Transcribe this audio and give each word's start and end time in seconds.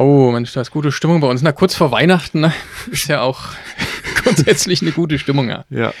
Oh, 0.00 0.30
Mensch, 0.30 0.54
da 0.54 0.62
ist 0.62 0.70
gute 0.70 0.92
Stimmung 0.92 1.20
bei 1.20 1.26
uns. 1.26 1.42
Na, 1.42 1.52
kurz 1.52 1.74
vor 1.74 1.92
Weihnachten 1.92 2.40
ne? 2.40 2.54
ist 2.90 3.08
ja 3.08 3.20
auch 3.20 3.38
grundsätzlich 4.22 4.80
eine 4.80 4.92
gute 4.92 5.18
Stimmung, 5.18 5.50
ja. 5.50 5.66
Ja. 5.68 5.92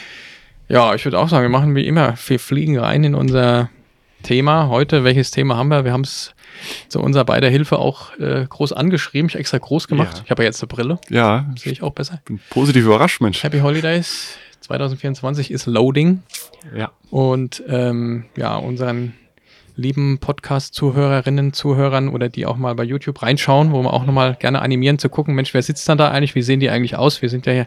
Ja, 0.70 0.94
ich 0.94 1.04
würde 1.04 1.18
auch 1.18 1.28
sagen, 1.28 1.42
wir 1.42 1.50
machen 1.50 1.74
wie 1.74 1.86
immer, 1.86 2.14
wir 2.26 2.40
fliegen 2.40 2.78
rein 2.78 3.04
in 3.04 3.14
unser 3.14 3.68
Thema. 4.22 4.68
Heute, 4.68 5.04
welches 5.04 5.32
Thema 5.32 5.58
haben 5.58 5.68
wir? 5.68 5.84
Wir 5.84 5.92
haben 5.92 6.04
es 6.04 6.34
zu 6.88 6.98
unserer 6.98 7.26
beider 7.26 7.50
Hilfe 7.50 7.78
auch 7.78 8.18
äh, 8.18 8.46
groß 8.48 8.72
angeschrieben. 8.72 9.28
Ich 9.28 9.34
extra 9.34 9.58
groß 9.58 9.86
gemacht. 9.86 10.16
Ja. 10.16 10.22
Ich 10.24 10.30
habe 10.30 10.44
ja 10.44 10.46
jetzt 10.48 10.62
eine 10.62 10.68
Brille. 10.68 10.98
Ja, 11.10 11.52
Sehe 11.58 11.72
ich 11.72 11.82
auch 11.82 11.92
besser. 11.92 12.22
bin 12.24 12.40
positiv 12.48 12.86
überrascht, 12.86 13.20
Mensch. 13.20 13.42
Happy 13.42 13.60
Holidays 13.60 14.38
2024 14.60 15.50
ist 15.50 15.66
Loading. 15.66 16.22
Ja. 16.74 16.90
Und 17.10 17.62
ähm, 17.68 18.24
ja, 18.34 18.56
unseren 18.56 19.12
lieben 19.76 20.18
Podcast-Zuhörerinnen, 20.18 21.52
Zuhörern 21.52 22.08
oder 22.08 22.28
die 22.28 22.46
auch 22.46 22.56
mal 22.56 22.74
bei 22.74 22.84
YouTube 22.84 23.22
reinschauen, 23.22 23.72
wo 23.72 23.82
wir 23.82 23.92
auch 23.92 24.04
nochmal 24.04 24.36
gerne 24.38 24.62
animieren 24.62 24.98
zu 24.98 25.08
gucken, 25.08 25.34
Mensch, 25.34 25.54
wer 25.54 25.62
sitzt 25.62 25.88
dann 25.88 25.98
da 25.98 26.10
eigentlich? 26.10 26.34
Wie 26.34 26.42
sehen 26.42 26.60
die 26.60 26.70
eigentlich 26.70 26.96
aus? 26.96 27.22
Wir 27.22 27.28
sind 27.28 27.46
ja 27.46 27.52
hier 27.52 27.64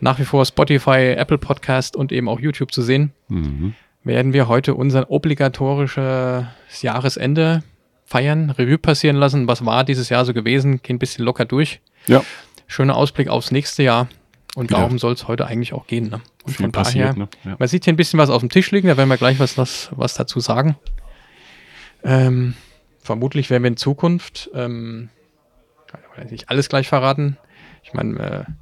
nach 0.00 0.18
wie 0.18 0.24
vor 0.24 0.44
Spotify, 0.44 1.14
Apple 1.16 1.38
Podcast 1.38 1.96
und 1.96 2.12
eben 2.12 2.28
auch 2.28 2.40
YouTube 2.40 2.72
zu 2.72 2.82
sehen. 2.82 3.12
Mhm. 3.28 3.74
Werden 4.04 4.32
wir 4.32 4.48
heute 4.48 4.74
unser 4.74 5.10
obligatorisches 5.10 6.46
Jahresende 6.82 7.62
feiern, 8.04 8.50
Revue 8.50 8.78
passieren 8.78 9.16
lassen. 9.16 9.48
Was 9.48 9.64
war 9.64 9.84
dieses 9.84 10.08
Jahr 10.08 10.24
so 10.24 10.32
gewesen? 10.32 10.80
Gehen 10.82 10.96
ein 10.96 10.98
bisschen 10.98 11.24
locker 11.24 11.44
durch. 11.44 11.80
Ja, 12.06 12.22
Schöner 12.66 12.96
Ausblick 12.96 13.28
aufs 13.28 13.50
nächste 13.50 13.82
Jahr. 13.82 14.08
Und 14.54 14.72
darum 14.72 14.98
soll 14.98 15.12
es 15.12 15.28
heute 15.28 15.46
eigentlich 15.46 15.72
auch 15.72 15.86
gehen. 15.86 16.08
Ne? 16.08 16.20
Und 16.44 16.56
viel 16.56 16.64
von 16.64 16.72
daher, 16.72 16.84
passiert, 16.84 17.16
ne? 17.16 17.28
Ja. 17.44 17.56
man 17.58 17.68
sieht 17.68 17.84
hier 17.84 17.92
ein 17.92 17.96
bisschen 17.96 18.18
was 18.18 18.28
auf 18.28 18.40
dem 18.40 18.48
Tisch 18.50 18.70
liegen, 18.70 18.88
da 18.88 18.96
werden 18.96 19.08
wir 19.08 19.16
gleich 19.16 19.38
was, 19.38 19.56
was, 19.56 19.90
was 19.92 20.14
dazu 20.14 20.40
sagen. 20.40 20.76
Ähm, 22.04 22.54
vermutlich 23.00 23.50
werden 23.50 23.62
wir 23.62 23.68
in 23.68 23.76
Zukunft, 23.76 24.50
ähm, 24.54 25.10
nicht 26.30 26.50
alles 26.50 26.68
gleich 26.68 26.88
verraten. 26.88 27.38
Ich 27.82 27.94
meine, 27.94 28.18
äh, 28.18 28.52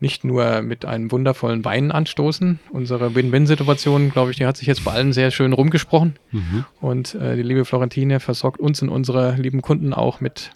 nicht 0.00 0.24
nur 0.24 0.62
mit 0.62 0.84
einem 0.84 1.10
wundervollen 1.10 1.64
Wein 1.64 1.90
anstoßen. 1.90 2.60
Unsere 2.70 3.14
Win-Win-Situation, 3.14 4.10
glaube 4.10 4.30
ich, 4.30 4.36
die 4.36 4.46
hat 4.46 4.56
sich 4.56 4.68
jetzt 4.68 4.84
bei 4.84 4.92
allen 4.92 5.12
sehr 5.12 5.30
schön 5.30 5.52
rumgesprochen. 5.52 6.16
Mhm. 6.30 6.64
Und 6.80 7.14
äh, 7.16 7.36
die 7.36 7.42
liebe 7.42 7.64
Florentine 7.64 8.20
versorgt 8.20 8.60
uns 8.60 8.80
und 8.80 8.90
unsere 8.90 9.34
lieben 9.34 9.60
Kunden 9.60 9.92
auch 9.92 10.20
mit 10.20 10.52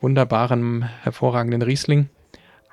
wunderbarem, 0.00 0.84
hervorragenden 1.02 1.62
Riesling. 1.62 2.08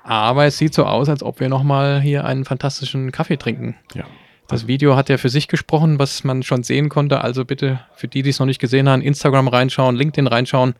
Aber 0.02 0.44
es 0.44 0.58
sieht 0.58 0.74
so 0.74 0.84
aus, 0.84 1.08
als 1.08 1.22
ob 1.22 1.40
wir 1.40 1.48
nochmal 1.48 2.00
hier 2.00 2.24
einen 2.24 2.44
fantastischen 2.44 3.10
Kaffee 3.10 3.36
trinken. 3.36 3.74
Ja. 3.94 4.04
Das 4.48 4.66
Video 4.66 4.94
hat 4.94 5.08
ja 5.08 5.16
für 5.16 5.30
sich 5.30 5.48
gesprochen, 5.48 5.98
was 5.98 6.22
man 6.22 6.42
schon 6.42 6.62
sehen 6.62 6.88
konnte. 6.88 7.22
Also 7.22 7.44
bitte 7.44 7.80
für 7.94 8.08
die, 8.08 8.22
die 8.22 8.30
es 8.30 8.38
noch 8.38 8.46
nicht 8.46 8.60
gesehen 8.60 8.88
haben, 8.88 9.00
Instagram 9.02 9.48
reinschauen, 9.48 9.96
LinkedIn 9.96 10.26
reinschauen. 10.26 10.74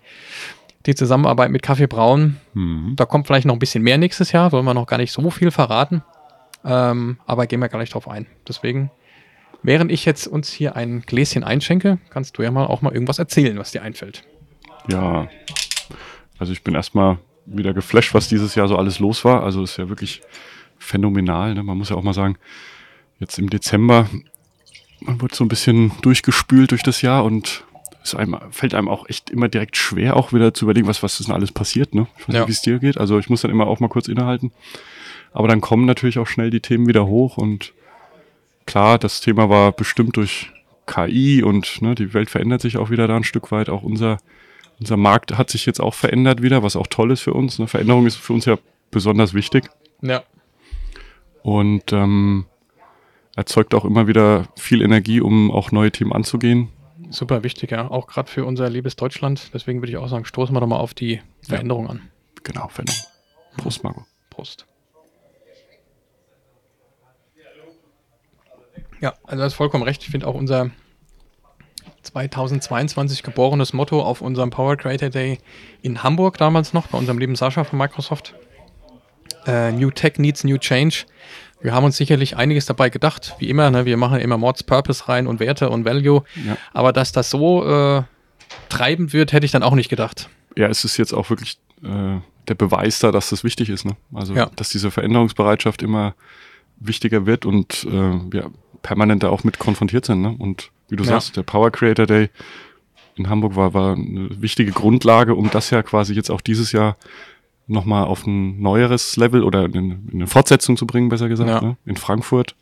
Die 0.87 0.95
Zusammenarbeit 0.95 1.51
mit 1.51 1.63
Kaffee 1.63 1.87
Braun. 1.87 2.37
Mhm. 2.53 2.93
Da 2.97 3.07
kommt 3.07 3.27
vielleicht 3.27 3.47
noch 3.47 3.55
ein 3.55 3.59
bisschen 3.59 3.83
mehr 3.83 3.97
nächstes 3.97 4.33
Jahr, 4.33 4.53
wollen 4.53 4.67
wir 4.67 4.75
noch 4.75 4.87
gar 4.87 4.99
nicht 4.99 5.13
so 5.13 5.31
viel 5.31 5.51
verraten. 5.51 6.03
Ähm, 6.63 7.19
aber 7.27 7.47
gehen 7.47 7.61
wir 7.61 7.69
gleich 7.69 7.91
drauf 7.91 8.07
ein. 8.07 8.27
Deswegen, 8.47 8.91
während 9.63 9.91
ich 9.91 10.05
jetzt 10.05 10.27
uns 10.27 10.53
hier 10.53 10.77
ein 10.77 11.01
Gläschen 11.01 11.43
einschenke, 11.43 11.99
kannst 12.11 12.37
du 12.37 12.43
ja 12.43 12.51
mal 12.51 12.67
auch 12.67 12.83
mal 12.83 12.93
irgendwas 12.93 13.19
erzählen, 13.19 13.59
was 13.59 13.71
dir 13.71 13.83
einfällt. 13.83 14.25
Ja. 14.91 15.29
Also 16.39 16.53
ich 16.53 16.63
bin 16.63 16.75
erstmal 16.75 17.19
wieder 17.47 17.73
geflasht, 17.73 18.13
was 18.13 18.29
dieses 18.29 18.55
Jahr 18.55 18.69
so 18.69 18.77
alles 18.77 18.99
los 18.99 19.25
war. 19.25 19.43
Also 19.43 19.63
ist 19.63 19.79
ja 19.79 19.89
wirklich 19.89 20.21
phänomenal. 20.79 21.55
Ne? 21.55 21.63
Man 21.63 21.79
muss 21.79 21.89
ja 21.89 21.97
auch 21.97 22.03
mal 22.03 22.13
sagen, 22.13 22.37
jetzt 23.21 23.39
im 23.39 23.51
Dezember, 23.51 24.09
man 25.01 25.21
wird 25.21 25.35
so 25.35 25.45
ein 25.45 25.49
bisschen 25.49 25.93
durchgespült 26.03 26.71
durch 26.71 26.83
das 26.83 27.03
Jahr 27.03 27.25
und 27.25 27.65
es 28.03 28.15
einem, 28.15 28.37
fällt 28.51 28.75
einem 28.75 28.89
auch 28.89 29.09
echt 29.09 29.31
immer 29.31 29.49
direkt 29.49 29.77
schwer, 29.77 30.17
auch 30.17 30.33
wieder 30.33 30.53
zu 30.53 30.67
überlegen, 30.67 30.87
was, 30.87 31.03
was 31.03 31.21
ist 31.21 31.29
denn 31.29 31.35
alles 31.35 31.53
passiert. 31.53 31.95
Ne? 31.95 32.07
Ich 32.19 32.29
weiß 32.29 32.35
Ja. 32.35 32.41
nicht, 32.41 32.49
wie 32.49 32.53
es 32.53 32.63
dir 32.63 32.79
geht. 32.79 32.99
Also 32.99 33.19
ich 33.19 33.31
muss 33.31 33.41
dann 33.43 33.51
immer 33.51 33.67
auch 33.67 33.81
mal 33.81 33.89
kurz 33.89 34.09
innehalten. 34.09 34.53
Aber 35.33 35.49
dann 35.49 35.61
kommen 35.61 35.85
natürlich 35.87 36.19
auch 36.19 36.27
schnell 36.27 36.51
die 36.51 36.61
Themen 36.61 36.87
wieder 36.87 37.07
hoch 37.07 37.39
und 37.39 37.73
klar, 38.67 38.99
das 38.99 39.21
Thema 39.21 39.49
war 39.49 39.73
bestimmt 39.73 40.17
durch 40.17 40.51
KI 40.87 41.43
und 41.43 41.81
ne, 41.83 41.95
die 41.95 42.13
Welt 42.15 42.29
verändert 42.31 42.61
sich 42.61 42.77
auch 42.77 42.91
wieder 42.91 43.09
da 43.09 43.17
ein 43.17 43.25
Stück 43.25 43.51
weit. 43.53 43.69
Auch 43.71 43.83
unser, 43.83 44.19
unser 44.79 44.97
Markt 44.99 45.37
hat 45.39 45.49
sich 45.51 45.65
jetzt 45.67 45.81
auch 45.81 45.95
verändert 45.95 46.43
wieder, 46.43 46.63
was 46.63 46.77
auch 46.77 46.87
toll 46.87 47.11
ist 47.11 47.23
für 47.23 47.33
uns. 47.33 47.59
Ne? 47.59 47.67
Veränderung 47.67 48.07
ist 48.07 48.17
für 48.17 48.35
uns 48.35 48.45
ja 48.45 48.59
besonders 48.91 49.33
wichtig 49.35 49.65
Ja. 50.03 50.23
und 51.43 51.93
ähm, 51.93 52.45
erzeugt 53.37 53.75
auch 53.75 53.85
immer 53.85 54.07
wieder 54.07 54.49
viel 54.57 54.83
Energie, 54.83 55.21
um 55.21 55.51
auch 55.51 55.73
neue 55.73 55.91
Themen 55.91 56.13
anzugehen. 56.13 56.69
Super 57.11 57.43
wichtig, 57.43 57.71
ja. 57.71 57.91
Auch 57.91 58.07
gerade 58.07 58.31
für 58.31 58.45
unser 58.45 58.71
liebes 58.71 58.97
Deutschland. 58.97 59.51
Deswegen 59.53 59.81
würde 59.81 59.91
ich 59.93 59.99
auch 59.99 60.09
sagen, 60.09 60.25
stoßen 60.25 60.55
wir 60.55 60.61
doch 60.61 60.67
mal 60.67 60.79
auf 60.79 60.95
die 60.95 61.21
Veränderung 61.43 61.89
an. 61.89 62.01
Genau, 62.43 62.69
Veränderung. 62.69 63.03
Prost, 63.57 63.85
Marco. 63.85 64.05
Prost. 64.31 64.67
Ja, 69.01 69.15
also 69.25 69.37
du 69.37 69.43
hast 69.45 69.55
vollkommen 69.55 69.85
recht. 69.85 70.03
Ich 70.03 70.11
finde 70.11 70.27
auch 70.27 70.35
unser 70.35 70.71
2022 72.03 73.23
geborenes 73.23 73.73
Motto 73.73 74.03
auf 74.03 74.21
unserem 74.21 74.51
Power 74.51 74.77
Creator 74.77 75.11
Day 75.11 75.39
in 75.83 76.03
Hamburg 76.03 76.39
damals 76.39 76.73
noch, 76.73 76.87
bei 76.89 76.99
unserem 76.99 77.19
lieben 77.19 77.37
Sascha 77.37 77.65
von 77.65 77.79
Microsoft. 77.79 78.35
Äh, 79.47 79.73
New 79.73 79.91
Tech 79.91 80.15
needs 80.19 80.45
New 80.45 80.59
Change. 80.59 81.05
Wir 81.61 81.73
haben 81.73 81.85
uns 81.85 81.97
sicherlich 81.97 82.37
einiges 82.37 82.67
dabei 82.67 82.91
gedacht, 82.91 83.35
wie 83.39 83.49
immer. 83.49 83.71
Ne? 83.71 83.85
Wir 83.87 83.97
machen 83.97 84.21
immer 84.21 84.37
Mods 84.37 84.63
Purpose 84.63 85.09
rein 85.09 85.27
und 85.27 85.41
Werte 85.41 85.71
und 85.71 85.85
Value. 85.85 86.23
Ja. 86.47 86.57
Aber 86.73 86.93
dass 86.93 87.13
das 87.13 87.31
so 87.31 87.65
äh, 87.67 88.03
treibend 88.69 89.13
wird, 89.13 89.33
hätte 89.33 89.47
ich 89.47 89.53
dann 89.53 89.63
auch 89.63 89.75
nicht 89.75 89.89
gedacht. 89.89 90.29
Ja, 90.57 90.69
es 90.69 90.85
ist 90.85 90.97
jetzt 90.99 91.13
auch 91.15 91.31
wirklich 91.31 91.59
äh, 91.83 92.19
der 92.49 92.55
Beweis 92.55 92.99
da, 92.99 93.11
dass 93.13 93.31
das 93.31 93.45
wichtig 93.45 93.71
ist. 93.71 93.85
Ne? 93.87 93.97
Also, 94.13 94.35
Ja. 94.35 94.51
dass 94.57 94.69
diese 94.69 94.91
Veränderungsbereitschaft 94.91 95.83
immer 95.83 96.15
wichtiger 96.79 97.25
wird 97.27 97.47
und 97.47 97.85
äh, 97.85 97.91
wir 98.31 98.51
permanent 98.83 99.23
da 99.23 99.31
auch 99.31 99.45
mit 99.45 99.59
konfrontiert 99.59 100.05
sind. 100.05 100.21
Ne? 100.21 100.35
Und 100.39 100.71
wie 100.91 100.97
du 100.97 101.05
Ja. 101.05 101.11
sagst, 101.11 101.37
der 101.37 101.43
Power 101.45 101.71
Creator 101.71 102.07
Day 102.07 102.29
in 103.17 103.29
Hamburg 103.31 103.57
war, 103.57 103.73
war 103.73 103.95
eine 103.95 104.29
wichtige 104.43 104.73
Grundlage, 104.73 105.35
um 105.35 105.49
das 105.51 105.71
ja 105.71 105.83
quasi 105.83 106.13
jetzt 106.15 106.31
auch 106.31 106.41
dieses 106.43 106.73
Jahr 106.73 106.97
nochmal 107.67 108.05
auf 108.05 108.27
ein 108.27 108.61
neueres 108.61 109.17
Level 109.17 109.43
oder 109.43 109.65
in, 109.65 109.75
in 109.75 110.11
eine 110.15 110.27
Fortsetzung 110.27 110.77
zu 110.77 110.87
bringen, 110.87 111.09
besser 111.09 111.29
gesagt. 111.29 111.51
Ja. 111.51 111.61
Ne? 111.61 111.77
In 111.87 111.97
Frankfurt 111.97 112.55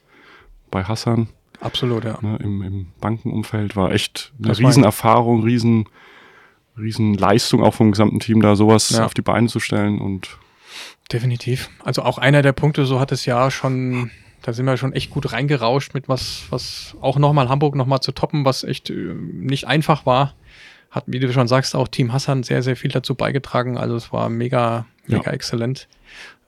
bei 0.71 0.85
Hassan 0.85 1.29
Absolut, 1.61 2.05
ja. 2.05 2.19
ne? 2.23 2.39
Im, 2.43 2.63
im 2.63 2.87
Bankenumfeld 3.01 3.77
war 3.77 3.93
echt 3.93 4.33
eine 4.39 4.49
Das 4.49 4.59
Riesenerfahrung, 4.59 5.43
riesen, 5.45 5.87
riesen 6.77 7.15
Leistung 7.15 7.63
auch 7.63 7.75
vom 7.75 7.93
gesamten 7.93 8.19
Team, 8.21 8.41
da 8.43 8.57
sowas 8.57 8.91
Ja. 8.91 9.05
auf 9.05 9.15
die 9.15 9.23
Beine 9.23 9.47
zu 9.49 9.61
stellen 9.61 10.01
und 10.01 10.39
Definitiv. 11.13 11.69
Also 11.85 12.03
auch 12.03 12.19
einer 12.19 12.43
der 12.43 12.53
Punkte, 12.53 12.87
so 12.87 12.99
hat 12.99 13.13
es 13.13 13.27
ja 13.27 13.51
schon, 13.51 14.11
da 14.41 14.53
sind 14.53 14.65
wir 14.65 14.77
schon 14.77 14.93
echt 14.95 15.11
gut 15.11 15.33
reingerauscht 15.33 15.95
mit 15.95 16.09
was, 16.09 16.45
was 16.51 16.97
auch 17.01 17.19
nochmal 17.19 17.49
Hamburg 17.49 17.75
nochmal 17.75 18.01
zu 18.01 18.13
toppen, 18.13 18.45
was 18.45 18.65
echt 18.65 18.89
äh, 18.91 18.95
nicht 19.15 19.67
einfach 19.67 20.07
war. 20.07 20.35
Hat, 20.91 21.05
wie 21.07 21.21
du 21.21 21.33
schon 21.33 21.49
sagst, 21.49 21.75
auch 21.77 21.89
Team 21.89 22.13
Hassan 22.13 22.43
sehr, 22.43 22.63
sehr 22.63 22.77
viel 22.77 22.91
dazu 22.91 23.15
beigetragen. 23.15 23.77
Also 23.79 23.95
es 23.97 24.13
war 24.13 24.29
mega, 24.29 24.87
mega 25.07 25.25
Ja. 25.27 25.33
exzellent. 25.33 25.89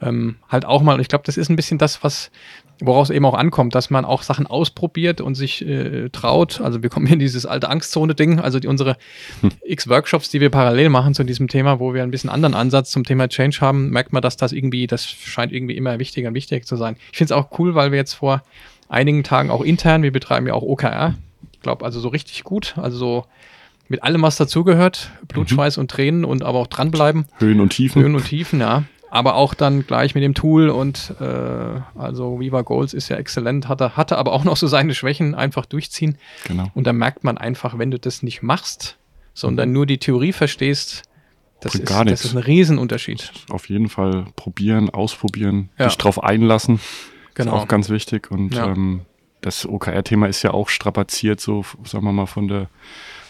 Ähm, 0.00 0.37
halt 0.48 0.65
auch 0.65 0.82
mal, 0.82 1.00
ich 1.00 1.09
glaube, 1.09 1.25
das 1.25 1.37
ist 1.37 1.48
ein 1.48 1.56
bisschen 1.56 1.78
das, 1.78 2.03
was, 2.04 2.31
woraus 2.81 3.09
eben 3.10 3.25
auch 3.25 3.34
ankommt, 3.34 3.75
dass 3.75 3.88
man 3.88 4.04
auch 4.04 4.22
Sachen 4.22 4.47
ausprobiert 4.47 5.20
und 5.20 5.34
sich 5.37 5.65
äh, 5.66 6.10
traut. 6.10 6.60
Also 6.60 6.82
wir 6.82 6.91
kommen 6.91 7.06
hier 7.06 7.15
in 7.15 7.20
dieses 7.20 7.47
alte 7.47 7.69
Angstzone-Ding, 7.70 8.41
also 8.41 8.59
die, 8.59 8.66
unsere 8.69 8.97
x 9.65 9.88
Workshops, 9.88 10.28
die 10.31 10.41
wir 10.41 10.50
parallel 10.50 10.91
machen 10.91 11.15
zu 11.15 11.25
diesem 11.25 11.48
Thema, 11.48 11.81
wo 11.81 11.94
wir 11.94 12.03
ein 12.03 12.10
bisschen 12.10 12.28
anderen 12.31 12.54
Ansatz 12.54 12.91
zum 12.91 13.04
Thema 13.04 13.28
Change 13.28 13.59
haben, 13.60 13.91
merkt 13.91 14.12
man, 14.12 14.20
dass 14.20 14.37
das 14.37 14.53
irgendwie, 14.53 14.86
das 14.86 15.06
scheint 15.06 15.53
irgendwie 15.53 15.76
immer 15.76 15.98
wichtiger 15.98 16.28
und 16.28 16.34
wichtiger 16.34 16.65
zu 16.66 16.76
sein. 16.76 16.97
Ich 17.12 17.19
finde 17.19 17.32
es 17.32 17.38
auch 17.38 17.59
cool, 17.59 17.75
weil 17.75 17.91
wir 17.92 17.98
jetzt 17.98 18.15
vor 18.15 18.42
einigen 18.88 19.22
Tagen 19.25 19.50
auch 19.50 19.62
intern, 19.62 20.03
wir 20.03 20.12
betreiben 20.12 20.47
ja 20.47 20.53
auch 20.54 20.62
OKR, 20.62 21.15
ich 21.53 21.60
glaube 21.60 21.84
also 21.84 21.98
so 22.01 22.09
richtig 22.09 22.45
gut, 22.45 22.74
also 22.77 22.98
so 22.98 23.24
mit 23.89 24.03
allem, 24.03 24.22
was 24.22 24.36
dazugehört, 24.36 25.10
Blut, 25.28 25.51
Schweiß 25.51 25.78
und 25.78 25.91
Tränen 25.91 26.25
und 26.25 26.42
aber 26.42 26.59
auch 26.59 26.66
dranbleiben. 26.66 27.27
Höhen 27.39 27.60
und 27.60 27.71
Tiefen. 27.71 28.03
Höhen 28.03 28.15
und 28.15 28.25
Tiefen, 28.25 28.60
ja. 28.60 28.84
Aber 29.10 29.36
auch 29.36 29.54
dann 29.54 29.86
gleich 29.86 30.15
mit 30.16 30.25
dem 30.25 30.34
Tool 30.34 30.71
und 30.71 31.15
äh, 31.21 31.25
also 31.97 32.41
Viva 32.41 32.63
Goals 32.63 32.92
ist 32.95 33.09
ja 33.10 33.16
exzellent, 33.16 33.69
hatte, 33.69 33.97
hatte 33.97 34.19
aber 34.19 34.33
auch 34.33 34.42
noch 34.42 34.57
so 34.57 34.66
seine 34.66 34.95
Schwächen, 34.95 35.34
einfach 35.36 35.66
durchziehen. 35.66 36.19
Genau. 36.48 36.66
Und 36.75 36.86
da 36.86 36.92
merkt 36.92 37.22
man 37.22 37.39
einfach, 37.39 37.78
wenn 37.78 37.92
du 37.92 37.98
das 38.01 38.22
nicht 38.25 38.42
machst, 38.42 38.97
sondern 39.33 39.71
nur 39.72 39.87
die 39.87 39.98
Theorie 39.98 40.33
verstehst, 40.33 41.03
das 41.60 41.77
ist, 41.77 41.87
gar 41.87 42.04
das 42.04 42.10
nichts. 42.10 42.25
ist 42.25 42.33
ein 42.33 42.39
Riesenunterschied. 42.42 43.33
Auf 43.51 43.69
jeden 43.69 43.89
Fall 43.89 44.27
probieren, 44.37 44.91
ausprobieren, 44.91 45.69
Ja. 45.78 45.89
sich 45.89 45.97
drauf 45.98 46.22
einlassen. 46.22 46.80
Genau. 47.34 47.57
Ist 47.57 47.63
auch 47.63 47.69
ganz 47.69 47.91
wichtig. 47.91 48.30
Und 48.33 48.54
Ja. 48.54 48.66
ähm, 48.66 49.03
das 49.42 49.65
OKR-Thema 49.66 50.27
ist 50.27 50.42
ja 50.42 50.51
auch 50.53 50.69
strapaziert, 50.69 51.41
so 51.41 51.65
sagen 51.84 52.04
wir 52.04 52.13
mal 52.13 52.27
von 52.27 52.48
der 52.48 52.69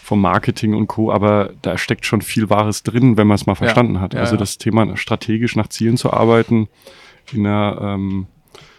vom 0.05 0.21
Marketing 0.21 0.75
und 0.75 0.85
Co. 0.87 1.11
Aber 1.11 1.51
da 1.63 1.77
steckt 1.79 2.05
schon 2.05 2.21
viel 2.21 2.49
Wahres 2.51 2.83
drin, 2.83 3.17
wenn 3.17 3.25
man 3.25 3.35
es 3.35 3.47
mal 3.47 3.55
verstanden 3.55 3.99
hat. 3.99 4.13
Ja, 4.13 4.19
also 4.19 4.35
ja. 4.35 4.39
das 4.39 4.59
Thema 4.59 4.95
strategisch 4.95 5.55
nach 5.55 5.67
Zielen 5.67 5.97
zu 5.97 6.13
arbeiten, 6.13 6.67
in 7.33 7.45
einer, 7.45 7.79
ähm, 7.81 8.27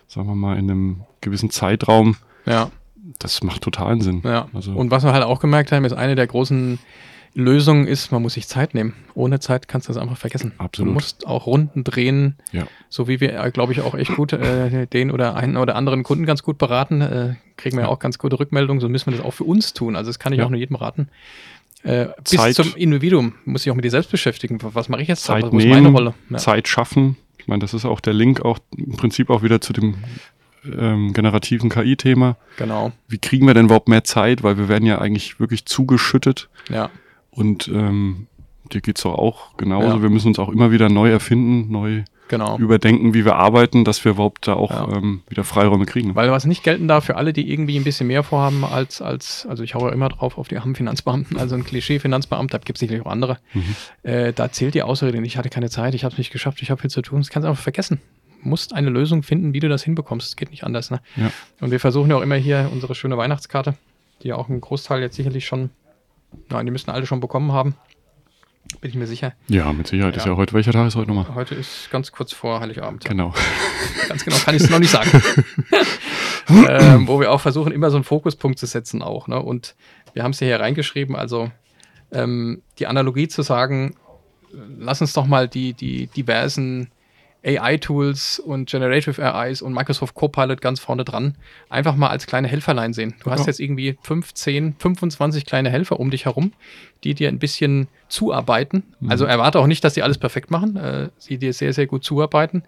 sagen 0.07 0.29
wir 0.29 0.37
mal, 0.37 0.57
in 0.57 0.71
einem 0.71 1.01
gewissen 1.21 1.51
Zeitraum, 1.51 2.17
Ja, 2.47 2.71
Das 3.19 3.43
macht 3.43 3.63
totalen 3.63 4.01
Sinn. 4.03 4.23
Ja. 4.25 4.47
Also- 4.53 4.73
und 4.73 4.91
was 4.91 5.03
wir 5.03 5.13
halt 5.13 5.25
auch 5.25 5.41
gemerkt 5.41 5.73
haben, 5.73 5.85
ist 5.85 5.93
eine 5.93 6.15
der 6.15 6.27
großen 6.29 6.79
Lösungen 7.39 7.87
ist, 7.87 8.13
man 8.13 8.23
muss 8.23 8.33
sich 8.35 8.49
Zeit 8.49 8.73
nehmen. 8.75 8.95
Ohne 9.15 9.41
Zeit 9.41 9.69
kannst 9.69 9.89
du 9.89 9.93
das 9.93 10.01
einfach 10.03 10.17
vergessen. 10.17 10.53
Absolut. 10.57 10.89
Du 10.91 10.95
musst 10.95 11.27
auch 11.27 11.45
Runden 11.47 11.85
drehen, 11.85 12.37
Ja. 12.51 12.67
so 12.89 13.09
wie 13.09 13.21
wir, 13.21 13.39
äh, 13.39 13.51
glaube 13.51 13.73
ich, 13.73 13.83
auch 13.83 13.95
echt 13.95 14.15
gut 14.17 14.33
äh, 14.33 14.87
den 14.93 15.11
oder 15.11 15.37
einen 15.37 15.59
oder 15.59 15.77
anderen 15.77 16.03
Kunden 16.03 16.25
ganz 16.25 16.43
gut 16.43 16.57
beraten. 16.57 17.03
Äh, 17.03 17.35
kriegen 17.59 17.77
wir 17.77 17.85
ja 17.85 17.89
auch 17.89 17.99
ganz 17.99 18.19
gute 18.19 18.39
Rückmeldungen. 18.41 18.81
So 18.81 18.89
müssen 18.89 19.11
wir 19.13 19.19
das 19.19 19.27
auch 19.27 19.35
für 19.35 19.45
uns 19.45 19.75
tun. 19.75 19.97
Also 19.97 20.09
das 20.09 20.19
kann 20.19 20.33
ich 20.33 20.39
Ja. 20.39 20.47
auch 20.47 20.51
nur 20.51 20.59
jedem 20.59 20.77
raten. 20.77 21.09
Äh, 21.83 22.07
bis 22.25 22.33
Zeit- 22.41 22.55
zum 22.55 22.75
Individuum 22.75 23.35
muss 23.45 23.65
ich 23.67 23.71
auch 23.71 23.77
mit 23.77 23.85
dir 23.85 23.91
selbst 23.91 24.11
beschäftigen. 24.11 24.59
Was 24.63 24.89
mache 24.89 25.03
ich 25.03 25.09
jetzt? 25.09 25.23
Zeit? 25.25 25.45
Wo 25.45 25.57
nehmen, 25.57 25.71
meine 25.71 25.89
Rolle? 25.91 26.15
Ja. 26.31 26.39
Zeit 26.39 26.69
schaffen. 26.69 27.17
Ich 27.39 27.49
meine, 27.49 27.61
das 27.61 27.75
ist 27.75 27.85
auch 27.85 28.01
der 28.01 28.15
Link 28.15 28.41
auch 28.41 28.59
im 28.77 28.97
Prinzip 28.97 29.29
auch 29.31 29.43
wieder 29.43 29.61
zu 29.61 29.73
dem 29.75 29.95
ähm, 30.77 31.13
generativen 31.13 31.69
KI-Thema. 31.71 32.37
Genau. 32.57 32.91
Wie 33.09 33.19
kriegen 33.19 33.47
wir 33.47 33.55
denn 33.55 33.67
überhaupt 33.67 33.89
mehr 33.89 34.03
Zeit? 34.05 34.43
Weil 34.43 34.57
wir 34.59 34.69
werden 34.69 34.85
ja 34.87 34.99
eigentlich 35.01 35.39
wirklich 35.39 35.65
zugeschüttet 35.67 36.49
Ja. 36.71 36.91
Und 37.37 37.69
ähm, 37.69 38.27
dir 38.73 38.81
geht's 38.81 39.03
doch 39.03 39.15
auch 39.15 39.57
genauso. 39.57 39.87
Ja. 39.97 40.03
Wir 40.03 40.11
müssen 40.11 40.29
uns 40.29 40.39
auch 40.41 40.49
immer 40.49 40.71
wieder 40.73 40.89
neu 40.89 41.11
erfinden, 41.11 41.71
neu 41.71 42.03
Genau. 42.29 42.59
überdenken, 42.59 43.15
wie 43.15 43.25
wir 43.25 43.37
arbeiten, 43.37 43.85
dass 43.85 44.05
wir 44.05 44.11
überhaupt 44.11 44.49
da 44.49 44.55
auch 44.55 44.73
Ja. 44.73 44.97
ähm, 44.97 45.23
wieder 45.29 45.45
Freiräume 45.45 45.87
kriegen. 45.87 46.17
Weil 46.17 46.33
was 46.33 46.45
nicht 46.45 46.65
gelten 46.65 46.89
darf 46.89 47.05
für 47.05 47.15
alle, 47.15 47.33
die 47.33 47.49
irgendwie 47.53 47.77
ein 47.79 47.85
bisschen 47.85 48.09
mehr 48.09 48.25
vorhaben 48.25 48.65
als, 48.65 49.01
als 49.01 49.47
also 49.49 49.63
ich 49.63 49.77
haue 49.77 49.91
ja 49.91 49.95
immer 49.95 50.09
drauf 50.09 50.37
auf 50.37 50.49
die 50.49 50.59
armen 50.59 50.75
Finanzbeamten, 50.75 51.37
also 51.37 51.55
ein 51.55 51.63
Klischee-Finanzbeamter, 51.63 52.59
gibt 52.59 52.79
es 52.79 52.81
sicherlich 52.81 53.07
auch 53.07 53.11
andere. 53.13 53.39
Mhm. 53.55 53.77
Äh, 54.03 54.33
da 54.33 54.51
zählt 54.51 54.75
die 54.75 54.83
Ausrede, 54.83 55.25
ich 55.25 55.37
hatte 55.39 55.51
keine 55.51 55.71
Zeit, 55.71 55.95
ich 55.95 56.03
habe 56.03 56.15
es 56.15 56.19
nicht 56.19 56.33
geschafft, 56.33 56.61
ich 56.63 56.71
habe 56.73 56.81
viel 56.81 56.91
zu 56.91 57.01
tun. 57.01 57.21
Das 57.21 57.31
kannst 57.31 57.45
du 57.45 57.51
einfach 57.51 57.63
vergessen. 57.63 58.01
Du 58.43 58.49
musst 58.49 58.73
eine 58.75 58.91
Lösung 58.91 59.23
finden, 59.23 59.53
wie 59.53 59.61
du 59.61 59.69
das 59.69 59.85
hinbekommst. 59.85 60.27
Es 60.27 60.35
geht 60.35 60.51
nicht 60.51 60.65
anders. 60.65 60.91
Ne? 60.91 61.01
Ja. 61.15 61.31
Und 61.61 61.71
wir 61.71 61.79
versuchen 61.79 62.11
ja 62.11 62.17
auch 62.17 62.23
immer 62.23 62.35
hier 62.37 62.71
unsere 62.73 62.97
schöne 62.97 63.17
Weihnachtskarte, 63.17 63.75
die 64.25 64.29
ja 64.29 64.35
auch 64.37 64.49
ein 64.49 64.61
Großteil 64.61 65.01
jetzt 65.01 65.15
sicherlich 65.15 65.47
schon, 65.47 65.71
nein, 66.51 66.67
die 66.67 66.73
müssen 66.73 66.91
alle 66.91 67.07
schon 67.07 67.21
bekommen 67.21 67.53
haben. 67.53 67.75
Bin 68.81 68.91
ich 68.91 68.97
mir 68.97 69.07
sicher. 69.07 69.33
Ja, 69.49 69.73
mit 69.73 69.87
Sicherheit. 69.87 70.17
Ist 70.17 70.27
Ja. 70.27 70.33
ja 70.33 70.37
heute, 70.37 70.53
welcher 70.53 70.73
Tag 70.73 70.89
ist 70.89 70.97
heute 70.97 71.09
nochmal? 71.09 71.35
Heute 71.35 71.55
ist 71.55 71.89
ganz 71.91 72.11
kurz 72.11 72.33
vor 72.33 72.61
Heiligabend. 72.61 73.05
ja. 73.05 73.11
Genau. 73.11 73.33
Ganz 74.09 74.25
genau 74.25 74.37
kann 74.39 74.55
ich 74.57 74.63
es 74.63 74.71
noch 74.71 74.79
nicht 74.79 74.91
sagen. 74.91 75.11
ähm, 76.49 77.09
wo 77.09 77.19
wir 77.21 77.31
auch 77.33 77.41
versuchen, 77.41 77.73
immer 77.73 77.91
so 77.91 77.97
einen 77.97 78.05
Fokuspunkt 78.05 78.59
zu 78.59 78.67
setzen 78.67 79.03
auch. 79.03 79.27
Ne? 79.29 79.41
Und 79.41 79.75
wir 80.15 80.23
haben 80.23 80.31
es 80.33 80.39
hier 80.39 80.59
reingeschrieben, 80.61 81.17
also 81.17 81.51
ähm, 82.13 82.63
die 82.79 82.87
Analogie 82.87 83.27
zu 83.29 83.43
sagen, 83.43 83.95
lass 84.79 85.01
uns 85.01 85.13
doch 85.13 85.27
mal 85.27 85.49
die, 85.49 85.75
die 85.75 86.07
diversen 86.09 86.89
AI-Tools 87.47 88.39
und 88.41 88.69
Generative 88.69 89.23
AIs 89.23 89.63
und 89.63 89.73
Microsoft 89.73 90.15
Copilot 90.15 90.61
ganz 90.61 90.81
vorne 90.81 91.05
dran 91.05 91.37
einfach 91.69 91.95
mal 91.97 92.09
als 92.09 92.27
kleine 92.27 92.49
Helferlein 92.49 92.93
sehen. 92.93 93.15
Du 93.23 93.31
hast 93.31 93.41
Ja. 93.41 93.47
jetzt 93.47 93.61
irgendwie 93.61 93.97
15, 94.03 94.75
25 94.79 95.47
kleine 95.47 95.71
Helfer 95.71 96.01
um 96.01 96.11
dich 96.11 96.25
herum, 96.25 96.53
die 97.05 97.15
dir 97.15 97.29
ein 97.29 97.39
bisschen 97.39 97.89
zuarbeiten. 98.09 98.83
Also 99.09 99.25
erwarte 99.25 99.59
auch 99.61 99.67
nicht, 99.67 99.85
dass 99.85 99.95
die 99.95 100.03
alles 100.03 100.19
perfekt 100.19 100.51
machen, 100.51 100.77
äh, 100.77 101.09
sie 101.19 101.39
dir 101.39 101.53
sehr, 101.53 101.73
sehr 101.73 101.87
gut 101.87 102.05
zuarbeiten. 102.05 102.63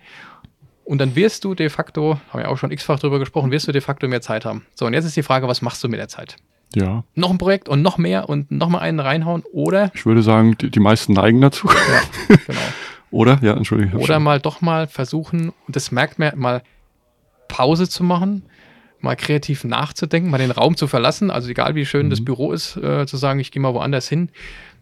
Und 0.85 0.99
dann 0.99 1.15
wirst 1.17 1.45
du 1.45 1.55
de 1.55 1.69
facto, 1.69 2.19
haben 2.31 2.41
wir 2.41 2.49
auch 2.49 2.57
schon 2.57 2.71
x-fach 2.71 2.99
drüber 2.99 3.19
gesprochen, 3.19 3.51
wirst 3.51 3.69
du 3.69 3.73
de 3.73 3.81
facto 3.83 4.09
mehr 4.09 4.23
Zeit 4.23 4.45
haben. 4.47 4.65
So, 4.75 4.87
und 4.87 4.95
jetzt 4.95 5.05
ist 5.05 5.17
die 5.17 5.23
Frage, 5.23 5.47
was 5.49 5.61
machst 5.61 5.85
du 5.85 5.89
mit 5.89 6.01
der 6.01 6.09
Zeit? 6.09 6.37
Ja. 6.75 7.05
Noch 7.15 7.31
ein 7.31 7.39
Projekt 7.39 7.69
und 7.69 7.83
noch 7.83 7.99
mehr 7.99 8.29
und 8.29 8.51
noch 8.51 8.69
mal 8.69 8.79
einen 8.79 9.01
reinhauen 9.01 9.43
oder, 9.53 9.91
Ich 9.95 10.07
würde 10.07 10.23
sagen, 10.23 10.57
die, 10.59 10.71
die 10.71 10.81
meisten 10.81 11.13
neigen 11.15 11.41
dazu. 11.41 11.69
ja, 11.69 12.37
genau. 12.47 12.61
Oder? 13.11 13.39
Ja, 13.43 13.57
hab 13.57 13.71
Oder 13.95 14.07
schon- 14.15 14.23
mal 14.23 14.41
doch 14.41 14.61
mal 14.61 14.87
versuchen, 14.87 15.51
und 15.67 15.77
das 15.77 15.91
merkt 15.93 16.19
man, 16.19 16.39
mal 16.39 16.63
Pause 17.49 17.89
zu 17.89 18.05
machen, 18.05 18.43
mal 19.01 19.17
kreativ 19.17 19.65
nachzudenken, 19.65 20.31
mal 20.31 20.39
den 20.39 20.51
Raum 20.51 20.77
zu 20.77 20.87
verlassen. 20.87 21.31
Also 21.31 21.49
egal 21.49 21.75
wie 21.75 21.87
schön 21.87 22.11
das 22.11 22.21
Mhm. 22.21 22.25
Büro 22.27 22.53
ist, 22.53 22.77
äh, 22.77 23.07
zu 23.07 23.17
sagen, 23.17 23.41
ich 23.41 23.51
gehe 23.51 23.63
mal 23.63 23.75
woanders 23.75 24.09
hin. 24.09 24.29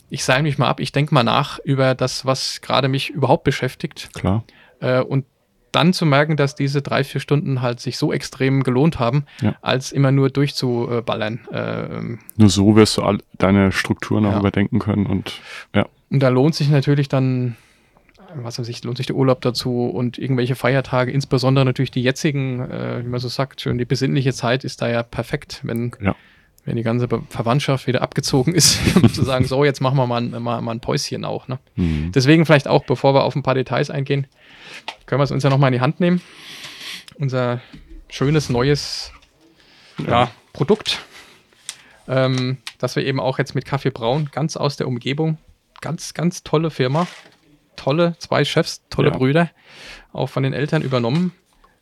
Ich 0.08 0.24
seile 0.24 0.42
mich 0.42 0.58
mal 0.58 0.68
ab, 0.68 0.80
ich 0.80 0.92
denke 0.92 1.12
mal 1.14 1.22
nach 1.24 1.58
über 1.60 1.94
das, 1.94 2.24
was 2.24 2.60
gerade 2.60 2.88
mich 2.88 3.10
überhaupt 3.10 3.44
beschäftigt. 3.44 4.08
Klar. 4.14 4.44
Äh, 4.80 5.00
und 5.00 5.24
dann 5.72 5.92
zu 5.92 6.06
merken, 6.06 6.36
dass 6.36 6.54
diese 6.54 6.80
drei, 6.80 7.04
vier 7.04 7.20
Stunden 7.20 7.60
halt 7.60 7.80
sich 7.80 7.98
so 7.98 8.10
extrem 8.12 8.62
gelohnt 8.62 8.98
haben, 8.98 9.26
Ja. 9.42 9.56
als 9.60 9.92
immer 9.92 10.10
nur 10.10 10.30
durchzuballern. 10.30 11.40
Ähm, 11.52 12.18
Nur 12.36 12.48
so 12.48 12.76
wirst 12.76 12.96
du 12.96 13.02
all 13.02 13.18
deine 13.36 13.72
Strukturen 13.72 14.24
auch 14.26 14.32
Ja. 14.32 14.38
überdenken 14.40 14.78
können 14.78 15.04
und 15.06 15.40
ja. 15.74 15.86
Und 16.10 16.20
da 16.20 16.28
lohnt 16.28 16.54
sich 16.54 16.70
natürlich 16.70 17.08
dann, 17.08 17.56
was 18.42 18.58
weiß 18.58 18.68
ich, 18.68 18.82
lohnt 18.84 18.96
sich 18.98 19.06
der 19.06 19.16
Urlaub 19.16 19.40
dazu 19.40 19.86
und 19.88 20.18
irgendwelche 20.18 20.54
Feiertage, 20.54 21.10
insbesondere 21.10 21.64
natürlich 21.64 21.90
die 21.90 22.02
jetzigen, 22.02 22.60
äh, 22.70 23.02
wie 23.04 23.08
man 23.08 23.20
so 23.20 23.28
sagt, 23.28 23.60
schön 23.60 23.78
die 23.78 23.84
besinnliche 23.84 24.32
Zeit 24.32 24.64
ist 24.64 24.82
da 24.82 24.88
ja 24.88 25.02
perfekt, 25.02 25.60
wenn, 25.62 25.92
Ja. 26.00 26.14
wenn 26.64 26.76
die 26.76 26.82
ganze 26.82 27.08
Verwandtschaft 27.30 27.86
wieder 27.86 28.02
abgezogen 28.02 28.54
ist, 28.54 28.78
um 28.96 29.12
zu 29.12 29.22
sagen, 29.24 29.44
so, 29.46 29.64
jetzt 29.64 29.80
machen 29.80 29.96
wir 29.96 30.06
mal, 30.06 30.20
ein- 30.22 30.42
mal, 30.42 30.60
mal 30.60 30.72
ein 30.72 30.80
Päuschen 30.80 31.24
auch. 31.24 31.48
Ne? 31.48 31.58
Mhm. 31.76 32.12
Deswegen 32.12 32.44
vielleicht 32.46 32.68
auch, 32.68 32.84
bevor 32.84 33.14
wir 33.14 33.24
auf 33.24 33.34
ein 33.36 33.42
paar 33.42 33.54
Details 33.54 33.90
eingehen, 33.90 34.26
können 35.06 35.20
wir 35.20 35.24
es 35.24 35.30
uns 35.30 35.42
ja 35.42 35.50
nochmal 35.50 35.68
in 35.68 35.74
die 35.78 35.80
Hand 35.80 36.00
nehmen. 36.00 36.20
Unser 37.18 37.60
schönes 38.10 38.50
neues 38.50 39.12
ja, 40.06 40.30
Produkt, 40.52 41.00
ähm, 42.08 42.58
das 42.78 42.96
wir 42.96 43.04
eben 43.04 43.20
auch 43.20 43.38
jetzt 43.38 43.54
mit 43.54 43.64
Kaffee 43.64 43.90
brauen, 43.90 44.28
ganz 44.32 44.56
aus 44.56 44.76
der 44.76 44.86
Umgebung. 44.88 45.38
Ganz, 45.80 46.14
ganz 46.14 46.42
tolle 46.42 46.70
Firma. 46.70 47.06
Tolle, 47.86 48.16
zwei 48.18 48.44
Chefs, 48.44 48.82
tolle 48.90 49.10
Ja. 49.10 49.16
Brüder, 49.16 49.50
auch 50.12 50.26
von 50.26 50.42
den 50.42 50.52
Eltern 50.52 50.82
übernommen. 50.82 51.30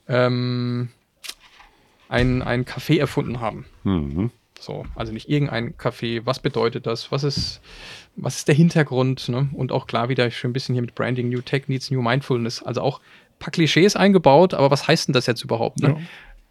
Ähm, 0.06 0.90
ein, 2.10 2.42
ein 2.42 2.66
Kaffee 2.66 2.98
erfunden 2.98 3.40
haben. 3.40 3.64
Mhm. 3.84 4.30
So, 4.60 4.84
also 4.96 5.14
nicht 5.14 5.30
irgendein 5.30 5.78
Kaffee. 5.78 6.20
Was 6.26 6.40
bedeutet 6.40 6.86
das? 6.86 7.10
Was 7.10 7.24
ist, 7.24 7.62
was 8.16 8.36
ist 8.36 8.48
der 8.48 8.54
Hintergrund? 8.54 9.30
Ne? 9.30 9.48
Und 9.54 9.72
auch 9.72 9.86
klar 9.86 10.10
wieder 10.10 10.30
schön 10.30 10.50
ein 10.50 10.52
bisschen 10.52 10.74
hier 10.74 10.82
mit 10.82 10.94
Branding, 10.94 11.30
New 11.30 11.40
Tech 11.40 11.68
Needs 11.68 11.90
New 11.90 12.02
Mindfulness. 12.02 12.62
Also 12.62 12.82
auch 12.82 12.98
ein 13.00 13.38
paar 13.38 13.50
Klischees 13.50 13.96
eingebaut, 13.96 14.52
aber 14.52 14.70
was 14.70 14.86
heißt 14.86 15.08
denn 15.08 15.14
das 15.14 15.24
jetzt 15.24 15.42
überhaupt? 15.42 15.80
Ne? 15.80 15.88
Ja. 15.88 15.96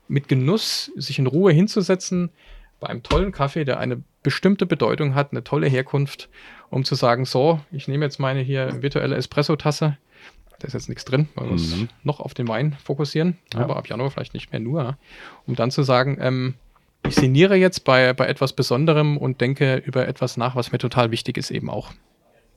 Mit 0.08 0.28
Genuss, 0.30 0.92
sich 0.96 1.20
in 1.20 1.28
Ruhe 1.28 1.52
hinzusetzen 1.52 2.32
bei 2.84 2.90
einem 2.90 3.02
tollen 3.04 3.32
Kaffee, 3.32 3.64
der 3.66 3.80
eine 3.80 4.02
bestimmte 4.24 4.66
Bedeutung 4.66 5.16
hat, 5.16 5.32
eine 5.32 5.44
tolle 5.44 5.68
Herkunft, 5.68 6.30
um 6.70 6.84
zu 6.84 6.96
sagen, 6.96 7.26
so, 7.26 7.60
ich 7.72 7.88
nehme 7.88 8.04
jetzt 8.06 8.20
meine 8.20 8.42
hier 8.42 8.82
virtuelle 8.82 9.16
Espresso-Tasse. 9.16 9.98
Da 10.60 10.68
ist 10.68 10.74
jetzt 10.74 10.90
nichts 10.90 11.06
drin, 11.06 11.28
weil 11.36 11.46
wir 11.46 11.52
uns 11.54 11.76
Mhm. 11.76 11.90
noch 12.04 12.20
auf 12.20 12.34
den 12.34 12.48
Wein 12.48 12.76
fokussieren, 12.84 13.38
Ja. 13.54 13.62
aber 13.62 13.78
ab 13.78 13.88
Januar 13.88 14.12
vielleicht 14.12 14.34
nicht 14.34 14.52
mehr 14.52 14.60
nur, 14.62 14.98
um 15.48 15.56
dann 15.56 15.72
zu 15.72 15.84
sagen, 15.84 16.18
ähm, 16.22 16.54
ich 17.06 17.16
sinniere 17.16 17.56
jetzt 17.56 17.84
bei, 17.86 18.14
bei 18.14 18.28
etwas 18.28 18.54
Besonderem 18.54 19.18
und 19.18 19.42
denke 19.42 19.78
über 19.86 20.08
etwas 20.08 20.38
nach, 20.38 20.56
was 20.56 20.72
mir 20.72 20.78
total 20.78 21.12
wichtig 21.12 21.38
ist, 21.38 21.52
eben 21.52 21.70
auch. 21.70 21.92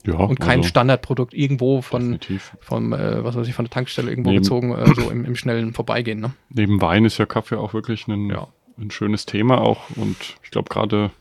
Ja, 0.05 0.13
Und 0.15 0.39
kein 0.39 0.59
also 0.59 0.69
Standardprodukt 0.69 1.33
irgendwo 1.33 1.81
von, 1.81 2.01
definitiv. 2.13 2.55
vom, 2.61 2.93
äh, 2.93 3.23
was 3.25 3.35
weiß 3.35 3.47
ich, 3.47 3.53
von 3.55 3.65
der 3.65 3.71
Tankstelle 3.71 4.09
irgendwo 4.09 4.29
Neben- 4.29 4.43
gezogen, 4.43 4.71
äh, 4.73 4.85
so 4.95 5.09
im, 5.09 5.25
im 5.25 5.35
schnellen 5.35 5.73
Vorbeigehen. 5.73 6.19
Ne? 6.21 6.31
Neben 6.49 6.79
Wein 6.81 7.03
ist 7.03 7.17
ja 7.17 7.25
Kaffee 7.25 7.57
auch 7.57 7.73
wirklich 7.73 8.07
ein, 8.07 8.29
Ja. 8.29 8.47
Ein 8.79 8.91
schönes 8.91 9.25
Thema 9.25 9.61
auch. 9.61 9.89
Und 9.95 10.15
ich 10.43 10.51
glaube, 10.51 10.69
gerade 10.69 11.11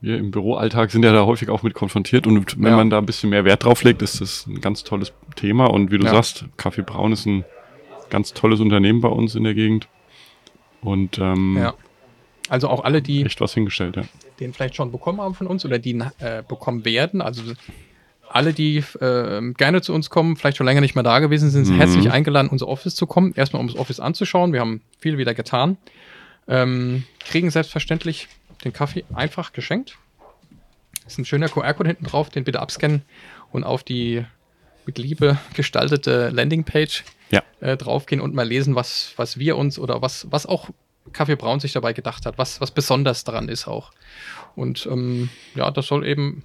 wir 0.00 0.18
im 0.18 0.30
Büroalltag 0.30 0.90
sind 0.90 1.04
ja 1.04 1.12
da 1.12 1.24
häufig 1.24 1.48
auch 1.48 1.62
mit 1.62 1.74
konfrontiert. 1.74 2.26
Und 2.26 2.56
wenn 2.62 2.70
Ja. 2.72 2.76
man 2.76 2.90
da 2.90 2.98
ein 2.98 3.06
bisschen 3.06 3.30
mehr 3.30 3.44
Wert 3.44 3.64
drauf 3.64 3.82
legt, 3.82 4.02
ist 4.02 4.20
das 4.20 4.46
ein 4.46 4.60
ganz 4.60 4.84
tolles 4.84 5.12
Thema. 5.36 5.66
Und 5.66 5.90
wie 5.90 5.98
du 5.98 6.04
Ja. 6.04 6.10
sagst, 6.12 6.44
Kaffee 6.56 6.82
Braun 6.82 7.12
ist 7.12 7.26
ein 7.26 7.44
ganz 8.10 8.32
tolles 8.34 8.60
Unternehmen 8.60 9.00
bei 9.00 9.08
uns 9.08 9.34
in 9.34 9.44
der 9.44 9.54
Gegend. 9.54 9.88
Und 10.82 11.18
ähm, 11.18 11.56
Ja. 11.58 11.74
Also 12.48 12.68
auch 12.68 12.84
alle, 12.84 13.02
die 13.02 13.24
echt 13.24 13.40
was 13.40 13.54
hingestellt, 13.54 13.96
ja. 13.96 14.04
den 14.38 14.52
vielleicht 14.52 14.76
schon 14.76 14.92
bekommen 14.92 15.20
haben 15.20 15.34
von 15.34 15.48
uns 15.48 15.64
oder 15.64 15.80
die 15.80 15.98
äh, 16.20 16.44
bekommen 16.46 16.84
werden. 16.84 17.20
Also 17.20 17.42
alle, 18.28 18.52
die 18.52 18.84
äh, 19.00 19.52
gerne 19.56 19.82
zu 19.82 19.92
uns 19.92 20.10
kommen, 20.10 20.36
vielleicht 20.36 20.56
schon 20.58 20.66
länger 20.66 20.80
nicht 20.80 20.94
mehr 20.94 21.02
da 21.02 21.18
gewesen 21.18 21.50
sind, 21.50 21.64
sind 21.64 21.74
Mhm. 21.74 21.78
herzlich 21.80 22.10
eingeladen, 22.12 22.48
unser 22.48 22.68
Office 22.68 22.94
zu 22.94 23.06
kommen. 23.08 23.32
Erstmal, 23.34 23.58
um 23.60 23.66
das 23.66 23.76
Office 23.76 23.98
anzuschauen. 23.98 24.52
Wir 24.52 24.60
haben 24.60 24.80
viel 25.00 25.18
wieder 25.18 25.34
getan. 25.34 25.76
Ähm, 26.48 27.04
kriegen 27.20 27.50
selbstverständlich 27.50 28.28
den 28.64 28.72
Kaffee 28.72 29.04
einfach 29.14 29.52
geschenkt. 29.52 29.98
Ist 31.06 31.18
ein 31.18 31.24
schöner 31.24 31.48
QR-Code 31.48 31.88
hinten 31.88 32.04
drauf, 32.04 32.30
den 32.30 32.44
bitte 32.44 32.60
abscannen 32.60 33.02
und 33.52 33.64
auf 33.64 33.82
die 33.82 34.24
mit 34.86 34.98
Liebe 34.98 35.38
gestaltete 35.54 36.30
Landingpage 36.30 37.04
Ja. 37.30 37.42
äh, 37.60 37.76
draufgehen 37.76 38.20
und 38.20 38.34
mal 38.34 38.46
lesen, 38.46 38.74
was, 38.76 39.12
was 39.16 39.38
wir 39.38 39.56
uns 39.56 39.78
oder 39.78 40.02
was, 40.02 40.26
was 40.30 40.46
auch 40.46 40.70
Kaffee 41.12 41.36
Braun 41.36 41.60
sich 41.60 41.72
dabei 41.72 41.92
gedacht 41.92 42.26
hat, 42.26 42.38
was, 42.38 42.60
was 42.60 42.70
besonders 42.70 43.24
daran 43.24 43.48
ist 43.48 43.66
auch. 43.68 43.92
Und 44.54 44.86
ähm, 44.86 45.28
ja, 45.54 45.70
das 45.70 45.86
soll 45.88 46.06
eben 46.06 46.44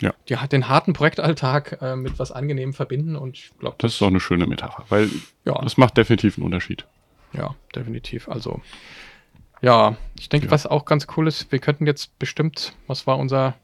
Ja. 0.00 0.12
die, 0.28 0.36
hat 0.36 0.52
den 0.52 0.68
harten 0.68 0.92
Projektalltag 0.92 1.78
äh, 1.82 1.96
mit 1.96 2.18
was 2.20 2.30
Angenehmem 2.32 2.74
verbinden 2.74 3.14
und 3.16 3.36
ich 3.38 3.50
glaube, 3.58 3.76
Das 3.78 3.94
ist 3.94 4.02
auch 4.02 4.08
eine 4.08 4.20
schöne 4.20 4.46
Metapher, 4.46 4.84
weil 4.88 5.08
ja, 5.44 5.60
das 5.62 5.76
macht 5.76 5.96
definitiv 5.96 6.36
einen 6.38 6.44
Unterschied. 6.46 6.84
ja, 7.32 7.54
definitiv. 7.74 8.28
Also, 8.28 8.60
ja, 9.62 9.96
ich 10.18 10.28
denke, 10.28 10.46
Ja. 10.46 10.52
was 10.52 10.66
auch 10.66 10.84
ganz 10.84 11.06
cool 11.16 11.26
ist, 11.28 11.50
wir 11.52 11.58
könnten 11.58 11.86
jetzt 11.86 12.18
bestimmt, 12.18 12.74
was 12.86 13.06
war 13.06 13.18
unser 13.18 13.54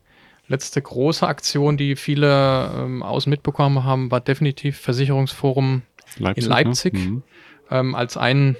letzte 0.48 0.80
große 0.80 1.26
Aktion, 1.26 1.76
die 1.76 1.94
viele 1.96 2.70
ähm, 2.74 3.02
außen 3.02 3.28
mitbekommen 3.28 3.84
haben, 3.84 4.10
war 4.10 4.20
definitiv 4.20 4.78
Versicherungsforum 4.78 5.82
Leipzig, 6.18 6.46
Leipzig. 6.46 6.94
Ne? 6.94 7.00
Mhm. 7.00 7.22
ähm, 7.70 7.94
als 7.94 8.16
ein 8.16 8.56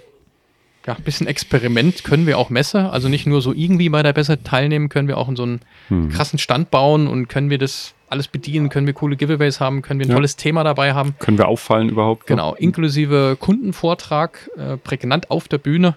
ja, 0.86 0.94
bisschen 0.94 1.26
Experiment. 1.26 2.04
Können 2.04 2.26
wir 2.26 2.38
auch 2.38 2.50
Messe, 2.50 2.90
also 2.90 3.08
nicht 3.08 3.26
nur 3.26 3.40
so 3.42 3.52
irgendwie 3.54 3.88
bei 3.88 4.02
der 4.02 4.14
Messe 4.14 4.42
teilnehmen, 4.42 4.88
können 4.90 5.08
wir 5.08 5.16
auch 5.18 5.28
in 5.28 5.36
so 5.36 5.42
einen 5.44 5.60
Hm. 5.88 6.08
krassen 6.10 6.38
Stand 6.38 6.70
bauen 6.70 7.06
und 7.08 7.28
können 7.28 7.50
wir 7.50 7.58
das 7.58 7.94
alles 8.10 8.28
bedienen, 8.28 8.68
können 8.70 8.86
wir 8.86 8.94
coole 8.94 9.16
Giveaways 9.16 9.60
haben, 9.60 9.82
können 9.82 10.00
wir 10.00 10.06
ein 10.06 10.10
Ja. 10.10 10.14
tolles 10.14 10.36
Thema 10.36 10.64
dabei 10.64 10.94
haben. 10.94 11.14
Können 11.18 11.36
wir 11.38 11.48
auffallen 11.48 11.88
überhaupt? 11.90 12.26
Genau, 12.26 12.54
inklusive 12.54 13.36
Kundenvortrag, 13.38 14.48
äh, 14.56 14.76
prägnant 14.78 15.30
auf 15.30 15.46
der 15.48 15.58
Bühne. 15.58 15.96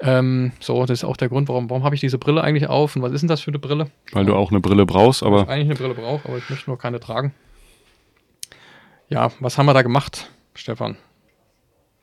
Ähm, 0.00 0.52
so, 0.60 0.80
das 0.84 1.00
ist 1.00 1.04
auch 1.04 1.16
der 1.16 1.28
Grund, 1.30 1.48
warum, 1.48 1.70
warum 1.70 1.82
habe 1.84 1.94
ich 1.94 2.00
diese 2.02 2.18
Brille 2.18 2.42
eigentlich 2.42 2.68
auf 2.68 2.96
und 2.96 3.02
was 3.02 3.12
ist 3.12 3.22
denn 3.22 3.28
das 3.28 3.40
für 3.40 3.50
eine 3.50 3.58
Brille? 3.58 3.90
Weil 4.12 4.26
du 4.26 4.34
auch 4.34 4.50
eine 4.50 4.60
Brille 4.60 4.84
brauchst, 4.84 5.22
ich 5.22 5.26
aber 5.28 5.48
eigentlich 5.48 5.66
eine 5.70 5.74
Brille 5.74 5.94
brauche, 5.94 6.28
aber 6.28 6.36
ich 6.38 6.48
möchte 6.50 6.68
nur 6.68 6.78
keine 6.78 7.00
tragen. 7.00 7.32
Ja, 9.08 9.30
was 9.40 9.56
haben 9.56 9.66
wir 9.66 9.74
da 9.74 9.82
gemacht, 9.82 10.28
Stefan? 10.54 10.96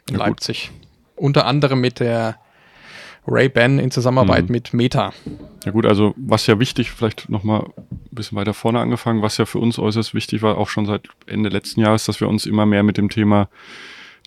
In 0.10 0.16
Ja, 0.16 0.18
gut. 0.20 0.28
Leipzig. 0.28 0.72
Unter 1.16 1.46
anderem 1.46 1.82
mit 1.82 2.00
der 2.00 2.38
Ray-Ban 3.28 3.80
in 3.80 3.92
Zusammenarbeit 3.92 4.46
Mhm. 4.46 4.52
mit 4.52 4.74
Meta. 4.74 5.14
ja 5.64 5.72
gut, 5.72 5.86
also 5.86 6.14
was 6.18 6.46
ja 6.48 6.60
wichtig, 6.60 6.92
vielleicht 6.92 7.30
nochmal 7.30 7.62
ein 7.78 7.98
bisschen 8.12 8.38
weiter 8.38 8.54
vorne 8.54 8.80
angefangen, 8.80 9.22
was 9.22 9.38
ja 9.38 9.46
für 9.46 9.60
uns 9.60 9.80
äußerst 9.80 10.14
wichtig 10.14 10.42
war, 10.42 10.58
auch 10.58 10.68
schon 10.68 10.86
seit 10.86 11.08
Ende 11.28 11.50
letzten 11.50 11.80
Jahres, 11.82 12.06
dass 12.06 12.20
wir 12.20 12.28
uns 12.28 12.46
immer 12.46 12.66
mehr 12.66 12.84
mit 12.84 12.98
dem 12.98 13.10
Thema 13.10 13.48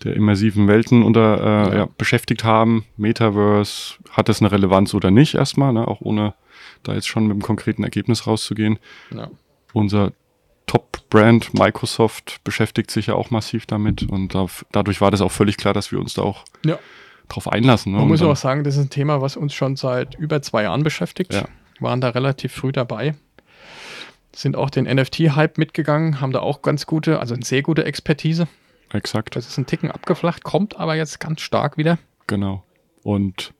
der 0.03 0.15
immersiven 0.15 0.67
Welten 0.67 1.03
unter, 1.03 1.71
äh, 1.73 1.77
Ja. 1.77 1.87
beschäftigt 1.97 2.43
haben. 2.43 2.85
Metaverse, 2.97 3.95
hat 4.11 4.29
das 4.29 4.41
eine 4.41 4.51
Relevanz 4.51 4.93
oder 4.93 5.11
nicht 5.11 5.35
erstmal, 5.35 5.73
ne? 5.73 5.87
auch 5.87 6.01
ohne 6.01 6.33
da 6.83 6.93
jetzt 6.93 7.07
schon 7.07 7.23
mit 7.23 7.31
einem 7.33 7.41
konkreten 7.41 7.83
Ergebnis 7.83 8.27
rauszugehen. 8.27 8.77
Ja. 9.13 9.29
Unser 9.73 10.13
Top-Brand 10.67 11.53
Microsoft 11.53 12.41
beschäftigt 12.43 12.91
sich 12.91 13.07
ja 13.07 13.15
auch 13.15 13.31
massiv 13.31 13.65
damit 13.65 14.03
und 14.03 14.35
da, 14.35 14.47
dadurch 14.71 14.99
war 15.01 15.11
das 15.11 15.21
auch 15.21 15.31
völlig 15.31 15.57
klar, 15.57 15.73
dass 15.73 15.91
wir 15.91 15.99
uns 15.99 16.13
da 16.13 16.21
auch 16.23 16.43
Ja. 16.65 16.77
drauf 17.29 17.51
einlassen. 17.51 17.91
Ne? 17.93 17.97
Man 17.97 18.03
Und 18.03 18.09
muss 18.11 18.21
auch 18.21 18.35
sagen, 18.35 18.63
das 18.63 18.75
ist 18.75 18.81
ein 18.83 18.89
Thema, 18.89 19.21
was 19.21 19.37
uns 19.37 19.53
schon 19.53 19.75
seit 19.77 20.15
über 20.15 20.41
zwei 20.41 20.63
Jahren 20.63 20.83
beschäftigt. 20.83 21.33
Ja. 21.33 21.45
Waren 21.79 22.01
da 22.01 22.09
relativ 22.09 22.53
früh 22.53 22.71
dabei. 22.71 23.15
Sind 24.35 24.55
auch 24.55 24.69
den 24.69 24.85
NFT-Hype 24.85 25.57
mitgegangen, 25.57 26.21
haben 26.21 26.31
da 26.31 26.39
auch 26.41 26.61
ganz 26.61 26.85
gute, 26.85 27.19
also 27.19 27.33
eine 27.33 27.43
sehr 27.45 27.61
gute 27.63 27.85
Expertise. 27.85 28.47
Exakt. 28.93 29.35
Das 29.35 29.47
ist 29.47 29.57
ein 29.57 29.65
Ticken 29.65 29.91
abgeflacht, 29.91 30.43
kommt 30.43 30.77
aber 30.79 30.95
jetzt 30.95 31.19
ganz 31.19 31.41
stark 31.41 31.77
wieder. 31.77 31.97
Genau. 32.27 32.63
Und 33.03 33.53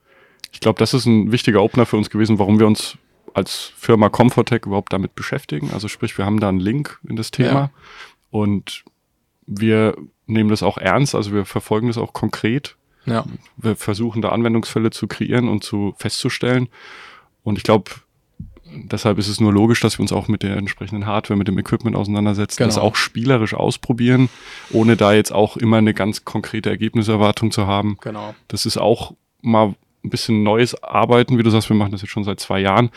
ich 0.51 0.59
glaube, 0.59 0.79
das 0.79 0.93
ist 0.93 1.05
ein 1.05 1.31
wichtiger 1.31 1.61
Opener 1.61 1.85
für 1.85 1.97
uns 1.97 2.09
gewesen, 2.09 2.39
warum 2.39 2.59
wir 2.59 2.67
uns 2.67 2.97
als 3.33 3.71
Firma 3.77 4.09
Comfortech 4.09 4.65
überhaupt 4.65 4.93
damit 4.93 5.13
beschäftigen. 5.15 5.71
Also 5.73 5.87
sprich, 5.87 6.17
wir 6.17 6.25
haben 6.25 6.39
da 6.39 6.49
einen 6.49 6.59
Link 6.59 6.99
in 7.07 7.15
das 7.15 7.31
Thema 7.31 7.51
Ja. 7.51 7.69
und 8.31 8.83
wir 9.45 9.95
nehmen 10.25 10.49
das 10.49 10.63
auch 10.63 10.77
ernst, 10.77 11.15
also 11.15 11.31
wir 11.33 11.45
verfolgen 11.45 11.87
das 11.87 11.97
auch 11.97 12.13
konkret. 12.13 12.75
Ja, 13.05 13.25
Wir 13.55 13.75
versuchen 13.77 14.21
da 14.21 14.29
Anwendungsfälle 14.29 14.89
zu 14.89 15.07
kreieren 15.07 15.47
und 15.47 15.63
zu 15.63 15.93
festzustellen. 15.97 16.67
Und 17.43 17.57
ich 17.57 17.63
glaube, 17.63 17.91
deshalb 18.71 19.17
ist 19.17 19.27
es 19.27 19.39
nur 19.39 19.51
logisch, 19.53 19.79
dass 19.81 19.97
wir 19.97 20.01
uns 20.01 20.11
auch 20.11 20.27
mit 20.27 20.43
der 20.43 20.57
entsprechenden 20.57 21.05
Hardware, 21.05 21.37
mit 21.37 21.47
dem 21.47 21.57
Equipment 21.57 21.95
auseinandersetzen, 21.95 22.63
das 22.63 22.75
Genau. 22.75 22.87
auch 22.87 22.95
spielerisch 22.95 23.53
ausprobieren, 23.53 24.29
ohne 24.71 24.95
da 24.97 25.13
jetzt 25.13 25.31
auch 25.31 25.57
immer 25.57 25.77
eine 25.77 25.93
ganz 25.93 26.25
konkrete 26.25 26.69
Ergebniserwartung 26.69 27.51
zu 27.51 27.67
haben. 27.67 27.97
genau. 28.01 28.35
Das 28.47 28.65
ist 28.65 28.77
auch 28.77 29.13
mal 29.41 29.75
ein 30.03 30.09
bisschen 30.09 30.43
neues 30.43 30.81
Arbeiten, 30.83 31.37
wie 31.37 31.43
du 31.43 31.49
sagst, 31.49 31.69
wir 31.69 31.75
machen 31.75 31.91
das 31.91 32.01
jetzt 32.01 32.11
schon 32.11 32.23
seit 32.23 32.39
zwei 32.39 32.59
Jahren. 32.59 32.89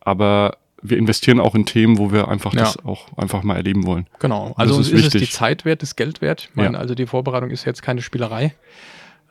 Aber 0.00 0.56
wir 0.82 0.96
investieren 0.96 1.40
auch 1.40 1.54
in 1.54 1.66
Themen, 1.66 1.98
wo 1.98 2.10
wir 2.12 2.28
einfach 2.28 2.54
Ja. 2.54 2.60
das 2.60 2.82
auch 2.84 3.06
einfach 3.18 3.42
mal 3.42 3.56
erleben 3.56 3.84
wollen. 3.86 4.06
Genau. 4.18 4.54
Also 4.56 4.78
das 4.78 4.78
uns 4.78 4.88
ist 4.90 5.06
ist, 5.08 5.14
es 5.14 5.20
die 5.20 5.28
Zeit 5.28 5.64
wert, 5.64 5.82
das 5.82 5.94
Geld 5.96 6.20
wert. 6.22 6.48
Ich 6.50 6.56
meine, 6.56 6.74
Ja. 6.74 6.78
also 6.78 6.94
die 6.94 7.06
Vorbereitung 7.06 7.50
ist 7.50 7.64
jetzt 7.66 7.82
keine 7.82 8.00
Spielerei. 8.02 8.54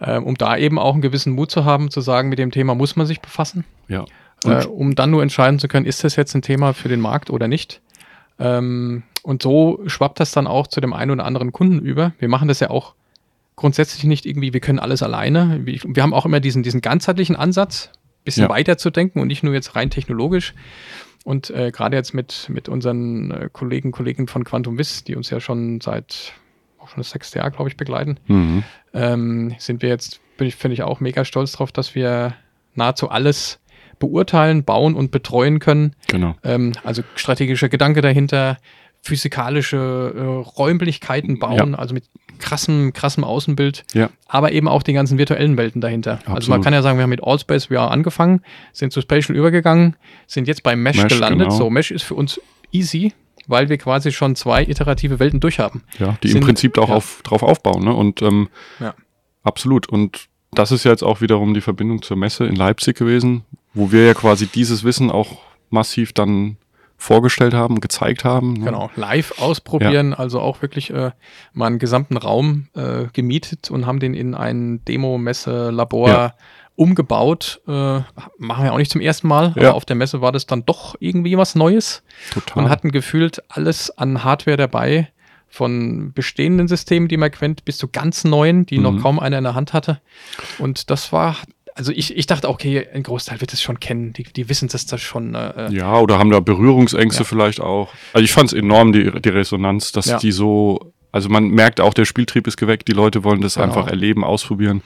Ähm, 0.02 0.24
um 0.26 0.36
da 0.36 0.56
eben 0.56 0.80
auch 0.80 0.94
einen 0.94 1.02
gewissen 1.02 1.34
Mut 1.34 1.52
zu 1.52 1.66
haben, 1.66 1.92
zu 1.92 2.00
sagen, 2.02 2.30
mit 2.30 2.40
dem 2.40 2.52
Thema 2.52 2.74
muss 2.76 2.96
man 2.96 3.06
sich 3.06 3.20
befassen. 3.20 3.66
Ja. 3.90 4.06
Äh, 4.46 4.66
um 4.66 4.96
dann 4.96 5.12
nur 5.12 5.22
entscheiden 5.24 5.60
zu 5.60 5.68
können, 5.68 5.86
ist 5.86 6.04
das 6.04 6.16
jetzt 6.16 6.34
ein 6.36 6.42
Thema 6.42 6.74
für 6.74 6.90
den 6.90 7.00
Markt 7.02 7.30
oder 7.30 7.48
nicht. 7.48 7.82
Ähm, 8.40 9.04
und 9.24 9.44
so 9.44 9.82
schwappt 9.88 10.20
das 10.20 10.32
dann 10.32 10.48
auch 10.48 10.68
zu 10.68 10.80
dem 10.82 10.94
einen 10.94 11.12
oder 11.12 11.26
anderen 11.26 11.52
Kunden 11.52 11.80
über. 11.80 12.14
Wir 12.20 12.30
machen 12.30 12.48
das 12.48 12.60
ja 12.62 12.70
auch 12.70 12.96
grundsätzlich 13.56 14.06
nicht 14.06 14.26
irgendwie, 14.26 14.54
wir 14.54 14.62
können 14.62 14.80
alles 14.80 15.04
alleine. 15.04 15.60
Wir, 15.66 16.02
haben 16.02 16.14
auch 16.14 16.26
immer 16.26 16.40
diesen, 16.40 16.64
diesen 16.64 16.80
ganzheitlichen 16.82 17.36
Ansatz, 17.36 17.92
bisschen 18.24 18.44
Ja. 18.44 18.50
weiter 18.50 18.78
zu 18.78 18.90
denken 18.90 19.20
und 19.20 19.28
nicht 19.28 19.44
nur 19.44 19.54
jetzt 19.54 19.76
rein 19.76 19.90
technologisch. 19.90 20.54
Und 21.26 21.50
äh, 21.50 21.72
gerade 21.72 21.98
jetzt 21.98 22.14
mit, 22.14 22.48
mit 22.50 22.70
unseren 22.70 23.32
äh, 23.32 23.50
Kollegen, 23.52 23.92
Kolleginnen 23.92 24.30
von 24.30 24.46
Quantum 24.46 24.78
Wiss, 24.78 25.04
die 25.04 25.18
uns 25.18 25.30
ja 25.30 25.42
schon 25.42 25.82
seit 25.82 26.34
auch 26.80 26.88
schon 26.88 26.98
das 27.00 27.10
sechste 27.10 27.40
Jahr, 27.40 27.52
glaube 27.52 27.70
ich, 27.70 27.76
begleiten, 27.76 28.18
Mhm. 28.28 28.64
ähm, 28.94 29.56
sind 29.60 29.82
wir 29.82 29.90
jetzt, 29.90 30.22
bin 30.38 30.48
ich, 30.48 30.56
finde 30.56 30.74
ich 30.76 30.84
auch 30.84 31.02
mega 31.02 31.26
stolz 31.26 31.52
drauf, 31.52 31.74
dass 31.74 31.94
wir 31.94 32.36
nahezu 32.74 33.10
alles 33.10 33.59
beurteilen, 34.00 34.64
bauen 34.64 34.96
und 34.96 35.12
betreuen 35.12 35.60
können. 35.60 35.96
Genau. 36.08 36.36
Ähm, 36.44 36.74
also 36.84 37.02
strategischer 37.16 37.70
Gedanke 37.70 38.02
dahinter, 38.02 38.58
physikalische 39.02 40.14
äh, 40.16 40.22
Räumlichkeiten 40.58 41.40
bauen, 41.40 41.76
also 41.76 41.94
mit 41.94 42.06
krassem, 42.40 42.94
krassem 42.94 43.24
Außenbild, 43.24 43.84
Ja. 43.94 44.10
aber 44.28 44.52
eben 44.54 44.68
auch 44.68 44.82
die 44.84 44.94
ganzen 44.94 45.18
virtuellen 45.18 45.58
Welten 45.58 45.82
dahinter. 45.82 46.14
Also 46.20 46.28
man 46.30 46.38
Absolut. 46.38 46.64
kann 46.64 46.74
ja 46.74 46.82
sagen, 46.82 46.98
wir 46.98 47.04
haben 47.04 47.10
mit 47.10 47.24
Allspace 47.24 47.66
VR 47.66 47.92
angefangen, 47.92 48.42
sind 48.72 48.94
zu 48.94 49.02
Spatial 49.02 49.38
übergegangen, 49.38 49.96
sind 50.28 50.48
jetzt 50.48 50.64
bei 50.64 50.76
Mesh, 50.76 50.98
Mesh, 51.02 51.14
gelandet. 51.14 51.48
genau. 51.48 51.58
So, 51.58 51.70
Mesh 51.70 51.92
ist 51.92 52.04
für 52.04 52.16
uns 52.16 52.40
easy, 52.72 53.14
weil 53.48 53.68
wir 53.68 53.78
quasi 53.78 54.12
schon 54.12 54.36
zwei 54.36 54.64
iterative 54.64 55.20
Welten 55.20 55.40
durchhaben. 55.42 55.84
Ja, 55.98 56.18
die 56.24 56.30
Sind- 56.30 56.38
im 56.42 56.46
Prinzip 56.46 56.78
auch 56.78 56.90
ja. 56.90 56.96
auf, 56.96 57.22
drauf 57.24 57.44
aufbauen. 57.44 57.84
Ne? 57.84 57.94
Und 57.94 58.22
ähm, 58.22 58.48
Ja. 58.80 58.94
absolut. 59.44 59.90
Und 59.90 60.28
das 60.52 60.72
ist 60.72 60.84
ja 60.86 60.92
jetzt 60.92 61.04
auch 61.04 61.20
wiederum 61.22 61.54
die 61.54 61.62
Verbindung 61.62 62.02
zur 62.02 62.16
Messe 62.18 62.46
in 62.46 62.56
Leipzig 62.56 62.98
gewesen, 62.98 63.44
wo 63.74 63.92
wir 63.92 64.06
ja 64.06 64.14
quasi 64.14 64.48
dieses 64.48 64.84
Wissen 64.84 65.12
auch 65.12 65.38
massiv 65.70 66.14
dann 66.14 66.58
vorgestellt 66.98 67.54
haben 67.54 67.80
gezeigt 67.80 68.26
haben. 68.26 68.54
ne? 68.54 68.66
Genau, 68.66 68.90
live 68.98 69.40
ausprobieren, 69.40 70.14
also 70.14 70.42
auch 70.42 70.62
wirklich 70.62 70.90
äh, 70.90 71.12
mal 71.54 71.68
einen 71.68 71.80
gesamten 71.80 72.18
Raum 72.18 72.68
äh, 72.76 73.06
gemietet 73.14 73.72
und 73.72 73.86
haben 73.86 74.00
den 74.02 74.14
in 74.14 74.36
ein 74.36 74.84
Demo-Messe-Labor 74.86 76.10
Ja. 76.10 76.34
umgebaut. 76.76 77.62
Äh, 77.68 77.72
machen 78.38 78.64
wir 78.64 78.74
auch 78.74 78.78
nicht 78.78 78.92
zum 78.92 79.00
ersten 79.02 79.28
Mal, 79.28 79.54
Ja. 79.56 79.70
aber 79.70 79.76
auf 79.76 79.86
der 79.86 79.96
Messe 79.96 80.22
war 80.22 80.32
das 80.34 80.46
dann 80.46 80.66
doch 80.66 80.96
irgendwie 81.00 81.38
was 81.38 81.56
Neues 81.56 82.04
Total. 82.34 82.64
und 82.64 82.70
hatten 82.70 82.92
gefühlt 82.92 83.44
alles 83.50 83.98
an 83.98 84.24
Hardware 84.24 84.58
dabei, 84.58 85.10
von 85.52 86.14
bestehenden 86.14 86.68
Systemen, 86.68 87.08
die 87.08 87.18
man 87.18 87.32
kennt, 87.32 87.66
bis 87.66 87.80
zu 87.80 87.88
ganz 87.88 88.24
neuen, 88.24 88.68
die 88.68 88.78
noch 88.78 88.92
Mhm. 88.92 89.02
kaum 89.02 89.20
einer 89.20 89.40
in 89.40 89.44
der 89.46 89.56
Hand 89.56 89.74
hatte. 89.74 90.00
Und 90.60 90.92
das 90.92 91.12
war, 91.12 91.38
also 91.80 91.94
ich, 91.94 92.16
ich 92.18 92.26
dachte, 92.28 92.50
okay, 92.50 92.86
ein 92.94 93.04
Großteil 93.04 93.40
wird 93.40 93.54
es 93.54 93.62
schon 93.62 93.80
kennen, 93.80 94.12
die, 94.12 94.24
die 94.24 94.50
wissen 94.50 94.68
das 94.68 94.86
das 94.86 95.00
schon. 95.02 95.34
Äh, 95.34 95.72
Ja, 95.72 95.98
oder 95.98 96.20
haben 96.20 96.30
da 96.30 96.42
Berührungsängste 96.42 97.22
Ja. 97.22 97.26
vielleicht 97.26 97.62
auch. 97.62 97.90
Also 98.12 98.24
ich 98.26 98.34
fand 98.34 98.52
es 98.52 98.54
enorm, 98.54 98.92
die, 98.92 99.10
die 99.22 99.30
Resonanz, 99.30 99.94
dass 99.94 100.08
Ja. 100.08 100.18
die 100.18 100.34
so, 100.34 100.92
also 101.14 101.30
man 101.30 101.48
merkt 101.48 101.80
auch, 101.80 101.94
der 101.94 102.04
Spieltrieb 102.04 102.48
ist 102.48 102.58
geweckt, 102.58 102.90
die 102.90 102.92
Leute 102.92 103.24
wollen 103.24 103.40
das 103.40 103.56
Genau. 103.56 103.68
einfach 103.68 103.88
erleben, 103.88 104.26
ausprobieren, 104.26 104.82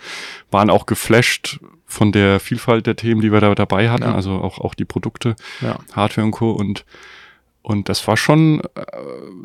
waren 0.52 0.70
auch 0.70 0.86
geflasht 0.86 1.60
von 1.88 2.12
der 2.12 2.40
Vielfalt 2.40 2.86
der 2.86 2.96
Themen, 2.96 3.22
die 3.22 3.32
wir 3.32 3.42
da 3.42 3.56
dabei 3.56 3.90
hatten, 3.90 4.04
Ja. 4.04 4.14
also 4.14 4.34
auch, 4.34 4.60
auch 4.60 4.76
die 4.76 4.86
Produkte, 4.86 5.36
ja. 5.62 5.80
Hardware 5.94 6.26
und 6.26 6.32
Co. 6.32 6.52
Und, 6.52 6.86
und 7.64 7.90
das 7.90 8.08
war 8.08 8.18
schon 8.18 8.62
äh, 8.76 8.86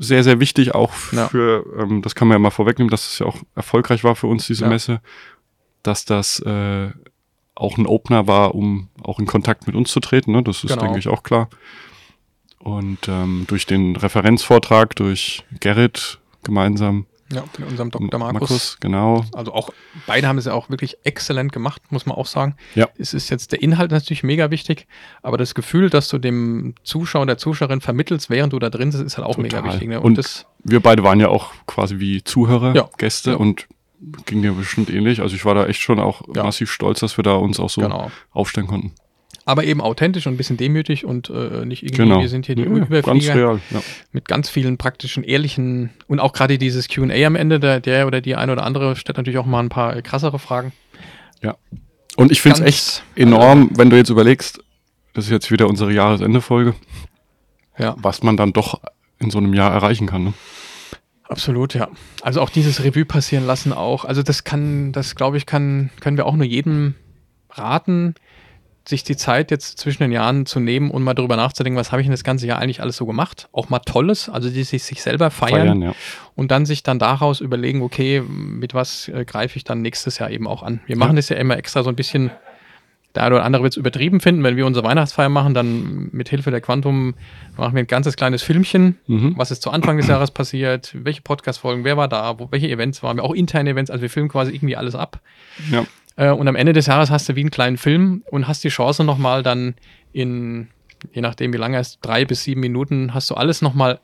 sehr, 0.00 0.22
sehr 0.22 0.38
wichtig 0.38 0.74
auch 0.74 0.92
Ja. 1.12 1.28
für, 1.28 1.64
ähm, 1.78 2.02
das 2.02 2.14
kann 2.14 2.28
man 2.28 2.34
ja 2.34 2.38
mal 2.40 2.50
vorwegnehmen, 2.50 2.90
dass 2.90 3.10
es 3.10 3.18
ja 3.20 3.26
auch 3.26 3.38
erfolgreich 3.54 4.04
war 4.04 4.16
für 4.16 4.26
uns, 4.26 4.46
diese 4.46 4.64
Ja. 4.64 4.68
Messe, 4.68 5.00
dass 5.82 6.04
das 6.04 6.40
äh, 6.40 6.90
auch 7.58 7.76
ein 7.76 7.86
Opener 7.86 8.26
war, 8.26 8.54
um 8.54 8.88
auch 9.02 9.18
in 9.18 9.26
Kontakt 9.26 9.66
mit 9.66 9.74
uns 9.76 9.90
zu 9.90 10.00
treten. 10.00 10.32
Ne? 10.32 10.42
Das 10.42 10.62
ist, 10.64 10.70
Genau. 10.70 10.82
denke 10.82 10.98
ich, 10.98 11.08
auch 11.08 11.22
klar. 11.22 11.48
Und 12.58 13.08
ähm, 13.08 13.44
durch 13.48 13.66
den 13.66 13.96
Referenzvortrag, 13.96 14.96
durch 14.96 15.44
Gerrit 15.60 16.18
gemeinsam, 16.42 17.06
Ja, 17.32 17.44
mit 17.58 17.68
unserem 17.68 17.90
Dr. 17.90 18.18
Markus. 18.18 18.40
Markus, 18.40 18.76
genau. 18.80 19.24
Also 19.34 19.52
auch, 19.52 19.70
beide 20.06 20.26
haben 20.26 20.38
es 20.38 20.46
ja 20.46 20.52
auch 20.54 20.68
wirklich 20.70 20.96
exzellent 21.04 21.52
gemacht, 21.52 21.82
muss 21.90 22.06
man 22.06 22.16
auch 22.16 22.26
sagen. 22.26 22.56
Ja. 22.74 22.88
Es 22.98 23.14
ist 23.14 23.28
jetzt 23.30 23.52
der 23.52 23.62
Inhalt 23.62 23.90
natürlich 23.90 24.22
mega 24.22 24.50
wichtig, 24.50 24.86
aber 25.22 25.36
das 25.36 25.54
Gefühl, 25.54 25.88
dass 25.90 26.08
du 26.08 26.18
dem 26.18 26.74
Zuschauer, 26.84 27.26
der 27.26 27.38
Zuschauerin 27.38 27.80
vermittelst, 27.80 28.28
während 28.30 28.52
du 28.54 28.58
da 28.58 28.70
drin 28.70 28.90
sitzt, 28.92 29.04
ist 29.04 29.18
halt 29.18 29.26
auch 29.26 29.36
mega 29.36 29.58
Total. 29.58 29.72
wichtig. 29.74 29.88
Ne? 29.88 30.00
Und 30.00 30.16
das, 30.18 30.46
Wir 30.64 30.80
beide 30.80 31.02
waren 31.04 31.20
ja 31.20 31.28
auch 31.28 31.52
quasi 31.66 31.98
wie 32.00 32.24
Zuhörer, 32.24 32.74
Ja. 32.74 32.88
Gäste 32.98 33.32
Ja. 33.32 33.36
und 33.36 33.66
ging 34.26 34.42
dir 34.42 34.52
bestimmt 34.52 34.90
ähnlich. 34.90 35.20
Also 35.20 35.34
ich 35.34 35.44
war 35.44 35.54
da 35.54 35.66
echt 35.66 35.80
schon 35.80 35.98
auch 35.98 36.22
Ja. 36.34 36.44
massiv 36.44 36.70
stolz, 36.70 37.00
dass 37.00 37.16
wir 37.18 37.22
da 37.24 37.34
uns 37.34 37.58
auch 37.60 37.70
so 37.70 37.80
genau. 37.80 38.10
aufstellen 38.30 38.66
konnten. 38.66 38.92
Aber 39.44 39.64
eben 39.64 39.80
authentisch 39.80 40.26
und 40.26 40.34
ein 40.34 40.36
bisschen 40.36 40.56
demütig 40.58 41.04
und 41.06 41.30
äh, 41.30 41.64
nicht 41.64 41.82
irgendwie, 41.82 42.02
Genau. 42.02 42.20
wir 42.20 42.28
sind 42.28 42.46
hier 42.46 42.54
die 42.54 42.62
Ja, 42.62 42.68
ganz 42.68 42.86
Überflieger 42.88 43.34
real. 43.34 43.60
Ja. 43.70 43.80
mit 44.12 44.28
ganz 44.28 44.50
vielen 44.50 44.76
praktischen, 44.76 45.24
ehrlichen 45.24 45.90
und 46.06 46.20
auch 46.20 46.32
gerade 46.34 46.58
dieses 46.58 46.88
Q&A 46.88 47.26
am 47.26 47.34
Ende, 47.34 47.58
der, 47.58 47.80
der 47.80 48.06
oder 48.06 48.20
die 48.20 48.36
eine 48.36 48.52
oder 48.52 48.64
andere 48.64 48.94
stellt 48.96 49.16
natürlich 49.16 49.38
auch 49.38 49.46
mal 49.46 49.60
ein 49.60 49.70
paar 49.70 49.96
äh, 49.96 50.02
krassere 50.02 50.38
Fragen. 50.38 50.72
Und 52.16 52.32
ich 52.32 52.40
finde 52.42 52.58
es 52.58 52.64
echt 52.66 53.04
enorm, 53.14 53.70
wenn 53.76 53.90
du 53.90 53.96
jetzt 53.96 54.10
überlegst, 54.10 54.58
das 55.14 55.26
ist 55.26 55.30
jetzt 55.30 55.52
wieder 55.52 55.68
unsere 55.68 55.92
Jahresendefolge, 55.92 56.74
Ja. 57.78 57.94
was 57.98 58.24
man 58.24 58.36
dann 58.36 58.52
doch 58.52 58.80
in 59.20 59.30
so 59.30 59.38
einem 59.38 59.54
Jahr 59.54 59.72
erreichen 59.72 60.08
kann. 60.08 60.24
Ne? 60.24 60.32
Absolut, 61.28 61.74
ja. 61.74 61.88
Also 62.22 62.40
auch 62.40 62.50
dieses 62.50 62.82
Revue 62.82 63.04
passieren 63.04 63.46
lassen 63.46 63.72
auch. 63.72 64.04
Also 64.04 64.22
das 64.22 64.44
kann, 64.44 64.92
das 64.92 65.14
glaube 65.14 65.36
ich, 65.36 65.46
kann, 65.46 65.90
können 66.00 66.16
wir 66.16 66.26
auch 66.26 66.34
nur 66.34 66.46
jedem 66.46 66.94
raten, 67.50 68.14
sich 68.88 69.04
die 69.04 69.16
Zeit 69.16 69.50
jetzt 69.50 69.78
zwischen 69.78 70.02
den 70.02 70.12
Jahren 70.12 70.46
zu 70.46 70.60
nehmen 70.60 70.90
und 70.90 71.02
mal 71.02 71.12
darüber 71.12 71.36
nachzudenken, 71.36 71.78
was 71.78 71.92
habe 71.92 72.00
ich 72.00 72.06
in 72.06 72.10
das 72.10 72.24
ganze 72.24 72.46
Jahr 72.46 72.58
eigentlich 72.58 72.80
alles 72.80 72.96
so 72.96 73.04
gemacht. 73.04 73.48
Auch 73.52 73.68
mal 73.68 73.80
Tolles, 73.80 74.30
also 74.30 74.48
die 74.48 74.64
sich, 74.64 74.82
sich 74.82 75.02
selber 75.02 75.30
feiern, 75.30 75.66
Feiern, 75.68 75.82
ja. 75.82 75.94
und 76.34 76.50
dann 76.50 76.64
sich 76.64 76.82
dann 76.82 76.98
daraus 76.98 77.40
überlegen, 77.40 77.82
okay, 77.82 78.22
mit 78.22 78.72
was 78.72 79.08
äh, 79.08 79.26
greife 79.26 79.56
ich 79.56 79.64
dann 79.64 79.82
nächstes 79.82 80.18
Jahr 80.18 80.30
eben 80.30 80.46
auch 80.46 80.62
an. 80.62 80.80
Wir 80.86 80.96
machen 80.96 81.16
das 81.16 81.28
ja 81.28 81.36
immer 81.36 81.58
extra 81.58 81.82
so 81.82 81.90
ein 81.90 81.96
bisschen, 81.96 82.30
der 83.18 83.24
eine 83.26 83.34
oder 83.34 83.44
andere 83.44 83.62
wird 83.64 83.72
es 83.72 83.76
übertrieben 83.76 84.20
finden, 84.20 84.42
wenn 84.44 84.56
wir 84.56 84.64
unsere 84.64 84.86
Weihnachtsfeier 84.86 85.28
machen, 85.28 85.52
dann 85.54 86.08
mit 86.12 86.28
Hilfe 86.28 86.50
der 86.50 86.60
Quantum 86.60 87.14
machen 87.56 87.74
wir 87.74 87.82
ein 87.82 87.86
ganzes 87.86 88.16
kleines 88.16 88.42
Filmchen, 88.42 88.96
Mhm. 89.08 89.34
was 89.36 89.50
ist 89.50 89.60
zu 89.62 89.70
Anfang 89.70 89.96
des 89.96 90.06
Jahres 90.06 90.30
passiert, 90.30 90.94
welche 90.94 91.22
Podcast-Folgen, 91.22 91.84
wer 91.84 91.96
war 91.96 92.08
da, 92.08 92.38
wo, 92.38 92.48
welche 92.52 92.68
Events 92.68 93.02
waren 93.02 93.16
wir, 93.16 93.24
auch 93.24 93.34
interne 93.34 93.70
Events, 93.70 93.90
also 93.90 94.02
wir 94.02 94.10
filmen 94.10 94.28
quasi 94.28 94.52
irgendwie 94.54 94.76
alles 94.76 94.94
ab. 94.94 95.20
Ja. 95.70 95.84
Äh, 96.16 96.30
und 96.30 96.46
am 96.48 96.54
Ende 96.56 96.72
des 96.72 96.86
Jahres 96.86 97.10
hast 97.10 97.28
du 97.28 97.34
wie 97.36 97.40
einen 97.40 97.50
kleinen 97.50 97.76
Film 97.76 98.22
und 98.30 98.46
hast 98.48 98.62
die 98.64 98.68
Chance 98.68 99.02
nochmal 99.04 99.42
dann 99.42 99.74
in, 100.12 100.68
je 101.12 101.20
nachdem 101.20 101.52
wie 101.52 101.58
lange 101.58 101.78
es 101.78 101.88
ist, 101.88 101.98
drei 102.02 102.24
bis 102.24 102.44
sieben 102.44 102.60
Minuten, 102.60 103.14
hast 103.14 103.28
du 103.30 103.34
alles 103.34 103.62
nochmal 103.62 103.98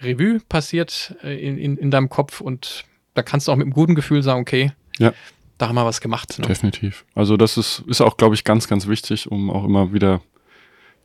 Revue 0.00 0.40
passiert 0.48 1.14
äh, 1.22 1.36
in, 1.38 1.58
in, 1.58 1.76
in 1.76 1.90
deinem 1.90 2.08
Kopf 2.08 2.40
und 2.40 2.84
da 3.14 3.22
kannst 3.22 3.46
du 3.48 3.52
auch 3.52 3.56
mit 3.56 3.64
einem 3.66 3.72
guten 3.72 3.94
Gefühl 3.94 4.22
sagen, 4.22 4.40
okay, 4.40 4.72
Ja. 4.98 5.12
Da 5.58 5.68
haben 5.68 5.74
wir 5.74 5.84
was 5.84 6.00
gemacht. 6.00 6.38
Ne? 6.38 6.46
Definitiv. 6.46 7.04
Also 7.14 7.36
das 7.36 7.56
ist, 7.56 7.84
ist 7.86 8.00
auch, 8.00 8.16
glaube 8.16 8.34
ich, 8.34 8.44
ganz, 8.44 8.68
ganz 8.68 8.86
wichtig, 8.86 9.30
um 9.30 9.50
auch 9.50 9.64
immer 9.64 9.92
wieder 9.92 10.20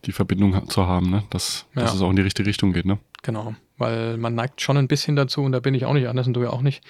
die 0.06 0.12
Verbindung 0.12 0.70
zu 0.70 0.86
haben, 0.88 1.10
ne? 1.10 1.24
dass, 1.30 1.66
dass 1.76 1.92
Ja. 1.92 1.96
es 1.96 2.02
auch 2.02 2.10
in 2.10 2.16
die 2.16 2.22
richtige 2.22 2.48
Richtung 2.48 2.74
geht. 2.74 2.86
Ne? 2.86 3.00
Genau, 3.24 3.56
weil 3.78 4.18
man 4.18 4.36
neigt 4.36 4.62
schon 4.62 4.78
ein 4.78 4.88
bisschen 4.88 5.16
dazu 5.16 5.42
und 5.42 5.52
da 5.54 5.60
bin 5.60 5.74
ich 5.74 5.86
auch 5.86 5.94
nicht 5.94 6.08
anders 6.08 6.28
und 6.28 6.34
du 6.34 6.42
ja 6.44 6.50
auch 6.50 6.62
nicht. 6.62 6.84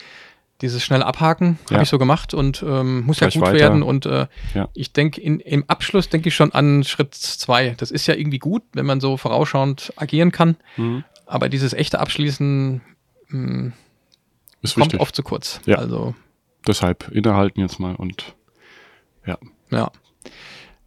Dieses 0.62 0.84
schnell 0.84 1.03
abhaken 1.03 1.58
Ja. 1.70 1.75
habe 1.75 1.84
ich 1.84 1.89
so 1.89 1.98
gemacht 1.98 2.34
und 2.34 2.63
ähm, 2.65 3.01
muss 3.05 3.17
Gleich 3.17 3.36
ja 3.36 3.41
gut 3.41 3.50
weiter. 3.50 3.60
werden 3.60 3.84
und 3.84 4.05
äh, 4.05 4.27
Ja. 4.53 4.70
ich 4.74 4.93
denke, 4.93 5.20
im 5.22 5.63
Abschluss 5.67 6.10
denke 6.10 6.29
ich 6.29 6.36
schon 6.36 6.53
an 6.53 6.84
Schritt 6.84 7.13
zwei. 7.15 7.75
Das 7.77 7.91
ist 7.91 8.08
ja 8.08 8.13
irgendwie 8.15 8.39
gut, 8.39 8.63
wenn 8.74 8.86
man 8.86 9.00
so 9.01 9.17
vorausschauend 9.17 9.93
agieren 9.96 10.32
kann, 10.32 10.55
aber 11.25 11.50
dieses 11.50 11.74
echte 11.74 12.00
Abschließen 12.00 12.82
mh, 13.29 13.72
Ist 14.62 14.74
kommt 14.75 14.86
wichtig. 14.86 15.00
oft 15.01 15.15
zu 15.15 15.24
kurz. 15.24 15.60
Ja. 15.65 15.77
Also 15.77 16.15
Deshalb 16.67 17.10
innehalten 17.10 17.60
jetzt 17.62 17.79
mal 17.79 17.96
und 17.96 18.36
ja. 19.25 19.38
Ja. 19.72 19.91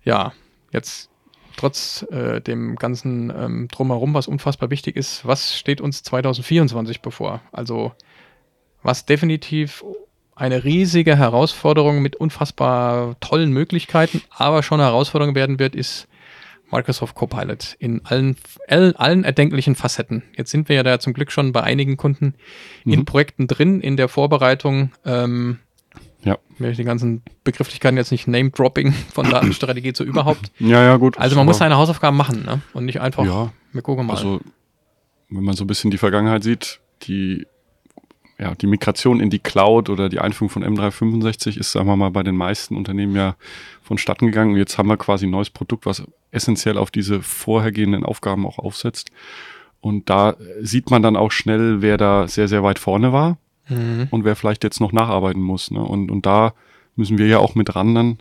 Ja, 0.05 0.33
jetzt 0.73 1.11
trotz 1.57 2.03
äh, 2.11 2.41
dem 2.41 2.77
ganzen 2.77 3.31
ähm, 3.31 3.69
Drumherum, 3.69 4.15
was 4.15 4.29
unfassbar 4.29 4.71
wichtig 4.71 4.97
ist, 4.97 5.27
was 5.27 5.57
steht 5.57 5.81
uns 5.81 6.03
2024 6.03 7.01
bevor? 7.01 7.41
Also, 7.51 7.93
was 8.83 9.07
definitiv 9.07 9.85
eine 10.35 10.65
riesige 10.65 11.17
Herausforderung 11.17 12.03
mit 12.03 12.15
unfassbar 12.17 13.17
tollen 13.21 13.51
Möglichkeiten, 13.53 14.23
aber 14.31 14.63
schon 14.63 14.81
eine 14.81 14.89
Herausforderung 14.91 15.35
werden 15.35 15.59
wird, 15.59 15.75
ist 15.75 16.09
Microsoft 16.71 17.15
Copilot 17.15 17.75
in 17.79 18.05
allen, 18.05 18.37
all- 18.69 18.95
allen 18.97 19.25
erdenklichen 19.25 19.77
Facetten. 19.77 20.23
Jetzt 20.37 20.51
sind 20.51 20.69
wir 20.69 20.77
ja 20.77 20.83
da 20.83 20.99
zum 21.01 21.15
Glück 21.15 21.33
schon 21.33 21.53
bei 21.53 21.63
einigen 21.63 21.97
Kunden 21.97 22.35
in 22.85 23.01
Mhm. 23.01 23.05
Projekten 23.07 23.47
drin, 23.47 23.81
in 23.81 23.97
der 23.97 24.09
Vorbereitung. 24.09 24.93
Ähm, 25.07 25.59
Ja. 26.27 26.39
will 26.59 26.73
ich 26.73 26.77
die 26.77 26.85
ganzen 26.85 27.23
Begrifflichkeiten 27.45 27.97
jetzt 27.97 28.11
nicht 28.11 28.27
Name-Dropping 28.27 28.93
von 29.15 29.31
Datenstrategie 29.31 29.93
zu 29.93 30.05
überhaupt. 30.05 30.51
Ja, 30.59 30.83
ja, 30.83 30.97
gut. 30.97 31.17
Also 31.19 31.37
man 31.37 31.47
muss 31.47 31.59
seine 31.59 31.77
Hausaufgaben 31.77 32.17
machen 32.17 32.45
ne? 32.45 32.61
und 32.73 32.85
nicht 32.85 33.01
einfach, 33.01 33.25
Ja, 33.25 33.53
wir 33.73 33.83
gucken 33.83 34.07
mal. 34.07 34.15
Also, 34.15 34.41
wenn 35.29 35.45
man 35.45 35.55
so 35.55 35.63
ein 35.65 35.69
bisschen 35.69 35.93
die 35.93 35.99
Vergangenheit 35.99 36.43
sieht, 36.43 36.81
die, 37.03 37.47
ja, 38.39 38.55
die 38.57 38.67
Migration 38.67 39.21
in 39.21 39.31
die 39.31 39.39
Cloud 39.39 39.89
oder 39.89 40.09
die 40.09 40.19
Einführung 40.19 40.51
von 40.51 40.65
M365 40.65 41.59
ist, 41.59 41.71
sagen 41.71 41.87
wir 41.87 41.97
mal, 41.97 42.11
bei 42.11 42.25
den 42.25 42.37
meisten 42.37 42.77
Unternehmen 42.77 43.15
ja 43.15 43.37
vonstatten 43.83 44.27
gegangen. 44.27 44.53
Und 44.53 44.59
jetzt 44.59 44.79
haben 44.79 44.89
wir 44.89 44.97
quasi 44.97 45.27
ein 45.27 45.31
neues 45.31 45.51
Produkt, 45.51 45.87
was 45.87 46.03
essentiell 46.33 46.77
auf 46.77 46.91
diese 46.91 47.23
vorhergehenden 47.23 48.05
Aufgaben 48.05 48.47
auch 48.47 48.59
aufsetzt. 48.59 49.11
Und 49.81 50.11
da 50.11 50.37
sieht 50.61 50.91
man 50.91 51.03
dann 51.03 51.15
auch 51.15 51.31
schnell, 51.31 51.83
wer 51.83 51.99
da 51.99 52.27
sehr, 52.27 52.49
sehr 52.49 52.65
weit 52.65 52.81
vorne 52.81 53.13
war 53.13 53.39
mhm. 53.69 54.09
und 54.11 54.25
wer 54.25 54.37
vielleicht 54.37 54.65
jetzt 54.65 54.81
noch 54.81 54.93
nacharbeiten 54.93 55.43
muss. 55.43 55.71
Ne? 55.71 55.81
Und, 55.83 56.11
und 56.11 56.27
da 56.27 56.55
müssen 56.97 57.19
wir 57.19 57.27
ja 57.27 57.39
auch 57.39 57.55
mit 57.55 57.75
ran 57.77 57.95
dann, 57.95 58.19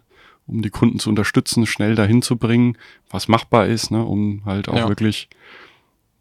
um 0.48 0.62
die 0.62 0.70
Kunden 0.70 1.00
zu 1.00 1.10
unterstützen, 1.10 1.66
schnell 1.66 1.96
dahin 1.96 2.22
zu 2.22 2.38
bringen, 2.38 2.78
was 3.10 3.28
machbar 3.28 3.68
ist, 3.68 3.92
ne? 3.92 4.04
um 4.06 4.42
halt 4.46 4.70
auch 4.70 4.76
Ja. 4.76 4.88
wirklich 4.90 5.28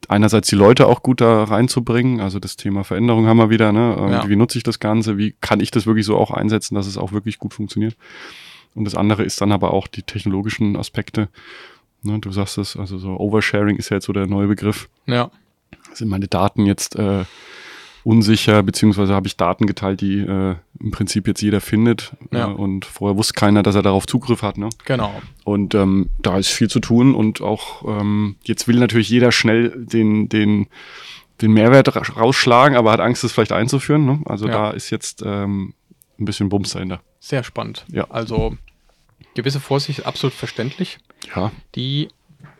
einerseits 0.09 0.49
die 0.49 0.57
Leute 0.57 0.87
auch 0.87 1.03
gut 1.03 1.21
da 1.21 1.45
reinzubringen. 1.45 2.21
Also 2.21 2.39
das 2.39 2.57
Thema 2.57 2.85
Veränderung 2.85 3.27
haben 3.27 3.39
wir 3.39 3.51
wieder. 3.51 3.73
Ne? 3.73 3.97
Ähm, 3.99 4.13
Ja. 4.13 4.29
Wie 4.29 4.37
nutze 4.37 4.59
ich 4.59 4.65
das 4.65 4.81
Ganze? 4.81 5.19
Wie 5.19 5.35
kann 5.41 5.61
ich 5.61 5.71
das 5.71 5.87
wirklich 5.87 6.07
so 6.07 6.17
auch 6.17 6.31
einsetzen, 6.31 6.75
dass 6.75 6.87
es 6.87 6.99
auch 6.99 7.13
wirklich 7.13 7.39
gut 7.39 7.55
funktioniert? 7.55 7.97
Und 8.75 8.85
das 8.85 8.95
andere 8.95 9.23
ist 9.23 9.41
dann 9.41 9.53
aber 9.53 9.73
auch 9.73 9.87
die 9.87 10.03
technologischen 10.03 10.77
Aspekte. 10.77 11.29
Ne? 12.03 12.19
Du 12.19 12.33
sagst 12.33 12.59
es, 12.59 12.77
also 12.77 12.99
so 12.99 13.17
Oversharing 13.19 13.77
ist 13.77 13.89
ja 13.91 13.97
jetzt 13.97 14.07
so 14.07 14.13
der 14.13 14.27
neue 14.27 14.47
Begriff 14.49 14.89
Ja, 15.07 15.31
sind 15.93 16.09
meine 16.09 16.29
Daten 16.29 16.67
jetzt 16.67 16.97
äh, 16.97 17.25
unsicher, 18.05 18.63
beziehungsweise 18.63 19.15
habe 19.15 19.27
ich 19.27 19.37
Daten 19.37 19.67
geteilt, 19.67 20.01
die 20.01 20.19
äh, 20.21 20.55
im 20.79 20.91
Prinzip 20.91 21.27
jetzt 21.27 21.41
jeder 21.41 21.61
findet. 21.61 22.13
Ja. 22.31 22.51
Äh, 22.51 22.55
und 22.55 22.85
vorher 22.85 23.17
wusste 23.17 23.33
keiner, 23.35 23.63
dass 23.63 23.75
er 23.75 23.83
darauf 23.83 24.07
Zugriff 24.07 24.43
hat. 24.43 24.59
Ne? 24.59 24.69
genau. 24.85 25.21
Und 25.45 25.75
ähm, 25.75 26.11
da 26.21 26.39
ist 26.39 26.49
viel 26.49 26.69
zu 26.69 26.81
tun 26.81 27.15
und 27.15 27.41
auch 27.41 27.85
ähm, 28.01 28.37
jetzt 28.45 28.69
will 28.69 28.79
natürlich 28.79 29.09
jeder 29.11 29.33
schnell 29.33 29.71
den, 29.77 30.29
den, 30.29 30.69
den 31.41 31.53
Mehrwert 31.53 31.95
ra 31.97 32.03
rausschlagen, 32.21 32.77
aber 32.77 32.93
hat 32.93 33.01
Angst, 33.01 33.25
das 33.25 33.33
vielleicht 33.33 33.53
einzuführen. 33.53 34.05
Ne? 34.05 34.21
Also 34.27 34.47
Ja. 34.47 34.53
da 34.53 34.71
ist 34.71 34.91
jetzt 34.91 35.23
ähm, 35.25 35.75
ein 36.19 36.25
bisschen 36.27 36.49
Bums 36.49 36.73
dahinter. 36.73 37.01
Sehr 37.21 37.43
spannend. 37.43 37.85
Ja. 37.91 38.07
Also 38.11 38.57
gewisse 39.35 39.61
Vorsicht 39.61 40.01
ist 40.01 40.05
absolut 40.05 40.35
verständlich. 40.35 40.99
Ja, 41.35 41.53
Die 41.75 42.09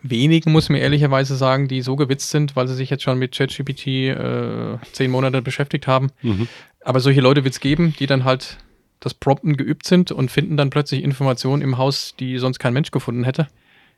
wenigen, 0.01 0.51
muss 0.51 0.69
man 0.69 0.79
ehrlicherweise 0.79 1.35
sagen, 1.35 1.67
die 1.67 1.81
so 1.81 1.95
gewitzt 1.95 2.29
sind, 2.29 2.55
weil 2.55 2.67
sie 2.67 2.75
sich 2.75 2.89
jetzt 2.89 3.03
schon 3.03 3.17
mit 3.17 3.35
ChatGPT 3.35 3.87
äh, 3.87 4.77
zehn 4.91 5.11
Monate 5.11 5.41
beschäftigt 5.41 5.87
haben. 5.87 6.11
mhm. 6.21 6.47
Aber 6.83 6.99
solche 6.99 7.21
Leute 7.21 7.43
wird 7.43 7.55
es 7.55 7.59
geben, 7.59 7.95
die 7.97 8.05
dann 8.05 8.25
halt 8.25 8.59
das 8.99 9.15
Prompten 9.15 9.57
geübt 9.57 9.87
sind 9.87 10.11
und 10.11 10.29
finden 10.29 10.55
dann 10.55 10.69
plötzlich 10.69 11.03
Informationen 11.03 11.63
im 11.63 11.79
Haus, 11.79 12.15
die 12.19 12.37
sonst 12.37 12.59
kein 12.59 12.73
Mensch 12.73 12.91
gefunden 12.91 13.23
hätte. 13.23 13.47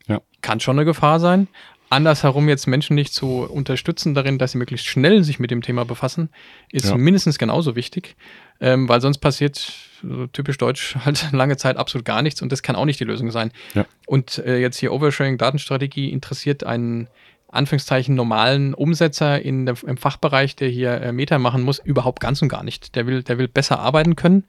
Ja. 0.08 0.22
Kann 0.42 0.62
schon 0.62 0.78
eine 0.78 0.86
Gefahr 0.86 1.20
sein. 1.20 1.48
Andersherum 1.90 2.50
jetzt 2.50 2.68
Menschen 2.68 2.96
nicht 2.96 3.14
zu 3.14 3.44
unterstützen 3.44 4.14
darin, 4.14 4.38
dass 4.38 4.52
sie 4.52 4.58
möglichst 4.58 4.86
schnell 4.88 5.24
sich 5.24 5.40
mit 5.40 5.52
dem 5.52 5.62
Thema 5.62 5.86
befassen, 5.86 6.30
ist 6.72 6.90
Ja. 6.90 6.98
mindestens 6.98 7.38
genauso 7.38 7.76
wichtig, 7.76 8.16
ähm, 8.60 8.90
weil 8.90 9.00
sonst 9.02 9.20
passiert 9.20 9.56
so 10.02 10.28
typisch 10.28 10.58
deutsch 10.58 10.96
halt 11.06 11.32
lange 11.32 11.58
Zeit 11.58 11.78
absolut 11.78 12.06
gar 12.06 12.22
nichts 12.22 12.42
und 12.42 12.52
das 12.52 12.62
kann 12.62 12.76
auch 12.76 12.86
nicht 12.86 13.00
die 13.00 13.06
Lösung 13.06 13.32
sein. 13.32 13.52
Ja. 13.74 13.86
Und 14.06 14.40
äh, 14.40 14.58
jetzt 14.58 14.78
hier 14.78 14.92
Oversharing 14.92 15.38
Datenstrategie 15.38 16.10
interessiert 16.10 16.64
einen 16.64 17.08
Anführungszeichen 17.50 18.14
normalen 18.14 18.74
Umsetzer 18.74 19.42
in 19.42 19.66
der, 19.66 19.76
im 19.86 19.96
Fachbereich, 19.96 20.58
der 20.58 20.68
hier 20.68 21.02
äh, 21.02 21.12
Meta 21.14 21.40
machen 21.40 21.62
muss, 21.62 21.80
überhaupt 21.80 22.20
ganz 22.20 22.42
und 22.42 22.50
gar 22.50 22.64
nicht. 22.64 22.96
Der 22.96 23.08
will, 23.08 23.24
der 23.24 23.38
will 23.38 23.48
besser 23.48 23.80
arbeiten 23.80 24.18
können. 24.18 24.44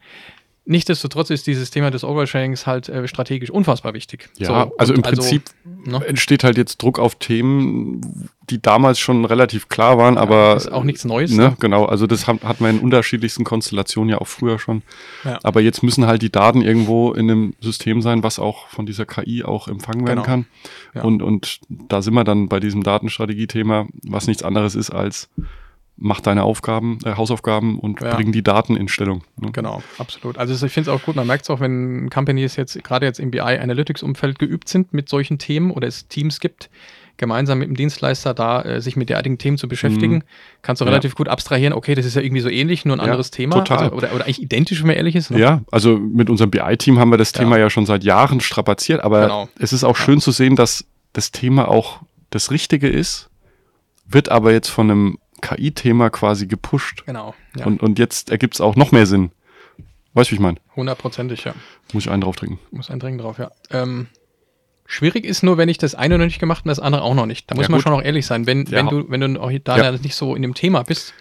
Nichtsdestotrotz 0.71 1.31
ist 1.31 1.47
dieses 1.47 1.71
Thema 1.71 1.91
des 1.91 2.05
Oversharings 2.05 2.67
halt 2.67 2.91
äh, 2.91 3.09
strategisch 3.09 3.49
unfassbar 3.51 3.95
wichtig. 3.95 4.29
Ja, 4.37 4.47
So, 4.67 4.77
also 4.77 4.93
im 4.93 5.01
Prinzip 5.01 5.45
ne, 5.65 6.05
entsteht 6.05 6.45
halt 6.45 6.59
jetzt 6.59 6.83
Druck 6.83 6.99
auf 6.99 7.15
Themen, 7.15 8.29
die 8.51 8.61
damals 8.61 8.99
schon 8.99 9.25
relativ 9.25 9.71
klar 9.71 9.97
waren, 9.97 10.19
aber 10.19 10.57
ist 10.57 10.71
auch 10.71 10.85
nichts 10.85 11.07
Neues. 11.07 11.31
Ne, 11.31 11.45
Ne? 11.49 11.57
genau, 11.59 11.87
also 11.87 12.07
das 12.07 12.27
hat, 12.27 12.43
hat 12.45 12.61
man 12.61 12.77
in 12.77 12.83
unterschiedlichsten 12.83 13.45
Konstellationen 13.45 14.11
ja 14.11 14.19
auch 14.19 14.27
früher 14.27 14.59
schon. 14.59 14.83
Ja. 15.25 15.39
Aber 15.43 15.63
jetzt 15.63 15.83
müssen 15.83 16.07
halt 16.07 16.21
die 16.21 16.31
Daten 16.31 16.61
irgendwo 16.61 17.13
in 17.15 17.31
einem 17.31 17.55
System 17.63 18.03
sein, 18.03 18.23
was 18.23 18.39
auch 18.39 18.69
von 18.69 18.85
dieser 18.85 19.07
KI 19.07 19.45
auch 19.45 19.69
empfangen 19.69 20.07
werden 20.07 20.17
Genau. 20.23 20.27
kann. 20.27 20.47
Ja. 20.95 21.03
Und, 21.03 21.23
und 21.23 21.61
da 21.71 22.03
sind 22.03 22.13
wir 22.13 22.25
dann 22.25 22.51
bei 22.51 22.61
diesem 22.61 22.83
Datenstrategie-Thema, 22.83 23.87
was 24.03 24.27
nichts 24.27 24.43
anderes 24.43 24.75
ist 24.75 24.91
als 24.91 25.31
mach 26.01 26.21
deine 26.21 26.45
Aufgaben, 26.45 26.99
äh, 27.05 27.15
Hausaufgaben 27.17 27.79
und 27.79 28.01
Ja. 28.01 28.15
bring 28.15 28.31
die 28.33 28.43
Daten 28.45 28.77
in 28.77 28.87
Stellung. 28.89 29.25
Ne? 29.37 29.51
Genau, 29.53 29.83
absolut. 29.99 30.39
Also 30.39 30.55
ich 30.67 30.73
finde 30.73 30.91
es 30.91 30.97
auch 30.97 31.03
gut, 31.03 31.17
man 31.17 31.27
merkt 31.27 31.43
es 31.45 31.51
auch, 31.51 31.59
wenn 31.61 32.09
Companies 32.09 32.55
jetzt 32.57 32.83
gerade 32.85 33.05
jetzt 33.05 33.19
im 33.19 33.31
BI 33.33 33.41
Analytics-Umfeld 33.41 34.39
geübt 34.39 34.69
sind 34.69 34.93
mit 34.93 35.09
solchen 35.09 35.39
Themen 35.39 35.71
oder 35.73 35.89
es 35.89 36.07
Teams 36.09 36.39
gibt, 36.41 36.71
gemeinsam 37.17 37.59
mit 37.59 37.67
dem 37.69 37.75
Dienstleister 37.75 38.33
da 38.33 38.63
äh, 38.63 38.81
sich 38.81 38.95
mit 38.95 39.09
derartigen 39.09 39.39
Themen 39.39 39.59
zu 39.59 39.67
beschäftigen, 39.67 40.15
Mhm. 40.17 40.23
kannst 40.63 40.81
du 40.81 40.85
Ja. 40.85 40.91
relativ 40.91 41.17
gut 41.17 41.29
abstrahieren, 41.29 41.73
okay, 41.73 41.97
das 41.97 42.07
ist 42.07 42.15
ja 42.15 42.23
irgendwie 42.23 42.43
so 42.43 42.49
ähnlich, 42.49 42.85
nur 42.85 42.95
ein 42.95 43.01
Ja, 43.01 43.07
anderes 43.07 43.33
Thema. 43.33 43.57
total. 43.57 43.79
Also, 43.87 43.97
oder, 43.97 44.15
oder 44.15 44.25
eigentlich 44.25 44.41
identisch, 44.41 44.79
wenn 44.81 44.87
man 44.87 44.97
ehrlich 44.97 45.17
ist. 45.17 45.33
ne? 45.33 45.39
Ja, 45.41 45.63
also 45.73 45.99
mit 45.99 46.31
unserem 46.31 46.51
BI-Team 46.53 47.01
haben 47.01 47.11
wir 47.11 47.19
das. 47.19 47.33
Thema 47.33 47.59
ja 47.59 47.71
schon 47.71 47.87
seit 47.87 48.05
Jahren 48.05 48.39
strapaziert, 48.41 49.01
aber 49.03 49.23
Genau. 49.23 49.49
es 49.59 49.73
ist 49.73 49.83
auch 49.83 49.97
schön 49.97 50.21
zu 50.21 50.31
sehen, 50.31 50.55
dass 50.55 50.85
das 51.13 51.33
Thema 51.33 51.67
auch 51.69 52.01
das 52.31 52.53
Richtige 52.53 52.89
ist, 52.89 53.31
wird 54.07 54.29
aber 54.31 54.53
jetzt 54.53 54.69
von 54.69 54.89
einem 54.91 55.19
KI-Thema 55.41 56.11
quasi 56.11 56.47
gepusht. 56.47 57.05
Genau, 57.07 57.35
ja. 57.57 57.67
Und, 57.67 57.83
und 57.83 57.99
jetzt 57.99 58.31
ergibt 58.31 58.55
es 58.55 58.61
auch 58.61 58.77
noch 58.77 58.93
mehr 58.93 59.07
Sinn. 59.07 59.31
Weißt 60.15 60.31
du, 60.31 60.33
wie 60.33 60.37
ich 60.37 60.41
meine? 60.41 60.59
hundertprozentig, 60.77 61.45
ja. 61.45 61.55
Muss 61.93 62.05
ich 62.07 62.11
einen 62.11 62.23
draufdrücken. 62.23 62.59
Muss 62.71 62.91
ein 62.91 62.99
Dringen 62.99 63.19
drauf, 63.19 63.39
ja. 63.39 63.51
Ähm, 63.71 64.09
schwierig 64.87 65.25
ist 65.25 65.43
nur, 65.43 65.57
wenn 65.59 65.69
ich 65.69 65.79
das 65.79 65.95
eine 65.95 66.19
noch 66.19 66.25
nicht 66.25 66.39
gemacht 66.41 66.65
und 66.65 66.69
das 66.71 66.81
andere 66.81 67.03
auch 67.03 67.15
noch 67.15 67.27
nicht. 67.27 67.51
Da 67.51 67.55
muss 67.55 67.65
Ja, 67.65 67.71
man 67.71 67.79
gut. 67.79 67.85
schon 67.85 67.93
auch 67.93 68.03
ehrlich 68.03 68.27
sein. 68.27 68.47
Wenn, 68.47 68.65
Ja. 68.67 68.79
wenn 68.79 68.87
du, 68.89 69.11
wenn 69.11 69.21
du 69.35 69.41
auch 69.41 69.53
da 69.65 69.93
nicht 69.93 70.15
so 70.15 70.35
in 70.35 70.43
dem 70.43 70.55
Thema 70.55 70.83
bist, 70.83 71.15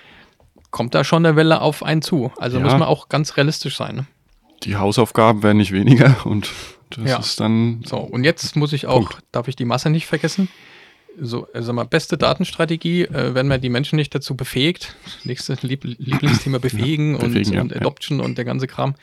kommt 0.71 0.95
da 0.95 1.03
schon 1.03 1.25
eine 1.25 1.35
Welle 1.35 1.61
auf 1.61 1.83
einen 1.83 2.01
zu. 2.01 2.31
Also 2.37 2.59
muss 2.59 2.73
man 2.73 2.83
auch 2.83 3.09
ganz 3.09 3.37
realistisch 3.37 3.77
sein. 3.77 3.95
Ne? 3.95 4.05
Die 4.63 4.75
Hausaufgaben 4.77 5.43
werden 5.43 5.57
nicht 5.57 5.71
weniger 5.71 6.15
und 6.25 6.49
das 6.89 7.19
ist 7.27 7.39
dann. 7.39 7.83
So, 7.85 7.97
und 7.97 8.23
jetzt 8.23 8.55
muss 8.55 8.73
ich 8.73 8.87
auch, 8.87 9.09
Punkt. 9.09 9.19
darf 9.31 9.47
ich 9.47 9.55
die 9.55 9.65
Masse 9.65 9.89
nicht 9.89 10.07
vergessen. 10.07 10.47
So, 11.19 11.47
also 11.53 11.73
mal, 11.73 11.85
beste 11.85 12.17
Datenstrategie, 12.17 13.03
äh, 13.05 13.33
wenn 13.33 13.47
man 13.47 13.59
die 13.59 13.69
Menschen 13.69 13.95
nicht 13.95 14.13
dazu 14.13 14.35
befähigt, 14.35 14.95
nächstes 15.23 15.63
Lieb 15.63 15.83
Lieblingsthema 15.83 16.59
befähigen, 16.59 17.13
Ja, 17.13 17.17
befähigen, 17.19 17.47
und, 17.49 17.53
ja, 17.55 17.61
und 17.61 17.71
ja. 17.71 17.77
Adoption 17.77 18.19
und 18.21 18.37
der 18.37 18.45
ganze 18.45 18.67
Kram, 18.67 18.95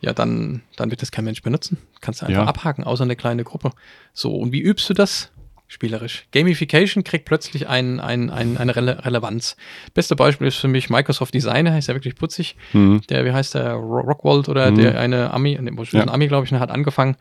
ja, 0.00 0.12
dann, 0.12 0.62
dann 0.76 0.90
wird 0.90 1.00
das 1.00 1.10
kein 1.10 1.24
Mensch 1.24 1.40
benutzen. 1.42 1.78
Kannst 2.02 2.20
du 2.20 2.26
einfach 2.26 2.42
Ja. 2.42 2.48
abhaken, 2.48 2.84
außer 2.84 3.04
eine 3.04 3.16
kleine 3.16 3.44
Gruppe. 3.44 3.70
So, 4.12 4.34
und 4.36 4.52
wie 4.52 4.60
übst 4.60 4.88
du 4.90 4.94
das? 4.94 5.30
Spielerisch. 5.66 6.26
Gamification 6.30 7.02
kriegt 7.04 7.24
plötzlich 7.24 7.66
ein, 7.66 7.98
ein, 7.98 8.28
ein, 8.28 8.58
eine 8.58 8.76
Rele 8.76 9.02
Relevanz. 9.04 9.56
Beste 9.94 10.14
Beispiel 10.14 10.46
ist 10.48 10.56
für 10.58 10.68
mich 10.68 10.90
Microsoft 10.90 11.32
Designer, 11.32 11.76
ist 11.78 11.88
ja 11.88 11.94
wirklich 11.94 12.14
putzig. 12.16 12.54
Hm, 12.72 13.00
Der, 13.08 13.24
wie 13.24 13.32
heißt 13.32 13.54
der, 13.54 13.72
Ro- 13.72 14.00
Rockwald 14.00 14.50
oder 14.50 14.70
Mhm. 14.70 14.76
der 14.76 15.00
eine 15.00 15.32
Ami, 15.32 15.58
ne, 15.58 15.70
wo- 15.74 15.82
Ja. 15.84 16.02
ein 16.02 16.10
Ami, 16.10 16.28
glaube 16.28 16.46
ich, 16.46 16.52
hat 16.52 16.70
angefangen, 16.70 17.16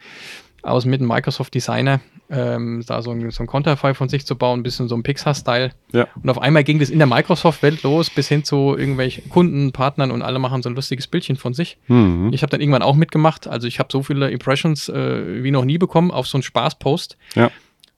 aus 0.64 0.86
mit 0.86 1.02
einem 1.02 1.10
Microsoft 1.10 1.54
Designer, 1.54 2.00
ähm, 2.30 2.84
da 2.88 3.02
so 3.02 3.12
ein, 3.12 3.30
so 3.32 3.44
ein 3.44 3.48
Konterfei 3.48 3.94
von 3.94 4.10
sich 4.10 4.26
zu 4.26 4.36
bauen, 4.38 4.62
ein 4.62 4.64
bisschen 4.64 4.88
so 4.88 4.96
ein 4.96 5.04
Pixar-Style. 5.04 5.72
ja. 5.92 6.08
Und 6.22 6.30
auf 6.30 6.42
einmal 6.42 6.64
ging 6.64 6.80
das 6.80 6.90
in 6.90 6.98
der 7.00 7.08
Microsoft-Welt 7.08 7.84
los, 7.84 8.10
bis 8.10 8.28
hin 8.30 8.44
zu 8.44 8.76
irgendwelchen 8.78 9.30
Kunden, 9.30 9.72
Partnern 9.74 10.10
und 10.10 10.22
alle 10.22 10.40
machen 10.40 10.64
so 10.64 10.70
ein 10.70 10.76
lustiges 10.76 11.08
Bildchen 11.08 11.36
von 11.36 11.54
sich. 11.54 11.78
Hm, 11.88 12.32
Ich 12.34 12.42
habe 12.42 12.50
dann 12.50 12.62
irgendwann 12.62 12.82
auch 12.82 12.96
mitgemacht. 12.96 13.46
Also 13.48 13.68
ich 13.68 13.78
habe 13.80 13.90
so 13.92 14.02
viele 14.04 14.32
Impressions 14.32 14.90
äh, 14.90 15.44
wie 15.44 15.52
noch 15.52 15.66
nie 15.66 15.78
bekommen 15.78 16.12
auf 16.12 16.28
so 16.28 16.38
einen 16.38 16.44
Spaß-Post. 16.44 17.18
ja. 17.36 17.52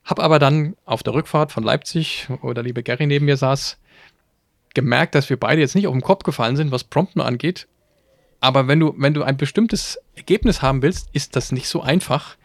Hab 0.04 0.20
aber 0.20 0.38
dann 0.38 0.76
auf 0.84 1.02
der 1.02 1.14
Rückfahrt 1.14 1.50
von 1.50 1.64
Leipzig, 1.64 2.28
wo 2.40 2.52
der 2.52 2.62
liebe 2.62 2.84
Gary 2.84 3.08
neben 3.08 3.24
mir 3.26 3.36
saß, 3.36 3.76
gemerkt, 4.74 5.14
dass 5.16 5.30
wir 5.30 5.36
beide 5.36 5.60
jetzt 5.60 5.74
nicht 5.74 5.88
auf 5.88 5.92
den 5.94 6.00
Kopf 6.00 6.22
gefallen 6.22 6.54
sind, 6.56 6.70
was 6.70 6.84
Prompten 6.84 7.20
angeht. 7.20 7.66
Aber 8.40 8.68
wenn 8.68 8.78
du, 8.78 8.94
wenn 8.98 9.14
du 9.14 9.24
ein 9.24 9.36
bestimmtes 9.36 9.98
Ergebnis 10.14 10.62
haben 10.62 10.82
willst, 10.82 11.08
ist 11.12 11.34
das 11.34 11.50
nicht 11.50 11.66
so 11.68 11.80
einfach, 11.82 12.36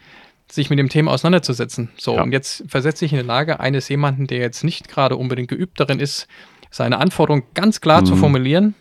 sich 0.54 0.68
mit 0.70 0.78
dem 0.78 0.88
Thema 0.88 1.12
auseinanderzusetzen. 1.12 1.90
So, 1.96 2.16
Ja. 2.16 2.22
und 2.22 2.32
jetzt 2.32 2.64
versetze 2.68 3.04
ich 3.04 3.12
in 3.12 3.18
die 3.20 3.24
Lage 3.26 3.60
eines 3.60 3.88
jemanden, 3.88 4.26
der 4.26 4.38
jetzt 4.38 4.64
nicht 4.64 4.88
gerade 4.88 5.16
unbedingt 5.16 5.48
geübt 5.48 5.80
darin 5.80 5.98
ist, 6.00 6.26
seine 6.70 6.98
Anforderungen 6.98 7.44
ganz 7.54 7.80
klar 7.80 8.04
zu 8.04 8.14
Mhm. 8.14 8.18
formulieren. 8.20 8.74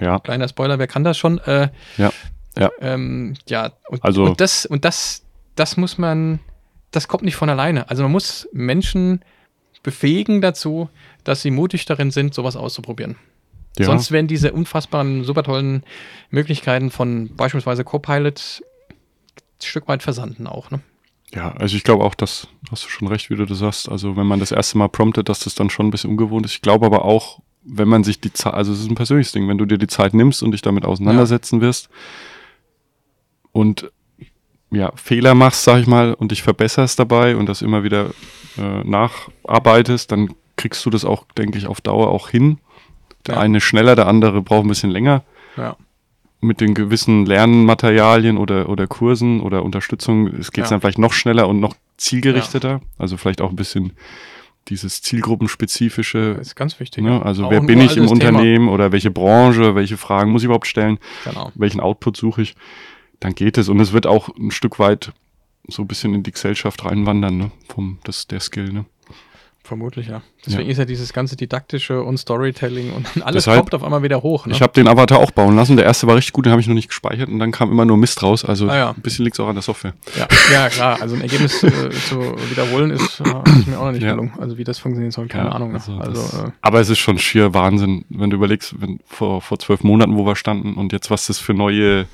Ja. 0.00 0.18
Kleiner 0.20 0.48
Spoiler, 0.48 0.78
wer 0.78 0.86
kann 0.86 1.04
das 1.04 1.18
schon? 1.18 1.38
Äh, 1.40 1.68
Ja. 1.98 2.12
Ja. 2.58 2.70
ähm, 2.80 3.34
ja, 3.48 3.72
und, 3.88 4.02
Also- 4.04 4.24
und 4.24 4.40
das, 4.40 4.66
und 4.66 4.84
das, 4.84 5.22
das 5.54 5.76
muss 5.76 5.98
man, 5.98 6.40
das 6.90 7.08
kommt 7.08 7.22
nicht 7.24 7.36
von 7.36 7.48
alleine. 7.50 7.88
Also 7.90 8.02
man 8.02 8.12
muss 8.12 8.48
Menschen 8.52 9.22
befähigen 9.82 10.40
dazu, 10.40 10.88
dass 11.24 11.42
sie 11.42 11.50
mutig 11.50 11.84
darin 11.86 12.10
sind, 12.10 12.34
sowas 12.34 12.56
auszuprobieren. 12.56 13.16
ja. 13.78 13.86
Sonst 13.86 14.12
werden 14.12 14.28
diese 14.28 14.52
unfassbaren, 14.52 15.24
super 15.24 15.42
tollen 15.42 15.82
Möglichkeiten 16.30 16.90
von 16.90 17.34
beispielsweise 17.34 17.84
Copilot 17.84 18.62
ein 18.90 19.62
Stück 19.64 19.88
weit 19.88 20.02
versanden 20.02 20.46
auch. 20.46 20.70
Ne? 20.70 20.80
Ja, 21.34 21.52
also 21.52 21.76
ich 21.76 21.84
glaube 21.84 22.04
auch, 22.04 22.14
das 22.14 22.46
hast 22.70 22.84
du 22.84 22.88
schon 22.88 23.08
recht, 23.08 23.30
wie 23.30 23.36
du 23.36 23.46
das 23.46 23.58
sagst. 23.58 23.88
Also 23.88 24.16
wenn 24.16 24.26
man 24.26 24.38
das 24.40 24.52
erste 24.52 24.76
Mal 24.78 24.88
promptet, 24.88 25.28
dass 25.28 25.40
das 25.40 25.54
dann 25.54 25.70
schon 25.70 25.86
ein 25.86 25.90
bisschen 25.90 26.10
ungewohnt 26.10 26.44
ist. 26.44 26.52
Ich 26.54 26.62
glaube 26.62 26.84
aber 26.86 27.04
auch, 27.04 27.40
wenn 27.64 27.88
man 27.88 28.04
sich 28.04 28.20
die 28.20 28.32
Zeit, 28.32 28.54
also 28.54 28.72
es 28.72 28.80
ist 28.80 28.90
ein 28.90 28.94
persönliches 28.96 29.32
Ding, 29.32 29.48
wenn 29.48 29.58
du 29.58 29.64
dir 29.64 29.78
die 29.78 29.86
Zeit 29.86 30.14
nimmst 30.14 30.42
und 30.42 30.50
dich 30.52 30.62
damit 30.62 30.84
auseinandersetzen 30.84 31.60
wirst 31.60 31.88
und 33.52 33.90
ja, 34.70 34.90
Fehler 34.96 35.34
machst, 35.34 35.64
sag 35.64 35.80
ich 35.80 35.86
mal, 35.86 36.14
und 36.14 36.32
dich 36.32 36.42
verbesserst 36.42 36.98
dabei 36.98 37.36
und 37.36 37.46
das 37.46 37.60
immer 37.62 37.82
wieder 37.84 38.10
äh, 38.58 38.82
nacharbeitest, 38.84 40.10
dann 40.10 40.34
kriegst 40.56 40.84
du 40.86 40.90
das 40.90 41.04
auch, 41.04 41.24
denke 41.36 41.58
ich, 41.58 41.66
auf 41.66 41.80
Dauer 41.80 42.08
auch 42.08 42.28
hin. 42.30 42.58
Der 43.26 43.34
Ja. 43.36 43.40
eine 43.42 43.60
schneller, 43.60 43.96
der 43.96 44.06
andere 44.06 44.42
braucht 44.42 44.64
ein 44.64 44.68
bisschen 44.68 44.90
länger 44.90 45.22
Ja. 45.56 45.76
Mit 46.42 46.60
den 46.60 46.74
gewissen 46.74 47.24
Lernmaterialien 47.24 48.36
oder, 48.36 48.68
oder 48.68 48.86
Kursen 48.86 49.40
oder 49.40 49.62
Unterstützung, 49.64 50.26
es 50.26 50.52
geht 50.52 50.64
Ja. 50.64 50.70
dann 50.70 50.80
vielleicht 50.80 50.98
noch 50.98 51.12
schneller 51.12 51.48
und 51.48 51.60
noch 51.60 51.74
zielgerichteter. 51.96 52.80
Also 52.98 53.16
vielleicht 53.16 53.40
auch 53.40 53.50
ein 53.50 53.56
bisschen 53.56 53.92
dieses 54.68 55.02
zielgruppenspezifische. 55.02 56.34
Das 56.38 56.48
ist 56.48 56.54
ganz 56.56 56.78
wichtig. 56.80 57.02
Ne? 57.04 57.24
Also 57.24 57.46
Auch 57.46 57.50
wer 57.50 57.60
bin 57.60 57.80
ich 57.80 57.96
im 57.96 58.04
Thema. 58.06 58.10
Unternehmen 58.12 58.68
oder 58.68 58.92
welche 58.92 59.10
Branche, 59.10 59.74
welche 59.74 59.96
Fragen 59.96 60.30
muss 60.32 60.42
ich 60.42 60.46
überhaupt 60.46 60.66
stellen, 60.66 60.98
Genau. 61.24 61.50
welchen 61.54 61.80
Output 61.80 62.16
suche 62.16 62.42
ich, 62.42 62.54
dann 63.20 63.34
geht 63.34 63.58
es. 63.58 63.68
Und 63.68 63.80
es 63.80 63.92
wird 63.92 64.06
auch 64.06 64.28
ein 64.36 64.50
Stück 64.50 64.78
weit 64.78 65.12
so 65.68 65.82
ein 65.82 65.88
bisschen 65.88 66.12
in 66.14 66.22
die 66.22 66.32
Gesellschaft 66.32 66.84
reinwandern, 66.84 67.36
ne? 67.38 67.50
Vom, 67.68 67.98
das, 68.04 68.26
der 68.26 68.40
Skill, 68.40 68.72
ne? 68.72 68.84
Vermutlich, 69.64 70.08
ja. 70.08 70.22
Deswegen 70.44 70.68
ist 70.68 70.78
ja 70.78 70.84
dieses 70.84 71.12
ganze 71.12 71.36
Didaktische 71.36 72.02
und 72.02 72.18
Storytelling 72.18 72.92
und 72.92 73.06
alles 73.24 73.44
Deshalb- 73.44 73.60
kommt 73.60 73.74
auf 73.76 73.84
einmal 73.84 74.02
wieder 74.02 74.20
hoch. 74.22 74.44
Ne? 74.46 74.52
Ich 74.54 74.60
habe 74.60 74.72
den 74.72 74.88
Avatar 74.88 75.18
auch 75.20 75.30
bauen 75.30 75.54
lassen. 75.54 75.76
Der 75.76 75.86
erste 75.86 76.08
war 76.08 76.16
richtig 76.16 76.32
gut, 76.32 76.46
den 76.46 76.50
habe 76.50 76.60
ich 76.60 76.66
noch 76.66 76.74
nicht 76.74 76.88
gespeichert 76.88 77.28
und 77.28 77.38
dann 77.38 77.52
kam 77.52 77.70
immer 77.70 77.84
nur 77.84 77.96
Mist 77.96 78.20
raus. 78.24 78.44
Also 78.44 78.68
Ah 78.68 78.76
ja. 78.76 78.90
ein 78.90 79.00
bisschen 79.02 79.24
liegt 79.24 79.36
es 79.36 79.40
auch 79.40 79.46
an 79.46 79.54
der 79.54 79.62
Software. 79.62 79.94
Ja, 80.18 80.26
ja, 80.52 80.68
klar. 80.68 80.98
Also 81.00 81.14
ein 81.14 81.20
Ergebnis 81.20 81.62
äh, 81.62 81.90
zu 81.90 82.18
wiederholen 82.50 82.90
ist, 82.90 83.20
äh, 83.20 83.24
ist 83.60 83.68
mir 83.68 83.78
auch 83.78 83.84
noch 83.84 83.92
nicht 83.92 84.02
Ja. 84.02 84.10
gelungen. 84.10 84.32
Also 84.40 84.58
wie 84.58 84.64
das 84.64 84.80
funktionieren 84.80 85.12
soll, 85.12 85.28
keine 85.28 85.48
Ja, 85.50 85.52
Ahnung. 85.52 85.68
Ne? 85.70 85.74
also 85.78 85.96
Also, 85.96 86.20
das- 86.38 86.42
äh, 86.48 86.50
aber 86.60 86.80
es 86.80 86.88
ist 86.90 86.98
schon 86.98 87.18
schier 87.18 87.54
Wahnsinn, 87.54 88.04
wenn 88.08 88.30
du 88.30 88.36
überlegst, 88.36 88.80
wenn, 88.80 88.98
vor, 89.06 89.40
vor 89.42 89.60
zwölf 89.60 89.84
Monaten, 89.84 90.16
wo 90.16 90.26
wir 90.26 90.34
standen 90.34 90.74
und 90.74 90.92
jetzt, 90.92 91.08
was 91.10 91.28
das 91.28 91.38
für 91.38 91.54
neue 91.54 92.06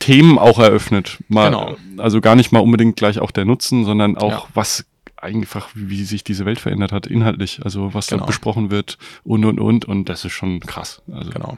Themen 0.00 0.38
auch 0.38 0.58
eröffnet. 0.58 1.18
Mal, 1.28 1.50
Genau. 1.50 1.76
Also 1.96 2.20
gar 2.20 2.34
nicht 2.34 2.52
mal 2.52 2.58
unbedingt 2.60 2.96
gleich 2.96 3.20
auch 3.20 3.30
der 3.30 3.44
Nutzen, 3.44 3.84
sondern 3.84 4.18
auch 4.18 4.30
Ja. 4.30 4.42
was 4.54 4.84
einfach, 5.22 5.68
wie 5.74 6.04
sich 6.04 6.24
diese 6.24 6.44
Welt 6.44 6.58
verändert 6.60 6.92
hat, 6.92 7.06
inhaltlich. 7.06 7.60
Also 7.64 7.94
was 7.94 8.08
Genau. 8.08 8.20
da 8.22 8.26
besprochen 8.26 8.70
wird 8.70 8.98
und 9.24 9.44
und 9.44 9.60
und 9.60 9.84
und 9.86 10.08
das 10.08 10.24
ist 10.24 10.32
schon 10.32 10.60
krass. 10.60 11.02
Also 11.12 11.30
genau. 11.30 11.56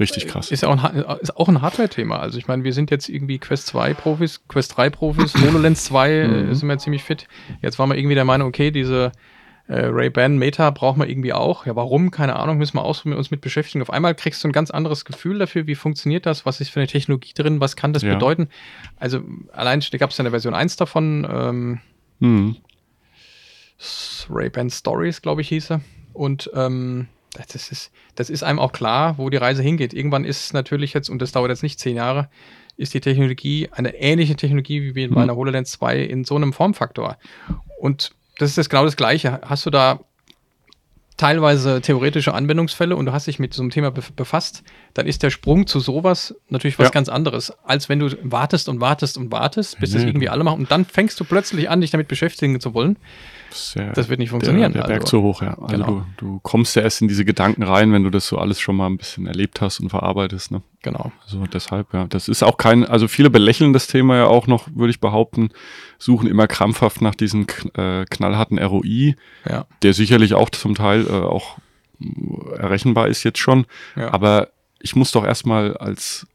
richtig 0.00 0.26
krass. 0.26 0.50
Ist 0.50 0.62
ja 0.62 0.68
auch 0.68 0.82
ein, 0.82 0.96
ist 1.20 1.36
auch 1.36 1.48
ein 1.48 1.62
Hardware-Thema. 1.62 2.18
Also 2.18 2.38
ich 2.38 2.48
meine, 2.48 2.64
wir 2.64 2.72
sind 2.72 2.90
jetzt 2.90 3.08
irgendwie 3.08 3.38
Quest 3.38 3.66
2 3.68 3.94
Profis, 3.94 4.42
Quest 4.48 4.76
3 4.76 4.90
Profis, 4.90 5.34
HoloLens 5.40 5.84
2 5.84 6.10
äh, 6.10 6.26
Mhm. 6.28 6.54
sind 6.54 6.68
wir 6.68 6.78
ziemlich 6.78 7.02
fit. 7.02 7.28
Jetzt 7.62 7.78
waren 7.78 7.88
wir 7.90 7.96
irgendwie 7.96 8.14
der 8.14 8.24
Meinung, 8.24 8.48
okay, 8.48 8.70
diese 8.70 9.12
äh, 9.68 9.86
Ray-Ban 9.86 10.38
Meta 10.38 10.70
brauchen 10.70 11.00
wir 11.00 11.08
irgendwie 11.08 11.32
auch. 11.32 11.66
Ja, 11.66 11.74
warum? 11.74 12.10
Keine 12.12 12.36
Ahnung, 12.36 12.56
müssen 12.58 12.76
wir 12.76 12.84
auch 12.84 13.04
uns 13.04 13.30
mit 13.32 13.40
beschäftigen. 13.40 13.82
Auf 13.82 13.90
einmal 13.90 14.14
kriegst 14.14 14.44
du 14.44 14.48
ein 14.48 14.52
ganz 14.52 14.70
anderes 14.70 15.04
Gefühl 15.04 15.38
dafür, 15.40 15.66
wie 15.66 15.74
funktioniert 15.74 16.24
das, 16.24 16.46
was 16.46 16.60
ist 16.60 16.68
für 16.70 16.78
eine 16.80 16.86
Technologie 16.86 17.32
drin, 17.34 17.58
was 17.60 17.74
kann 17.74 17.92
das 17.92 18.02
Ja. 18.02 18.14
bedeuten. 18.14 18.48
Also 18.96 19.20
allein 19.52 19.82
da 19.90 19.98
gab 19.98 20.10
es 20.10 20.18
ja 20.18 20.22
eine 20.22 20.30
Version 20.30 20.54
1 20.54 20.76
davon, 20.76 21.26
ähm, 21.30 21.80
Mhm. 22.20 22.56
Ray-Ban 24.30 24.70
Stories, 24.70 25.22
glaube 25.22 25.40
ich, 25.42 25.48
hieß 25.48 25.70
er. 25.72 25.80
Und 26.12 26.50
ähm, 26.54 27.08
das, 27.52 27.70
ist, 27.70 27.90
das 28.14 28.30
ist 28.30 28.42
einem 28.42 28.58
auch 28.58 28.72
klar, 28.72 29.18
wo 29.18 29.28
die 29.30 29.36
Reise 29.36 29.62
hingeht. 29.62 29.92
Irgendwann 29.92 30.24
ist 30.24 30.54
natürlich 30.54 30.94
jetzt, 30.94 31.08
und 31.10 31.20
das 31.20 31.32
dauert 31.32 31.50
jetzt 31.50 31.62
nicht 31.62 31.78
zehn 31.78 31.96
Jahre, 31.96 32.28
ist 32.78 32.94
die 32.94 33.00
Technologie 33.00 33.68
eine 33.72 33.94
ähnliche 33.96 34.36
Technologie 34.36 34.94
wie 34.94 35.06
bei 35.08 35.12
Mhm. 35.14 35.18
einer 35.22 35.36
HoloLens 35.36 35.72
2 35.72 35.98
in 36.00 36.24
so 36.24 36.36
einem 36.36 36.52
Formfaktor. 36.52 37.16
Und 37.80 38.12
das 38.38 38.50
ist 38.50 38.58
das 38.58 38.68
genau 38.68 38.84
das 38.84 38.96
Gleiche. 38.96 39.40
Hast 39.44 39.64
du 39.66 39.70
da 39.70 40.00
teilweise 41.16 41.80
theoretische 41.80 42.34
Anwendungsfälle 42.34 42.94
und 42.94 43.06
du 43.06 43.12
hast 43.12 43.26
dich 43.26 43.38
mit 43.38 43.54
so 43.54 43.62
einem 43.62 43.70
Thema 43.70 43.88
bef- 43.88 44.12
befasst, 44.14 44.62
dann 44.94 45.06
ist 45.06 45.22
der 45.22 45.30
Sprung 45.30 45.66
zu 45.66 45.80
sowas 45.80 46.34
natürlich 46.50 46.78
was 46.78 46.86
Ja. 46.86 46.90
ganz 46.90 47.08
anderes, 47.08 47.52
als 47.64 47.88
wenn 47.88 47.98
du 48.00 48.10
wartest 48.22 48.68
und 48.68 48.80
wartest 48.80 49.16
und 49.16 49.32
wartest, 49.32 49.78
bis 49.80 49.92
das 49.92 50.02
Nee. 50.02 50.08
irgendwie 50.10 50.28
alle 50.28 50.44
machen 50.44 50.60
und 50.60 50.70
dann 50.70 50.84
fängst 50.84 51.18
du 51.18 51.24
plötzlich 51.24 51.70
an, 51.70 51.80
dich 51.80 51.90
damit 51.90 52.08
beschäftigen 52.08 52.60
zu 52.60 52.74
wollen. 52.74 52.98
Das, 53.50 53.74
ja 53.74 53.92
Das 53.92 54.08
wird 54.10 54.18
nicht 54.18 54.30
funktionieren. 54.30 54.72
Der, 54.72 54.82
der 54.82 54.88
Berg 54.88 55.00
Also, 55.02 55.18
zu 55.18 55.22
hoch, 55.22 55.40
ja. 55.42 55.54
Also 55.58 55.66
genau. 55.66 55.86
du, 55.86 56.26
du 56.26 56.40
kommst 56.40 56.76
ja 56.76 56.82
erst 56.82 57.00
in 57.00 57.08
diese 57.08 57.24
Gedanken 57.24 57.62
rein, 57.62 57.92
wenn 57.92 58.02
du 58.04 58.10
das 58.10 58.26
so 58.28 58.36
alles 58.38 58.60
schon 58.60 58.76
mal 58.76 58.86
ein 58.86 58.98
bisschen 58.98 59.26
erlebt 59.26 59.60
hast 59.62 59.80
und 59.80 59.88
verarbeitest, 59.88 60.50
ne? 60.50 60.62
Genau. 60.82 61.12
Also 61.24 61.44
deshalb, 61.46 61.94
ja. 61.94 62.06
Das 62.06 62.28
ist 62.28 62.42
auch 62.42 62.58
kein, 62.58 62.84
also 62.84 63.08
viele 63.08 63.30
belächeln 63.30 63.72
das 63.72 63.86
Thema 63.86 64.16
ja 64.16 64.26
auch 64.26 64.46
noch, 64.46 64.68
würde 64.74 64.90
ich 64.90 65.00
behaupten, 65.00 65.48
suchen 65.98 66.28
immer 66.28 66.46
krampfhaft 66.46 67.00
nach 67.00 67.14
diesem 67.14 67.46
äh, 67.74 68.04
knallharten 68.06 68.58
ROI, 68.58 69.14
Ja. 69.48 69.66
der 69.82 69.92
sicherlich 69.94 70.34
auch 70.34 70.50
zum 70.50 70.74
Teil 70.74 71.06
äh, 71.06 71.10
auch 71.12 71.58
errechenbar 72.58 73.08
ist 73.08 73.24
jetzt 73.24 73.38
schon. 73.38 73.66
Ja. 73.96 74.12
Aber 74.12 74.48
ich 74.80 74.94
muss 74.96 75.10
doch 75.12 75.24
erstmal 75.24 75.76
als 75.76 76.26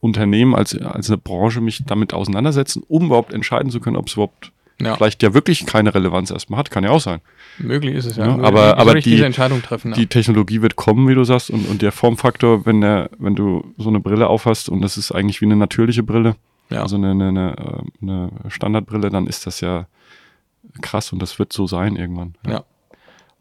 Unternehmen, 0.00 0.54
als, 0.54 0.76
als 0.78 1.08
eine 1.10 1.18
Branche 1.18 1.60
mich 1.60 1.82
damit 1.86 2.14
auseinandersetzen, 2.14 2.82
um 2.88 3.06
überhaupt 3.06 3.32
entscheiden 3.32 3.70
zu 3.70 3.80
können, 3.80 3.96
ob 3.96 4.06
es 4.06 4.14
überhaupt 4.14 4.52
Ja. 4.80 4.94
vielleicht 4.94 5.22
ja 5.22 5.34
wirklich 5.34 5.66
keine 5.66 5.94
Relevanz 5.94 6.30
erstmal 6.30 6.58
hat. 6.60 6.70
Kann 6.70 6.84
ja 6.84 6.90
auch 6.90 7.00
sein. 7.00 7.20
Möglich 7.58 7.94
ist 7.96 8.06
es 8.06 8.16
ja. 8.16 8.26
Ja, 8.28 8.36
Nur 8.36 8.46
aber- 8.46 8.78
aber 8.78 8.94
die- 8.94 9.10
diese 9.10 9.26
Entscheidung 9.26 9.60
treffen. 9.60 9.92
Die 9.92 10.06
Technologie 10.06 10.62
wird 10.62 10.76
kommen, 10.76 11.06
wie 11.08 11.14
du 11.14 11.24
sagst, 11.24 11.50
und, 11.50 11.68
und 11.68 11.82
der 11.82 11.92
Formfaktor, 11.92 12.64
wenn 12.64 12.80
der, 12.80 13.10
wenn 13.18 13.34
du 13.34 13.74
so 13.76 13.90
eine 13.90 14.00
Brille 14.00 14.28
aufhast 14.28 14.68
und 14.70 14.80
das 14.80 14.96
ist 14.96 15.12
eigentlich 15.12 15.40
wie 15.42 15.46
eine 15.46 15.56
natürliche 15.56 16.02
Brille, 16.02 16.36
ja. 16.70 16.82
also 16.82 16.96
eine, 16.96 17.10
eine, 17.10 17.28
eine, 17.28 17.54
äh, 17.56 18.02
eine 18.02 18.30
Standardbrille, 18.48 19.10
dann 19.10 19.26
ist 19.26 19.46
das 19.46 19.60
ja 19.60 19.86
krass 20.80 21.12
und 21.12 21.20
das 21.20 21.38
wird 21.38 21.52
so 21.52 21.66
sein 21.66 21.96
irgendwann. 21.96 22.34
Ja. 22.46 22.64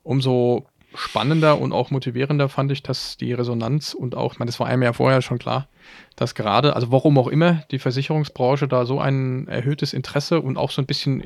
Umso 0.04 0.66
spannender 0.96 1.60
und 1.60 1.72
auch 1.72 1.92
motivierender 1.92 2.50
fand 2.50 2.72
ich, 2.72 2.82
dass 2.82 3.18
die 3.18 3.34
Resonanz 3.34 3.94
und 3.94 4.16
auch, 4.16 4.34
ich 4.34 4.40
meine, 4.40 4.50
das 4.50 4.60
war 4.60 4.68
einem 4.68 4.82
ja 4.82 4.94
vorher 4.94 5.22
schon 5.22 5.38
klar, 5.38 5.68
dass 6.16 6.34
gerade, 6.34 6.76
also 6.76 6.92
warum 6.92 7.18
auch 7.18 7.28
immer, 7.28 7.64
die 7.72 7.80
Versicherungsbranche 7.80 8.68
da 8.68 8.86
so 8.86 9.00
ein 9.00 9.48
erhöhtes 9.48 9.94
Interesse 9.94 10.42
und 10.42 10.58
auch 10.58 10.72
so 10.72 10.82
ein 10.82 10.88
bisschen 10.88 11.24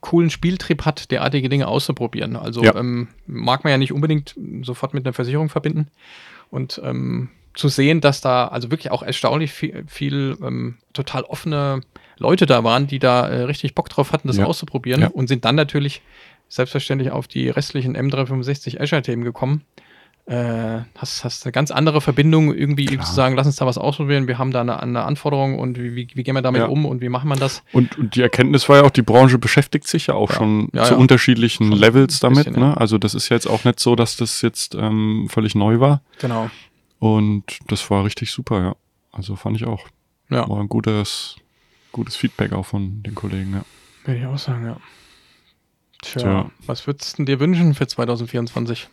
coolen 0.00 0.30
Spieltrieb 0.30 0.84
hat, 0.84 1.10
derartige 1.10 1.48
Dinge 1.48 1.68
auszuprobieren. 1.68 2.36
Also 2.36 2.62
Ja. 2.62 2.74
ähm, 2.76 3.08
mag 3.26 3.64
man 3.64 3.72
ja 3.72 3.78
nicht 3.78 3.92
unbedingt 3.92 4.34
sofort 4.62 4.94
mit 4.94 5.04
einer 5.06 5.12
Versicherung 5.12 5.48
verbinden. 5.48 5.88
Und 6.50 6.80
ähm, 6.84 7.30
zu 7.58 7.68
sehen, 7.68 8.00
dass 8.00 8.20
da 8.20 8.46
also 8.48 8.70
wirklich 8.70 8.90
auch 8.92 9.02
erstaunlich 9.02 9.52
viel, 9.52 9.84
viel 9.88 10.36
ähm, 10.42 10.76
total 10.92 11.24
offene 11.24 11.80
Leute 12.18 12.46
da 12.46 12.62
waren, 12.64 12.86
die 12.86 12.98
da 13.00 13.26
äh, 13.28 13.42
richtig 13.42 13.74
Bock 13.74 13.88
drauf 13.88 14.12
hatten, 14.12 14.28
das 14.28 14.36
Ja. 14.38 14.46
auszuprobieren 14.46 15.00
Ja. 15.02 15.08
und 15.08 15.26
sind 15.26 15.44
dann 15.44 15.56
natürlich 15.56 16.00
selbstverständlich 16.48 17.10
auf 17.10 17.26
die 17.28 17.48
restlichen 17.50 17.96
M365 17.96 18.80
Azure-Themen 18.80 19.24
gekommen. 19.24 19.62
Äh, 20.26 20.82
hast, 20.98 21.24
hast 21.24 21.46
eine 21.46 21.52
ganz 21.52 21.70
andere 21.70 22.02
Verbindung, 22.02 22.54
irgendwie 22.54 22.84
Klar. 22.84 23.04
zu 23.06 23.14
sagen, 23.14 23.34
lass 23.34 23.46
uns 23.46 23.56
da 23.56 23.64
was 23.64 23.78
ausprobieren, 23.78 24.28
wir 24.28 24.36
haben 24.36 24.50
da 24.50 24.60
eine, 24.60 24.82
eine 24.82 25.04
Anforderung 25.04 25.58
und 25.58 25.78
wie, 25.78 25.96
wie, 25.96 26.06
wie 26.12 26.22
gehen 26.22 26.34
wir 26.34 26.42
damit 26.42 26.60
Ja. 26.60 26.66
um 26.68 26.84
und 26.84 27.00
wie 27.00 27.08
machen 27.08 27.28
wir 27.30 27.36
das? 27.36 27.62
Und, 27.72 27.96
und 27.96 28.14
die 28.14 28.20
Erkenntnis 28.20 28.68
war 28.68 28.76
ja 28.76 28.82
auch, 28.82 28.90
die 28.90 29.00
Branche 29.00 29.38
beschäftigt 29.38 29.88
sich 29.88 30.08
ja 30.08 30.14
auch 30.14 30.28
Ja. 30.32 30.36
schon 30.36 30.68
Ja, 30.74 30.84
zu 30.84 30.94
ja. 30.94 31.00
unterschiedlichen 31.00 31.68
Schon 31.70 31.78
Levels 31.78 32.20
damit. 32.20 32.44
bisschen, 32.44 32.60
ne? 32.60 32.76
Also 32.76 32.98
das 32.98 33.14
ist 33.14 33.30
jetzt 33.30 33.46
auch 33.46 33.64
nicht 33.64 33.80
so, 33.80 33.96
dass 33.96 34.16
das 34.18 34.42
jetzt 34.42 34.74
ähm, 34.74 35.28
völlig 35.30 35.54
neu 35.54 35.80
war. 35.80 36.02
Genau. 36.20 36.50
Und 36.98 37.44
das 37.68 37.88
war 37.90 38.04
richtig 38.04 38.30
super, 38.30 38.60
ja. 38.62 38.76
Also 39.12 39.36
fand 39.36 39.56
ich 39.56 39.64
auch. 39.66 39.86
Ja, 40.30 40.48
War 40.48 40.60
ein 40.60 40.68
gutes, 40.68 41.36
gutes 41.92 42.16
Feedback 42.16 42.52
auch 42.52 42.66
von 42.66 43.02
den 43.02 43.14
Kollegen, 43.14 43.52
ja. 43.54 43.64
würde 44.04 44.20
ich 44.20 44.26
auch 44.26 44.36
sagen, 44.38 44.66
ja. 44.66 44.76
Tja, 46.00 46.20
Tja. 46.22 46.50
was 46.66 46.86
würdest 46.86 47.18
du 47.18 47.24
dir 47.24 47.40
wünschen 47.40 47.74
für 47.74 47.86
2024? 47.88 48.88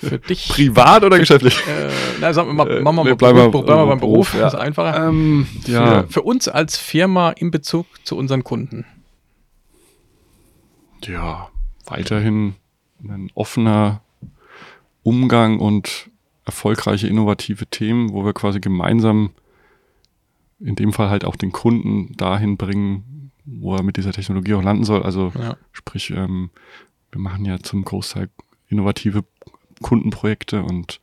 für 0.00 0.18
dich? 0.18 0.48
Privat 0.48 1.04
oder 1.04 1.18
geschäftlich? 1.18 1.56
Äh, 1.68 1.90
na, 2.20 2.32
sagen 2.32 2.48
wir 2.48 2.54
mal, 2.54 2.68
Äh, 2.70 2.80
machen 2.80 2.96
wir 2.96 3.04
wir 3.04 3.10
mal 3.10 3.16
bleiben 3.16 3.36
Beruf, 3.36 3.52
beim- 3.52 3.64
bleiben 3.66 3.80
wir 3.82 3.86
beim 3.86 4.00
Beruf, 4.00 4.30
Beruf, 4.32 4.40
ja. 4.40 4.48
ist 4.48 4.54
einfacher. 4.56 5.06
Ähm, 5.08 5.46
ja, 5.66 6.02
Für, 6.04 6.08
für 6.08 6.22
uns 6.22 6.48
als 6.48 6.76
Firma 6.76 7.30
in 7.30 7.50
Bezug 7.52 7.86
zu 8.04 8.16
unseren 8.16 8.42
Kunden. 8.42 8.84
ja, 11.04 11.48
weiterhin 11.86 12.54
ein 13.02 13.30
offener 13.34 14.02
Umgang 15.02 15.58
und 15.58 16.10
erfolgreiche 16.44 17.06
innovative 17.06 17.66
Themen, 17.66 18.12
wo 18.12 18.24
wir 18.24 18.32
quasi 18.32 18.60
gemeinsam 18.60 19.30
in 20.58 20.74
dem 20.74 20.92
Fall 20.92 21.08
halt 21.10 21.24
auch 21.24 21.36
den 21.36 21.52
Kunden 21.52 22.14
dahin 22.16 22.56
bringen, 22.56 23.30
wo 23.44 23.74
er 23.76 23.82
mit 23.82 23.96
dieser 23.96 24.12
Technologie 24.12 24.54
auch 24.54 24.62
landen 24.62 24.84
soll. 24.84 25.02
Also 25.02 25.32
Ja. 25.38 25.56
sprich, 25.72 26.10
ähm, 26.10 26.50
wir 27.12 27.20
machen 27.20 27.44
ja 27.44 27.58
zum 27.60 27.84
Großteil 27.84 28.28
innovative 28.68 29.24
Kundenprojekte 29.82 30.62
und 30.62 31.00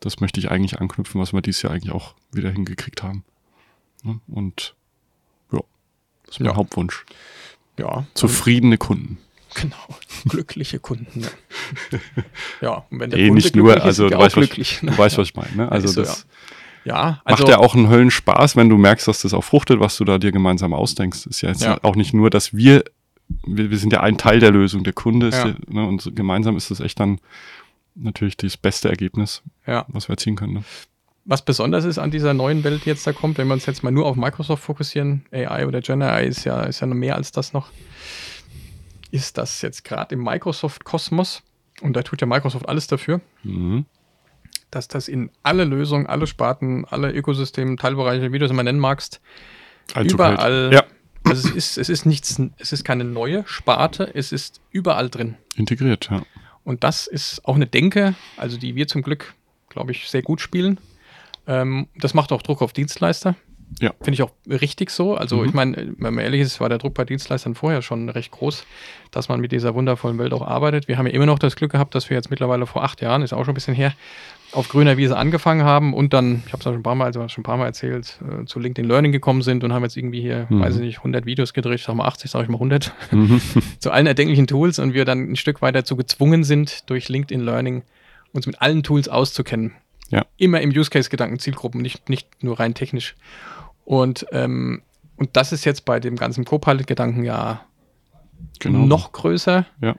das 0.00 0.20
möchte 0.20 0.40
ich 0.40 0.50
eigentlich 0.50 0.80
anknüpfen, 0.80 1.20
was 1.20 1.32
wir 1.32 1.42
dieses 1.42 1.62
Jahr 1.62 1.72
eigentlich 1.72 1.92
auch 1.92 2.14
wieder 2.32 2.50
hingekriegt 2.50 3.02
haben. 3.02 3.24
Ne? 4.02 4.20
Und 4.28 4.74
ja, 5.52 5.60
das 6.24 6.36
ist 6.36 6.40
mein 6.40 6.50
Ja. 6.50 6.56
Hauptwunsch. 6.56 7.04
Ja, 7.78 8.06
Zufriedene 8.14 8.78
Kunden. 8.78 9.18
Genau. 9.60 9.98
Glückliche 10.28 10.78
Kunden. 10.78 11.22
Ja, 11.22 11.98
ja 12.60 12.84
und 12.90 13.00
wenn 13.00 13.10
der 13.10 13.18
Kunde 13.18 13.34
nicht 13.34 13.56
nur, 13.56 13.72
glücklich 13.72 13.82
ist, 13.82 13.86
also 13.86 14.08
sind 14.08 14.14
du 14.14 14.18
weißt, 14.18 14.36
was, 14.36 14.44
glücklich. 14.44 14.78
du 14.82 14.98
weißt, 14.98 15.18
was 15.18 15.28
ich 15.28 15.34
meine. 15.34 15.56
Ne? 15.56 15.72
Also 15.72 15.88
Ist 15.88 15.94
so, 15.94 16.02
das 16.02 16.26
ja, 16.84 17.20
also, 17.24 17.42
macht 17.42 17.50
ja 17.50 17.58
auch 17.58 17.74
einen 17.74 17.88
Höllenspaß, 17.88 18.54
wenn 18.54 18.68
du 18.68 18.76
merkst, 18.76 19.08
dass 19.08 19.22
das 19.22 19.34
auch 19.34 19.42
fruchtet, 19.42 19.80
was 19.80 19.96
du 19.96 20.04
da 20.04 20.18
dir 20.18 20.30
gemeinsam 20.30 20.72
ausdenkst. 20.72 21.26
Ist 21.26 21.40
ja 21.40 21.48
jetzt 21.48 21.62
Ja. 21.62 21.78
auch 21.82 21.96
nicht 21.96 22.14
nur, 22.14 22.30
dass 22.30 22.54
wir, 22.54 22.84
wir, 23.44 23.70
wir 23.70 23.78
sind 23.78 23.92
ja 23.92 24.02
ein 24.02 24.18
Teil 24.18 24.38
der 24.38 24.52
Lösung, 24.52 24.84
der 24.84 24.92
Kunde 24.92 25.28
ist, 25.28 25.38
Ja. 25.38 25.44
der, 25.46 25.56
ne, 25.68 25.84
und 25.84 26.14
gemeinsam 26.14 26.56
ist 26.56 26.70
das 26.70 26.78
echt 26.78 27.00
dann 27.00 27.18
natürlich 27.96 28.36
das 28.36 28.56
beste 28.56 28.88
Ergebnis, 28.88 29.42
ja. 29.66 29.84
was 29.88 30.08
wir 30.08 30.12
erzielen 30.12 30.36
können. 30.36 30.54
Ne? 30.54 30.64
Was 31.24 31.44
besonders 31.44 31.84
ist 31.84 31.98
an 31.98 32.12
dieser 32.12 32.34
neuen 32.34 32.62
Welt, 32.62 32.84
die 32.84 32.90
jetzt 32.90 33.04
da 33.04 33.12
kommt, 33.12 33.38
wenn 33.38 33.48
wir 33.48 33.54
uns 33.54 33.66
jetzt 33.66 33.82
mal 33.82 33.90
nur 33.90 34.06
auf 34.06 34.14
Microsoft 34.14 34.62
fokussieren, 34.62 35.24
AI 35.32 35.66
oder 35.66 35.80
Gen 35.80 36.02
AI 36.02 36.26
ist 36.26 36.44
ja, 36.44 36.62
ist 36.62 36.78
ja 36.78 36.86
noch 36.86 36.94
mehr 36.94 37.16
als 37.16 37.32
das 37.32 37.52
noch, 37.52 37.70
ist 39.10 39.38
das 39.38 39.62
jetzt 39.62 39.84
gerade 39.84 40.14
im 40.14 40.22
Microsoft-Kosmos, 40.22 41.42
und 41.82 41.94
da 41.94 42.02
tut 42.02 42.20
ja 42.20 42.26
Microsoft 42.26 42.68
alles 42.68 42.86
dafür, 42.86 43.20
Mhm. 43.42 43.84
dass 44.70 44.88
das 44.88 45.08
in 45.08 45.30
alle 45.42 45.64
Lösungen, 45.64 46.06
alle 46.06 46.26
Sparten, 46.26 46.84
alle 46.86 47.12
Ökosysteme, 47.12 47.76
Teilbereiche, 47.76 48.32
wie 48.32 48.38
du 48.38 48.44
es 48.46 48.50
immer 48.50 48.62
nennen 48.62 48.80
magst, 48.80 49.20
Einzug 49.94 50.14
überall. 50.14 50.70
Ja, 50.72 50.84
also 51.24 51.48
es 51.48 51.54
ist, 51.54 51.78
es 51.78 51.88
ist 51.88 52.06
nichts, 52.06 52.40
es 52.58 52.72
ist 52.72 52.84
keine 52.84 53.04
neue 53.04 53.44
Sparte, 53.46 54.10
es 54.14 54.32
ist 54.32 54.60
überall 54.70 55.08
drin. 55.10 55.36
integriert, 55.54 56.08
ja. 56.10 56.22
Und 56.64 56.82
das 56.82 57.06
ist 57.06 57.44
auch 57.44 57.54
eine 57.54 57.66
Denke, 57.66 58.14
also 58.36 58.58
die 58.58 58.74
wir 58.74 58.88
zum 58.88 59.02
Glück, 59.02 59.34
glaube 59.68 59.92
ich, 59.92 60.08
sehr 60.10 60.22
gut 60.22 60.40
spielen. 60.40 60.80
Ähm, 61.46 61.86
das 61.94 62.12
macht 62.12 62.32
auch 62.32 62.42
Druck 62.42 62.60
auf 62.60 62.72
Dienstleister. 62.72 63.36
Ja. 63.80 63.90
Finde 64.00 64.12
ich 64.14 64.22
auch 64.22 64.30
richtig 64.48 64.90
so. 64.90 65.14
Also 65.16 65.36
Mhm. 65.38 65.44
ich 65.46 65.52
meine, 65.52 65.94
wenn 65.98 66.14
man 66.14 66.24
ehrlich 66.24 66.40
ist, 66.40 66.60
war 66.60 66.68
der 66.68 66.78
Druck 66.78 66.94
bei 66.94 67.04
Dienstleistern 67.04 67.54
vorher 67.54 67.82
schon 67.82 68.08
recht 68.08 68.30
groß, 68.30 68.64
dass 69.10 69.28
man 69.28 69.40
mit 69.40 69.52
dieser 69.52 69.74
wundervollen 69.74 70.18
Welt 70.18 70.32
auch 70.32 70.46
arbeitet. 70.46 70.88
Wir 70.88 70.96
haben 70.98 71.06
ja 71.06 71.12
immer 71.12 71.26
noch 71.26 71.38
das 71.38 71.56
Glück 71.56 71.72
gehabt, 71.72 71.94
dass 71.94 72.08
wir 72.08 72.16
jetzt 72.16 72.30
mittlerweile 72.30 72.66
vor 72.66 72.84
acht 72.84 73.02
Jahren, 73.02 73.22
ist 73.22 73.32
auch 73.32 73.44
schon 73.44 73.52
ein 73.52 73.54
bisschen 73.54 73.74
her, 73.74 73.92
auf 74.52 74.68
grüner 74.68 74.96
Wiese 74.96 75.16
angefangen 75.18 75.64
haben 75.64 75.92
und 75.92 76.12
dann, 76.14 76.44
ich 76.46 76.52
habe 76.52 76.60
es 76.60 76.64
ja 76.64 76.70
schon 76.72 76.80
ein 76.80 76.82
paar 76.84 76.94
Mal, 76.94 77.06
also 77.06 77.26
schon 77.28 77.42
ein 77.42 77.44
paar 77.44 77.56
Mal 77.58 77.66
erzählt, 77.66 78.18
äh, 78.22 78.44
zu 78.46 78.60
LinkedIn 78.60 78.88
Learning 78.88 79.10
gekommen 79.12 79.42
sind 79.42 79.64
und 79.64 79.72
haben 79.72 79.82
jetzt 79.82 79.96
irgendwie 79.96 80.20
hier, 80.20 80.46
Mhm. 80.48 80.60
weiß 80.60 80.76
ich 80.76 80.80
nicht, 80.82 80.98
100 80.98 81.26
Videos 81.26 81.52
gedreht, 81.52 81.80
sag 81.80 81.96
mal 81.96 82.06
80, 82.06 82.30
sag 82.30 82.44
ich 82.44 82.48
mal 82.48 82.58
100 82.60 82.94
Mhm. 83.10 83.40
zu 83.80 83.90
allen 83.90 84.06
erdenklichen 84.06 84.46
Tools 84.46 84.78
und 84.78 84.94
wir 84.94 85.04
dann 85.04 85.32
ein 85.32 85.36
Stück 85.36 85.60
weit 85.60 85.74
dazu 85.74 85.96
gezwungen 85.96 86.44
sind, 86.44 86.88
durch 86.88 87.08
LinkedIn 87.08 87.44
Learning 87.44 87.82
uns 88.32 88.46
mit 88.46 88.62
allen 88.62 88.82
Tools 88.84 89.08
auszukennen. 89.08 89.72
Ja. 90.10 90.24
Immer 90.36 90.60
im 90.60 90.70
Use 90.70 90.90
Case 90.90 91.10
Gedanken, 91.10 91.38
Zielgruppen, 91.38 91.82
nicht, 91.82 92.08
nicht 92.08 92.42
nur 92.42 92.58
rein 92.60 92.74
technisch. 92.74 93.16
Und, 93.84 94.26
ähm, 94.32 94.82
und 95.16 95.36
das 95.36 95.52
ist 95.52 95.64
jetzt 95.64 95.84
bei 95.84 96.00
dem 96.00 96.16
ganzen 96.16 96.44
Copilot-Gedanken 96.44 97.24
ja 97.24 97.60
Genau. 98.60 98.86
noch 98.86 99.12
größer. 99.12 99.66
Ja. 99.80 99.96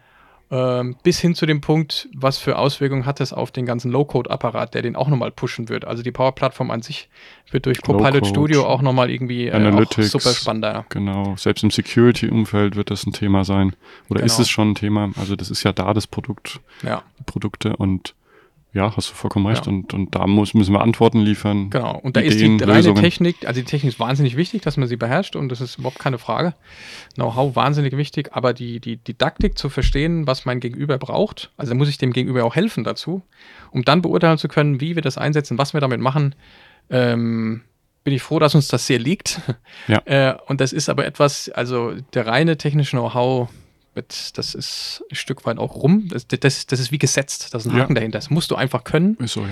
Ähm, 0.49 0.95
bis 1.03 1.19
hin 1.19 1.35
zu 1.35 1.45
dem 1.45 1.59
Punkt, 1.59 2.07
was 2.15 2.37
für 2.37 2.57
Auswirkungen 2.57 3.05
hat 3.05 3.19
es 3.19 3.33
auf 3.33 3.51
den 3.51 3.65
ganzen 3.65 3.91
Low-Code-Apparat, 3.91 4.73
der 4.75 4.81
den 4.81 4.95
auch 4.95 5.09
nochmal 5.09 5.29
pushen 5.31 5.67
wird. 5.67 5.83
Also 5.83 6.03
die 6.03 6.11
Power-Plattform 6.13 6.71
an 6.71 6.81
sich 6.81 7.09
wird 7.51 7.65
durch 7.65 7.81
Copilot 7.81 8.25
Studio 8.27 8.65
auch 8.65 8.81
nochmal 8.81 9.09
irgendwie 9.09 9.47
äh, 9.47 9.51
Analytics. 9.51 10.11
super 10.11 10.31
spannender. 10.33 10.85
Genau, 10.87 11.35
selbst 11.35 11.63
im 11.63 11.71
Security-Umfeld 11.71 12.77
wird 12.77 12.91
das 12.91 13.05
ein 13.05 13.11
Thema 13.11 13.43
sein. 13.43 13.75
Oder 14.09 14.23
ist 14.23 14.35
Genau. 14.35 14.41
es 14.43 14.49
schon 14.49 14.71
ein 14.71 14.75
Thema? 14.75 15.11
Also 15.17 15.35
das 15.35 15.51
ist 15.51 15.63
ja 15.63 15.73
da 15.73 15.93
das 15.93 16.07
Produkt, 16.07 16.61
Ja. 16.81 17.03
Produkte 17.25 17.75
und 17.75 18.15
ja, 18.77 18.95
hast 18.95 19.09
du 19.09 19.15
vollkommen 19.15 19.47
recht. 19.47 19.65
Ja. 19.65 19.71
Und, 19.71 19.93
und 19.95 20.13
da 20.13 20.27
muss, 20.27 20.53
müssen 20.53 20.71
wir 20.71 20.81
Antworten 20.81 21.19
liefern. 21.19 21.71
Genau, 21.71 21.97
und 21.97 22.15
da 22.15 22.21
Ideen, 22.21 22.53
ist 22.53 22.61
die 22.61 22.63
reine 22.63 22.77
Lösungen. 22.77 23.01
Technik, 23.01 23.47
also 23.47 23.59
die 23.59 23.65
Technik 23.65 23.93
ist 23.93 23.99
wahnsinnig 23.99 24.37
wichtig, 24.37 24.61
dass 24.61 24.77
man 24.77 24.87
sie 24.87 24.97
beherrscht 24.97 25.35
und 25.35 25.49
das 25.49 25.61
ist 25.61 25.79
überhaupt 25.79 25.97
keine 25.97 26.19
Frage. 26.19 26.53
Know-how 27.15 27.55
wahnsinnig 27.55 27.97
wichtig, 27.97 28.29
aber 28.33 28.53
die, 28.53 28.79
die 28.79 28.97
Didaktik 28.97 29.57
zu 29.57 29.69
verstehen, 29.69 30.27
was 30.27 30.45
mein 30.45 30.59
Gegenüber 30.59 30.99
braucht, 30.99 31.49
also 31.57 31.73
muss 31.73 31.89
ich 31.89 31.97
dem 31.97 32.13
Gegenüber 32.13 32.45
auch 32.45 32.55
helfen 32.55 32.83
dazu, 32.83 33.23
um 33.71 33.83
dann 33.83 34.03
beurteilen 34.03 34.37
zu 34.37 34.47
können, 34.47 34.79
wie 34.79 34.93
wir 34.93 35.01
das 35.01 35.17
einsetzen, 35.17 35.57
was 35.57 35.73
wir 35.73 35.81
damit 35.81 35.99
machen. 35.99 36.35
Ähm, 36.91 37.61
bin 38.03 38.13
ich 38.13 38.21
froh, 38.21 38.37
dass 38.37 38.53
uns 38.53 38.67
das 38.67 38.85
sehr 38.85 38.99
liegt. 38.99 39.41
Ja. 39.87 40.01
Äh, 40.05 40.35
und 40.45 40.61
das 40.61 40.71
ist 40.71 40.87
aber 40.87 41.05
etwas, 41.05 41.49
also 41.49 41.93
der 42.13 42.27
reine 42.27 42.57
technische 42.57 42.91
Know-how, 42.91 43.49
mit- 43.97 44.37
das 44.37 44.55
ist 44.55 45.03
ein 45.11 45.15
Stück 45.15 45.45
weit 45.45 45.57
auch 45.57 45.75
rum. 45.75 46.07
Das, 46.09 46.25
das, 46.27 46.65
das 46.67 46.79
ist 46.79 46.91
wie 46.93 46.97
gesetzt, 46.99 47.53
das 47.53 47.65
ist 47.65 47.71
ein 47.71 47.75
Ja. 47.77 47.83
Haken 47.83 47.95
dahinter. 47.95 48.17
Das 48.19 48.29
musst 48.29 48.51
du 48.51 48.55
einfach 48.55 48.83
können. 48.85 49.17
Ist 49.19 49.33
so, 49.33 49.41
ja. 49.41 49.47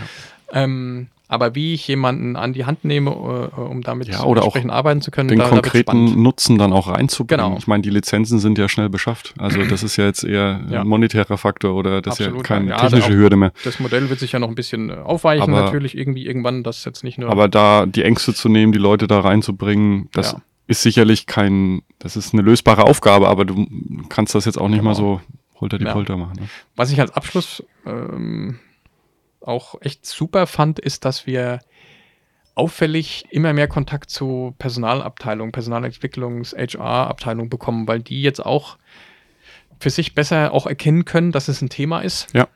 Ähm, 0.53 1.07
aber 1.27 1.55
wie 1.55 1.73
ich 1.73 1.87
jemanden 1.87 2.35
an 2.35 2.53
die 2.53 2.65
Hand 2.65 2.85
nehme, 2.85 3.09
äh, 3.09 3.59
um 3.59 3.81
damit 3.81 4.07
Ja, 4.07 4.23
oder 4.23 4.41
auch 4.41 4.45
entsprechend 4.45 4.71
arbeiten 4.71 5.01
zu 5.01 5.09
können, 5.09 5.27
Den 5.27 5.39
da- 5.39 5.45
da 5.45 5.49
konkreten 5.49 5.89
spannend. 6.07 6.17
Nutzen 6.17 6.59
dann 6.59 6.71
auch 6.71 6.87
reinzubringen. 6.87 7.43
Genau. 7.45 7.57
Ich 7.57 7.65
meine, 7.65 7.81
die 7.81 7.89
Lizenzen 7.89 8.37
sind 8.39 8.59
ja 8.59 8.69
schnell 8.69 8.89
beschafft. 8.89 9.33
Also 9.39 9.63
das 9.65 9.81
ist 9.81 9.97
ja 9.97 10.05
jetzt 10.05 10.23
eher 10.23 10.61
Ja. 10.69 10.81
ein 10.81 10.87
monetärer 10.87 11.37
Faktor 11.39 11.73
oder 11.73 12.03
das 12.03 12.13
ist 12.15 12.19
ja 12.19 12.25
Absolut, 12.27 12.45
keine 12.45 12.69
ja, 12.69 12.77
technische 12.77 13.07
auch- 13.07 13.09
Hürde 13.09 13.37
mehr. 13.37 13.51
Das 13.63 13.79
Modell 13.79 14.07
wird 14.11 14.19
sich 14.19 14.33
ja 14.33 14.39
noch 14.39 14.49
ein 14.49 14.55
bisschen 14.55 14.91
äh, 14.91 14.93
aufweichen, 14.93 15.51
Aber- 15.51 15.63
natürlich 15.63 15.97
irgendwie 15.97 16.27
irgendwann, 16.27 16.61
das 16.61 16.85
jetzt 16.85 17.03
nicht 17.03 17.17
nur. 17.17 17.31
Aber 17.31 17.47
da 17.47 17.87
die 17.87 18.03
Ängste 18.03 18.35
zu 18.35 18.47
nehmen, 18.47 18.71
die 18.71 18.77
Leute 18.79 19.07
da 19.07 19.19
reinzubringen, 19.21 20.09
das 20.13 20.33
Ja. 20.33 20.41
Ist 20.67 20.81
sicherlich 20.81 21.25
kein, 21.27 21.81
das 21.99 22.15
ist 22.15 22.33
eine 22.33 22.41
lösbare 22.41 22.83
Aufgabe, 22.85 23.27
aber 23.29 23.45
du 23.45 23.65
kannst 24.09 24.33
das 24.35 24.45
jetzt 24.45 24.57
auch 24.57 24.67
nicht 24.67 24.79
Genau. 24.79 24.89
mal 24.91 24.95
so 24.95 25.21
holter 25.59 25.77
die 25.77 25.85
Ja. 25.85 25.93
Polter 25.93 26.17
machen. 26.17 26.37
Ne? 26.39 26.49
Was 26.75 26.91
ich 26.91 26.99
als 26.99 27.11
Abschluss 27.11 27.63
ähm, 27.85 28.59
auch 29.41 29.75
echt 29.81 30.05
super 30.05 30.47
fand, 30.47 30.79
ist, 30.79 31.05
dass 31.05 31.27
wir 31.27 31.59
auffällig 32.55 33.25
immer 33.31 33.53
mehr 33.53 33.67
Kontakt 33.67 34.09
zu 34.09 34.55
Personalabteilungen, 34.57 35.51
Personalentwicklungs-, 35.51 36.55
HR-Abteilungen 36.55 37.49
bekommen, 37.49 37.87
weil 37.87 37.99
die 38.01 38.21
jetzt 38.21 38.43
auch 38.45 38.77
für 39.79 39.89
sich 39.89 40.15
besser 40.15 40.53
auch 40.53 40.65
erkennen 40.65 41.03
können, 41.05 41.31
dass 41.33 41.47
es 41.49 41.61
ein 41.61 41.69
Thema 41.69 41.99
ist. 42.01 42.33
Ja. 42.33 42.47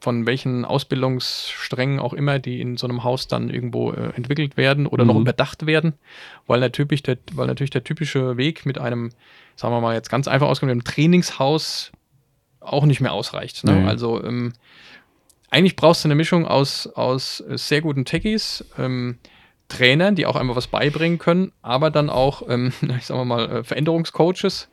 Von 0.00 0.26
welchen 0.26 0.64
Ausbildungssträngen 0.64 1.98
auch 1.98 2.12
immer, 2.12 2.38
die 2.38 2.60
in 2.60 2.76
so 2.76 2.86
einem 2.86 3.04
Haus 3.04 3.28
dann 3.28 3.50
irgendwo 3.50 3.92
äh, 3.92 4.10
entwickelt 4.14 4.56
werden 4.56 4.86
oder 4.86 5.04
noch 5.04 5.14
Mhm. 5.14 5.22
überdacht 5.22 5.66
werden, 5.66 5.94
weil 6.46 6.60
natürlich, 6.60 7.02
der, 7.02 7.18
weil 7.32 7.46
natürlich 7.46 7.70
der 7.70 7.84
typische 7.84 8.36
Weg 8.36 8.66
mit 8.66 8.78
einem, 8.78 9.10
sagen 9.56 9.74
wir 9.74 9.80
mal 9.80 9.94
jetzt 9.94 10.10
ganz 10.10 10.28
einfach 10.28 10.48
ausgedrückt, 10.48 10.72
einem 10.72 10.84
Trainingshaus 10.84 11.92
auch 12.60 12.84
nicht 12.84 13.00
mehr 13.00 13.12
ausreicht. 13.12 13.64
Ne? 13.64 13.72
Nee. 13.80 13.86
Also 13.88 14.22
ähm, 14.22 14.52
eigentlich 15.50 15.76
brauchst 15.76 16.04
du 16.04 16.08
eine 16.08 16.14
Mischung 16.14 16.46
aus, 16.46 16.86
aus 16.86 17.38
sehr 17.48 17.80
guten 17.80 18.04
Techies, 18.04 18.64
ähm, 18.78 19.18
Trainern, 19.68 20.14
die 20.14 20.26
auch 20.26 20.36
einmal 20.36 20.54
was 20.56 20.66
beibringen 20.66 21.18
können, 21.18 21.52
aber 21.62 21.90
dann 21.90 22.10
auch, 22.10 22.42
ähm, 22.48 22.72
ich 22.98 23.06
sag 23.06 23.24
mal, 23.24 23.50
äh, 23.50 23.64
Veränderungscoaches 23.64 24.68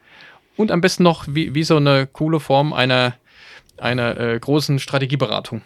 und 0.58 0.72
am 0.72 0.82
besten 0.82 1.04
noch 1.04 1.26
wie, 1.28 1.56
wie 1.56 1.63
so 1.63 1.78
eine 1.78 2.06
coole 2.06 2.39
Form 2.39 2.74
einer, 2.74 3.15
einer 3.82 4.18
äh, 4.20 4.39
großen 4.39 4.80
Strategieberatung. 4.80 5.62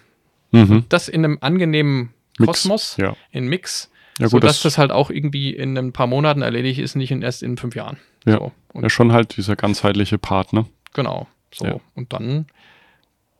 Mhm. 0.51 0.85
Das 0.89 1.07
in 1.09 1.25
einem 1.25 1.37
angenehmen 1.41 2.09
Mix, 2.37 2.47
Kosmos, 2.63 2.97
ja. 2.97 3.15
in 3.31 3.47
Mix, 3.47 3.89
Ja, 4.19 4.25
gut, 4.25 4.31
sodass 4.31 4.57
das, 4.57 4.73
das 4.73 4.77
halt 4.77 4.91
auch 4.91 5.09
irgendwie 5.09 5.51
in 5.55 5.77
ein 5.77 5.93
paar 5.93 6.07
Monaten 6.07 6.41
erledigt 6.41 6.79
ist, 6.79 6.95
nicht 6.95 7.11
in, 7.11 7.21
erst 7.21 7.43
in 7.43 7.57
fünf 7.57 7.75
Jahren. 7.75 7.97
Ja. 8.25 8.37
So. 8.37 8.51
Ja, 8.81 8.89
schon 8.89 9.11
halt 9.11 9.37
dieser 9.37 9.55
ganzheitliche 9.55 10.17
Part, 10.17 10.53
ne? 10.53 10.65
Genau. 10.93 11.27
So. 11.53 11.65
Ja. 11.65 11.75
Und 11.95 12.13
dann, 12.13 12.47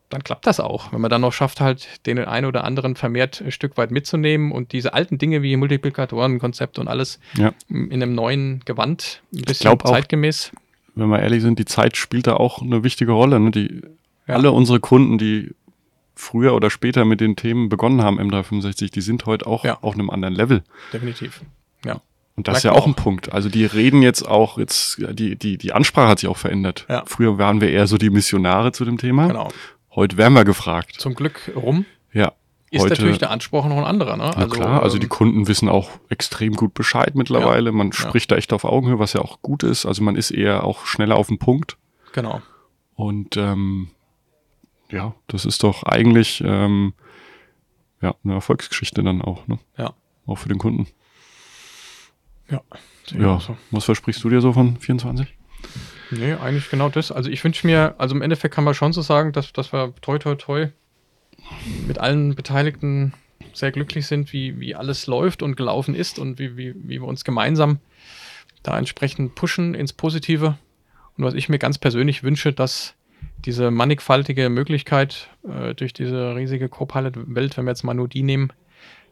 dann 0.10 0.24
klappt 0.24 0.46
das 0.46 0.60
auch. 0.60 0.92
Wenn 0.92 1.02
man 1.02 1.10
dann 1.10 1.22
noch 1.22 1.34
schafft, 1.34 1.62
halt 1.62 2.06
den 2.06 2.20
einen 2.20 2.46
oder 2.46 2.64
anderen 2.64 2.96
vermehrt 2.96 3.42
ein 3.44 3.52
Stück 3.52 3.78
weit 3.78 3.90
mitzunehmen 3.92 4.52
und 4.52 4.72
diese 4.72 4.94
alten 4.94 5.18
Dinge 5.18 5.42
wie 5.42 5.56
Multiplikatoren-Konzept 5.56 6.78
und 6.80 6.88
alles 6.88 7.20
in 7.70 7.92
einem 7.92 8.14
neuen 8.14 8.62
Gewand, 8.66 9.22
ein 9.34 9.42
bisschen 9.42 9.72
auch- 9.72 9.84
zeitgemäß. 9.84 10.52
Wenn 10.96 11.10
wir 11.10 11.20
ehrlich 11.20 11.42
sind, 11.42 11.58
die 11.58 11.66
Zeit 11.66 11.98
spielt 11.98 12.28
da 12.28 12.36
auch 12.36 12.62
eine 12.62 12.84
wichtige 12.84 13.14
Rolle. 13.14 13.40
Ne? 13.40 13.50
Die, 13.50 13.82
Ja. 14.28 14.36
Alle 14.36 14.52
unsere 14.52 14.80
Kunden, 14.80 15.18
die 15.18 15.54
früher 16.16 16.54
oder 16.54 16.70
später 16.70 17.06
mit 17.06 17.20
den 17.22 17.36
Themen 17.36 17.70
begonnen 17.70 18.02
haben, 18.04 18.20
M365, 18.20 18.92
die 18.92 19.02
sind 19.02 19.26
heute 19.26 19.48
auch 19.48 19.64
Ja. 19.66 19.80
auf 19.82 19.94
einem 19.96 20.10
anderen 20.10 20.34
Level. 20.36 20.64
Definitiv. 20.94 21.42
Ja. 21.86 22.02
Und 22.36 22.48
das 22.48 22.60
ist 22.60 22.64
Merkt 22.64 22.76
ja 22.76 22.80
man 22.80 22.82
auch 22.82 22.88
ein 22.88 22.96
Punkt. 23.04 23.32
Also 23.34 23.50
die 23.50 23.66
reden 23.66 24.02
jetzt 24.02 24.28
auch, 24.28 24.58
jetzt, 24.58 24.98
die, 25.12 25.36
die, 25.36 25.58
die 25.58 25.74
Ansprache 25.74 26.08
hat 26.10 26.20
sich 26.20 26.30
auch 26.30 26.38
verändert. 26.38 26.86
Ja. 26.90 27.04
Früher 27.06 27.38
waren 27.38 27.62
wir 27.62 27.70
eher 27.70 27.88
so 27.88 27.98
die 27.98 28.10
Missionare 28.10 28.72
zu 28.72 28.86
dem 28.86 28.98
Thema. 28.98 29.28
Genau. 29.28 29.50
Heute 29.94 30.18
werden 30.18 30.34
wir 30.34 30.46
gefragt. 30.46 30.96
Zum 31.00 31.14
Glück 31.16 31.52
rum 31.56 31.86
Ja. 32.12 32.32
ist 32.72 32.82
Heute- 32.82 32.90
natürlich 32.94 33.18
der 33.20 33.30
Anspruch 33.30 33.66
noch 33.68 33.78
ein 33.78 33.84
anderer. 33.84 34.18
Ne? 34.18 34.32
Na 34.36 34.46
klar, 34.48 34.82
also 34.82 34.98
die 34.98 35.04
ähm, 35.04 35.10
Kunden 35.10 35.48
wissen 35.48 35.68
auch 35.70 35.92
extrem 36.10 36.54
gut 36.54 36.74
Bescheid 36.74 37.14
mittlerweile. 37.16 37.72
Man 37.72 37.92
spricht 37.92 38.32
da 38.32 38.36
echt 38.36 38.54
auf 38.54 38.64
Augenhöhe, 38.66 38.98
was 39.00 39.14
ja 39.14 39.22
auch 39.22 39.42
gut 39.42 39.62
ist. 39.64 39.86
Also 39.86 40.04
man 40.04 40.16
ist 40.16 40.32
eher 40.32 40.64
auch 40.64 40.86
schneller 40.88 41.16
auf 41.18 41.28
den 41.28 41.38
Punkt. 41.40 41.78
Genau. 42.14 42.42
Und 42.96 43.38
ähm, 43.38 43.90
ja, 44.94 45.16
das 45.28 45.46
ist 45.46 45.64
doch 45.64 45.84
eigentlich 45.84 46.42
ähm, 46.46 46.94
ja, 48.02 48.16
eine 48.24 48.34
Erfolgsgeschichte 48.34 49.04
dann 49.04 49.22
auch, 49.22 49.48
ne? 49.48 49.60
Ja. 49.78 49.94
Auch 50.26 50.38
für 50.38 50.50
den 50.50 50.58
Kunden. 50.58 50.88
Ja. 52.50 52.62
Ja. 53.08 53.40
So. 53.40 53.58
Was 53.72 53.86
versprichst 53.86 54.24
du 54.24 54.30
dir 54.30 54.40
so 54.40 54.54
von 54.54 54.78
24? 54.78 55.34
Nee, 56.12 56.34
eigentlich 56.34 56.70
genau 56.70 56.90
das. 56.90 57.12
Also 57.12 57.30
ich 57.30 57.44
wünsche 57.44 57.66
mir, 57.66 57.96
also 57.98 58.16
im 58.16 58.22
Endeffekt 58.22 58.54
kann 58.54 58.64
man 58.64 58.74
schon 58.74 58.94
so 58.94 59.02
sagen, 59.02 59.32
dass, 59.32 59.52
dass 59.52 59.74
wir 59.74 59.94
toi 60.02 60.20
toi 60.20 60.36
toi 60.36 60.70
mit 61.88 61.98
allen 61.98 62.36
Beteiligten 62.36 63.14
sehr 63.54 63.72
glücklich 63.72 64.08
sind, 64.08 64.32
wie, 64.32 64.60
wie 64.60 64.76
alles 64.76 65.08
läuft 65.08 65.42
und 65.42 65.56
gelaufen 65.56 65.96
ist 65.96 66.20
und 66.20 66.40
wie, 66.40 66.56
wie, 66.56 66.76
wie 66.76 67.02
wir 67.02 67.08
uns 67.08 67.24
gemeinsam 67.24 67.80
da 68.62 68.78
entsprechend 68.78 69.36
pushen 69.36 69.74
ins 69.74 69.94
Positive. 69.94 70.58
Und 71.18 71.24
was 71.24 71.34
ich 71.34 71.50
mir 71.50 71.60
ganz 71.60 71.78
persönlich 71.78 72.24
wünsche, 72.24 72.54
dass 72.54 72.96
diese 73.46 73.72
mannigfaltige 73.72 74.50
Möglichkeit 74.50 75.30
äh, 75.48 75.74
durch 75.76 75.94
diese 75.94 76.36
riesige 76.36 76.70
Copilot-Welt, 76.70 77.58
wenn 77.58 77.66
wir 77.66 77.72
jetzt 77.72 77.84
mal 77.84 77.94
nur 77.94 78.08
die 78.08 78.24
nehmen, 78.24 78.52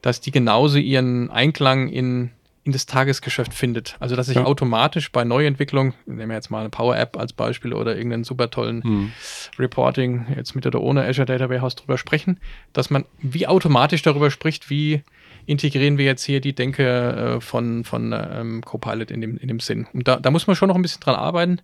dass 0.02 0.22
die 0.22 0.32
genauso 0.32 0.78
ihren 0.78 1.30
Einklang 1.30 1.88
in, 1.90 2.32
in 2.64 2.72
das 2.72 2.86
Tagesgeschäft 2.86 3.54
findet. 3.54 3.98
Also 4.00 4.16
dass 4.16 4.30
ich 4.30 4.36
Ja. 4.38 4.46
automatisch 4.46 5.12
bei 5.12 5.24
Neuentwicklung, 5.24 5.94
nehmen 6.06 6.30
wir 6.30 6.36
jetzt 6.36 6.50
mal 6.50 6.62
eine 6.62 6.70
Power-App 6.70 7.18
als 7.18 7.34
Beispiel 7.34 7.74
oder 7.74 7.96
irgendeinen 7.96 8.24
super 8.24 8.50
tollen 8.50 8.84
Hm. 8.84 9.12
Reporting, 9.60 10.26
jetzt 10.36 10.56
mit 10.56 10.66
oder 10.66 10.82
ohne 10.82 11.06
Azure 11.06 11.26
Data 11.26 11.50
Warehouse 11.50 11.76
drüber 11.76 11.98
sprechen, 11.98 12.40
dass 12.74 12.90
man 12.90 13.06
wie 13.22 13.48
automatisch 13.48 14.02
darüber 14.02 14.32
spricht, 14.32 14.70
wie 14.70 15.04
integrieren 15.48 15.98
wir 15.98 16.06
jetzt 16.06 16.24
hier 16.24 16.40
die 16.40 16.54
Denke 16.54 17.38
äh, 17.38 17.42
von, 17.42 17.84
von 17.84 18.14
ähm, 18.16 18.62
Copilot 18.64 19.10
in 19.12 19.22
dem, 19.22 19.38
in 19.38 19.48
dem 19.48 19.60
Sinn. 19.60 19.88
Und 19.94 20.08
da, 20.08 20.18
da 20.18 20.30
muss 20.32 20.46
man 20.48 20.56
schon 20.56 20.68
noch 20.70 20.76
ein 20.76 20.82
bisschen 20.84 21.02
dran 21.02 21.16
arbeiten. 21.16 21.60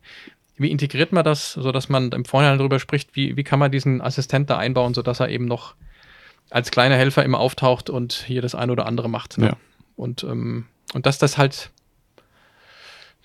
Wie 0.58 0.72
integriert 0.72 1.12
man 1.12 1.24
das, 1.24 1.54
sodass 1.54 1.88
man 1.90 2.12
im 2.12 2.26
Vorhinein 2.26 2.58
darüber 2.58 2.80
spricht, 2.80 3.16
wie, 3.16 3.38
wie 3.38 3.44
kann 3.44 3.60
man 3.60 3.72
diesen 3.72 4.02
Assistent 4.02 4.50
da 4.50 4.58
einbauen, 4.58 4.94
sodass 4.94 5.20
er 5.20 5.30
eben 5.30 5.46
noch 5.46 5.76
als 6.50 6.72
kleiner 6.72 6.96
Helfer 6.96 7.24
immer 7.24 7.40
auftaucht 7.40 7.90
und 7.90 8.14
hier 8.28 8.42
das 8.42 8.56
eine 8.56 8.72
oder 8.72 8.86
andere 8.86 9.10
macht. 9.10 9.38
Ne? 9.38 9.48
Ja. 9.48 9.58
Und, 9.96 10.24
ähm, 10.24 10.66
und 10.94 11.06
dass 11.06 11.20
das 11.20 11.38
halt 11.38 11.70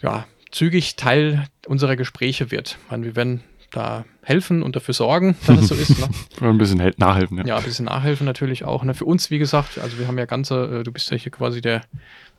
ja, 0.00 0.26
zügig 0.50 0.96
Teil 0.96 1.46
unserer 1.66 1.96
Gespräche 1.96 2.50
wird. 2.50 2.78
Ich 2.84 2.90
meine, 2.90 3.04
wir 3.04 3.16
werden 3.16 3.42
da 3.70 4.04
helfen 4.22 4.62
und 4.62 4.76
dafür 4.76 4.92
sorgen, 4.92 5.36
dass 5.46 5.60
es 5.60 5.68
so 5.68 5.74
ist. 5.74 5.98
Ne? 5.98 6.08
Ein 6.48 6.58
bisschen 6.58 6.80
hel- 6.80 6.94
nachhelfen, 6.98 7.38
ja. 7.38 7.44
Ja, 7.46 7.56
ein 7.56 7.62
bisschen 7.64 7.86
nachhelfen 7.86 8.26
natürlich 8.26 8.64
auch. 8.64 8.84
Ne? 8.84 8.92
Für 8.94 9.06
uns, 9.06 9.30
wie 9.30 9.38
gesagt, 9.38 9.78
also 9.78 9.98
wir 9.98 10.06
haben 10.08 10.18
ja 10.18 10.26
ganze, 10.26 10.80
äh, 10.80 10.82
du 10.82 10.92
bist 10.92 11.10
ja 11.10 11.16
hier 11.16 11.32
quasi 11.32 11.62
der, 11.62 11.82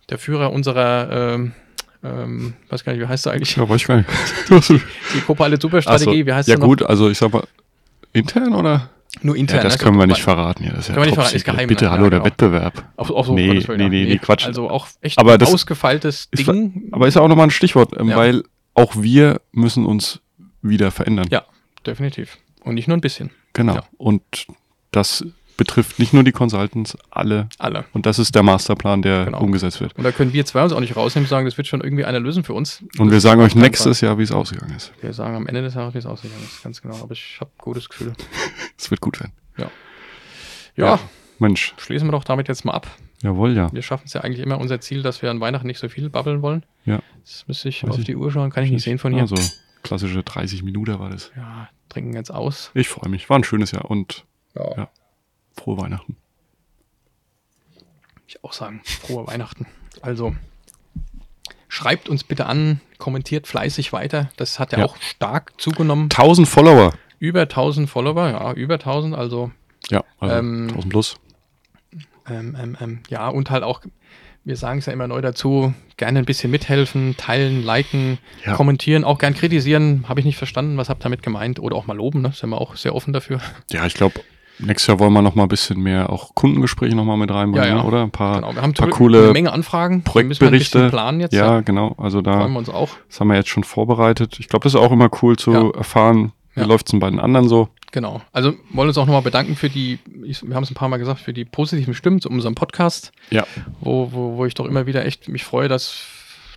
der 0.10 0.20
Führer 0.20 0.52
unserer, 0.52 1.34
ähm, 1.34 1.54
ähm, 2.04 2.54
weiß 2.70 2.84
gar 2.84 2.94
nicht, 2.94 3.02
wie 3.02 3.08
heißt 3.08 3.26
du 3.26 3.30
eigentlich? 3.30 3.56
Ja, 3.56 3.68
weiß 3.68 3.82
ich 3.82 3.88
gar 3.88 3.98
nicht. 3.98 4.10
Hast- 4.50 4.70
Die 4.70 5.22
Copilot 5.26 5.62
Superstrategie, 5.62 6.22
so. 6.22 6.26
wie 6.28 6.34
heißt 6.34 6.48
ja 6.50 6.58
noch? 6.58 6.66
gut, 6.66 6.84
also 6.84 7.10
ich 7.10 7.18
sag 7.18 7.32
mal, 7.34 7.44
intern 8.12 8.54
oder? 8.54 8.90
Nur 9.22 9.36
intern. 9.36 9.58
ja, 9.58 9.64
das 9.64 9.78
ne? 9.78 9.84
können 9.84 9.98
wir 10.00 10.08
nicht 10.08 10.22
verraten. 10.24 10.64
Ja, 10.64 10.72
das 10.72 10.80
ist 10.80 10.88
ja 10.90 10.94
Können 10.96 11.04
wir 11.04 11.06
nicht 11.08 11.16
verraten, 11.16 11.36
ist 11.36 11.46
geheim, 11.46 11.68
Bitte, 11.68 11.86
ne? 11.86 11.92
hallo, 11.92 12.04
Ja, 12.06 12.10
der 12.10 12.20
genau. 12.20 12.26
Wettbewerb. 12.32 12.84
Auch, 12.98 13.10
auch 13.12 13.26
so, 13.28 13.34
Nee, 13.36 13.48
nee, 13.54 13.60
ja. 13.60 13.78
nee, 13.78 13.88
nee, 14.06 14.18
Quatsch. 14.18 14.46
Also 14.46 14.70
auch 14.70 14.88
echt 15.02 15.20
Aber 15.20 15.34
ein 15.34 15.42
ausgefeiltes 15.44 16.28
Ist 16.32 16.48
Ding. 16.48 16.90
Aber 16.92 17.08
ist 17.08 17.14
ja 17.14 17.22
auch 17.22 17.28
nochmal 17.28 17.48
ein 17.48 17.52
Stichwort, 17.52 17.92
ähm, 18.00 18.10
Ja. 18.10 18.18
weil 18.18 18.44
auch 18.74 18.96
wir 19.02 19.40
müssen 19.52 19.86
uns 19.86 20.20
wieder 20.64 20.90
verändern. 20.90 21.28
Ja, 21.30 21.44
definitiv. 21.86 22.38
Und 22.64 22.74
nicht 22.74 22.88
nur 22.88 22.98
ein 22.98 23.02
bisschen. 23.02 23.30
Genau. 23.54 23.76
Ja. 23.76 23.84
Und 23.98 24.24
das 24.92 25.24
betrifft 25.64 25.98
nicht 26.00 26.14
nur 26.14 26.24
die 26.24 26.32
Consultants, 26.32 26.98
alle. 27.10 27.48
Alle. 27.58 27.86
Und 27.94 28.06
das 28.06 28.20
ist 28.20 28.36
der 28.36 28.44
Masterplan, 28.44 29.02
der 29.02 29.26
Genau. 29.26 29.40
umgesetzt 29.42 29.80
wird. 29.82 29.96
Und 29.98 30.04
da 30.04 30.12
können 30.12 30.34
wir 30.34 30.46
zwei 30.46 30.64
uns 30.64 30.74
auch 30.74 30.80
nicht 30.80 30.96
rausnehmen 30.96 31.26
und 31.26 31.30
sagen, 31.30 31.46
das 31.46 31.58
wird 31.58 31.68
schon 31.68 31.82
irgendwie 31.82 32.04
einer 32.06 32.20
lösen 32.20 32.44
für 32.44 32.54
uns. 32.54 32.84
Und 32.98 33.12
wir 33.12 33.20
sagen 33.22 33.42
euch 33.42 33.56
nächstes 33.56 34.02
Jahr, 34.02 34.18
wie 34.18 34.24
es 34.24 34.32
ausgegangen 34.32 34.76
ist. 34.76 34.92
Wir 35.02 35.14
sagen 35.14 35.36
am 35.36 35.48
Ende 35.48 35.62
des 35.62 35.74
Jahres, 35.76 35.94
wie 35.94 36.00
es 36.00 36.06
ausgegangen 36.06 36.44
ist, 36.44 36.62
ganz 36.64 36.82
genau. 36.82 36.96
Aber 37.02 37.12
ich 37.14 37.38
habe 37.40 37.52
gutes 37.58 37.88
Gefühl. 37.90 38.14
Es 38.78 38.92
wird 38.92 39.00
gut 39.02 39.20
werden. 39.22 39.32
Ja, 39.58 39.70
Ja. 40.76 41.00
Mensch, 41.40 41.74
schließen 41.78 42.08
wir 42.08 42.12
doch 42.12 42.24
damit 42.24 42.48
jetzt 42.48 42.64
mal 42.66 42.74
ab. 42.74 42.88
jawohl, 43.22 43.56
ja. 43.56 43.72
Wir 43.74 43.82
schaffen 43.82 44.04
es 44.06 44.14
ja 44.14 44.22
eigentlich 44.22 44.40
immer 44.46 44.60
unser 44.60 44.80
Ziel, 44.82 45.02
dass 45.02 45.22
wir 45.22 45.32
an 45.32 45.40
Weihnachten 45.40 45.68
nicht 45.68 45.80
so 45.80 45.88
viel 45.90 46.10
babbeln 46.10 46.42
wollen. 46.42 46.64
Ja. 46.86 47.00
Das 47.24 47.46
müsste 47.48 47.70
ich 47.70 47.84
Weiß 47.84 47.92
auf 47.92 48.00
ich- 48.00 48.06
die 48.06 48.16
Uhr 48.16 48.32
schauen, 48.32 48.50
kann 48.52 48.64
ich 48.64 48.72
nicht 48.72 48.84
sehen 48.84 48.98
von 49.00 49.14
hier. 49.14 49.22
Also, 49.24 49.36
klassische 49.82 50.22
30 50.24 50.64
Minuten 50.64 51.00
war 51.00 51.10
das. 51.10 51.32
Ja, 51.36 51.70
trinken 51.90 52.14
jetzt 52.16 52.32
aus. 52.34 52.72
Ich 52.74 52.88
freue 52.90 53.10
mich. 53.10 53.30
War 53.30 53.40
ein 53.40 53.44
schönes 53.44 53.72
Jahr 53.72 53.90
und 53.90 54.26
Ja. 54.56 54.64
Ja. 54.78 54.90
Frohe 55.56 55.78
Weihnachten. 55.78 56.18
Ich 58.28 58.44
auch 58.44 58.54
sagen, 58.54 58.82
frohe 58.84 59.28
Weihnachten. 59.28 59.68
Also, 60.02 60.36
schreibt 61.68 62.10
uns 62.10 62.24
bitte 62.24 62.46
an, 62.46 62.82
kommentiert 62.98 63.48
fleißig 63.48 63.94
weiter. 63.94 64.30
Das 64.38 64.60
hat 64.60 64.72
ja, 64.72 64.80
Ja. 64.80 64.86
auch 64.86 64.98
stark 64.98 65.54
zugenommen. 65.60 66.10
1000 66.10 66.48
Follower. 66.48 66.94
Über 67.20 67.42
1000 67.48 67.90
Follower, 67.90 68.30
ja, 68.30 68.54
über 68.54 68.80
1000. 68.80 69.16
Also, 69.16 69.52
Ja, 69.90 70.04
also 70.20 70.36
Ähm, 70.36 70.68
1000 70.70 70.90
plus. 70.90 71.16
Ähm, 72.30 72.58
ähm, 72.60 72.78
ähm, 72.80 73.00
ja, 73.10 73.28
und 73.28 73.52
halt 73.52 73.64
auch, 73.64 73.82
wir 74.46 74.56
sagen 74.56 74.80
es 74.80 74.86
ja 74.86 74.94
immer 74.94 75.08
neu 75.10 75.20
dazu, 75.22 75.74
gerne 75.98 76.20
ein 76.20 76.26
bisschen 76.26 76.50
mithelfen, 76.52 77.16
teilen, 77.18 77.64
liken, 77.64 78.18
Ja. 78.46 78.56
kommentieren, 78.56 79.04
auch 79.04 79.18
gern 79.20 79.34
kritisieren. 79.34 80.06
Habe 80.08 80.22
ich 80.22 80.26
nicht 80.26 80.38
verstanden, 80.38 80.78
was 80.78 80.88
habt 80.90 81.02
ihr 81.02 81.04
damit 81.04 81.22
gemeint? 81.22 81.60
Oder 81.60 81.76
auch 81.76 81.86
mal 81.86 81.98
loben, 81.98 82.22
ne? 82.22 82.32
Sind 82.32 82.50
wir 82.50 82.60
auch 82.62 82.78
sehr 82.78 82.96
offen 82.96 83.12
dafür. 83.14 83.42
Ja, 83.72 83.86
ich 83.86 83.94
glaube, 83.94 84.22
nächstes 84.60 84.88
Jahr 84.88 85.00
wollen 85.00 85.14
wir 85.14 85.22
noch 85.22 85.36
mal 85.36 85.44
ein 85.44 85.50
bisschen 85.50 85.80
mehr 85.82 86.10
auch 86.10 86.34
Kundengespräche 86.36 86.96
noch 86.96 87.06
mal 87.06 87.18
mit 87.18 87.32
reinbringen, 87.32 87.70
Ja, 87.70 87.78
ja. 87.78 87.84
oder? 87.84 88.04
Ein 88.04 88.12
paar, 88.12 88.36
Genau, 88.42 88.54
wir 88.56 88.62
haben 88.62 88.74
paar 88.74 88.90
coole 88.90 89.24
eine 89.24 89.34
Menge 89.34 89.52
Anfragen. 89.52 89.96
Ein 89.96 90.04
Projektberichte. 90.04 90.90
planen 90.90 91.20
jetzt. 91.22 91.34
ja, 91.34 91.56
Ja. 91.56 91.62
genau. 91.62 91.96
Also 91.98 92.22
da 92.22 92.34
Freuen 92.40 92.54
wir 92.54 92.60
uns 92.60 92.70
auch. 92.70 92.90
das 93.10 93.20
haben 93.20 93.28
wir 93.30 93.36
jetzt 93.36 93.50
schon 93.50 93.64
vorbereitet. 93.64 94.38
Ich 94.40 94.48
glaube, 94.50 94.64
das 94.64 94.74
ist 94.74 94.80
auch 94.80 94.92
immer 94.92 95.10
cool 95.22 95.38
zu 95.38 95.74
erfahren, 95.74 96.32
wie 96.56 96.62
Ja. 96.62 96.66
läuft 96.68 96.92
es 96.94 97.00
bei 97.00 97.10
den 97.10 97.20
anderen 97.20 97.48
so. 97.48 97.70
Genau. 97.92 98.22
Also 98.32 98.54
wollen 98.72 98.88
uns 98.88 98.98
auch 98.98 99.06
nochmal 99.06 99.22
bedanken 99.22 99.56
für 99.56 99.70
die, 99.70 100.00
ich, 100.24 100.42
wir 100.48 100.56
haben 100.56 100.64
es 100.64 100.72
ein 100.72 100.76
paar 100.76 100.90
Mal 100.90 100.98
gesagt, 100.98 101.20
für 101.20 101.32
die 101.34 101.46
positiven 101.46 101.94
Stimmen 101.94 102.22
zu 102.22 102.30
unserem 102.30 102.56
Podcast, 102.56 103.12
Ja. 103.30 103.46
wo, 103.82 104.10
wo, 104.12 104.38
wo 104.38 104.46
ich 104.46 104.56
doch 104.56 104.66
immer 104.66 104.86
wieder 104.88 105.06
echt 105.06 105.30
mich 105.30 105.44
freue, 105.44 105.68
dass, 105.68 106.06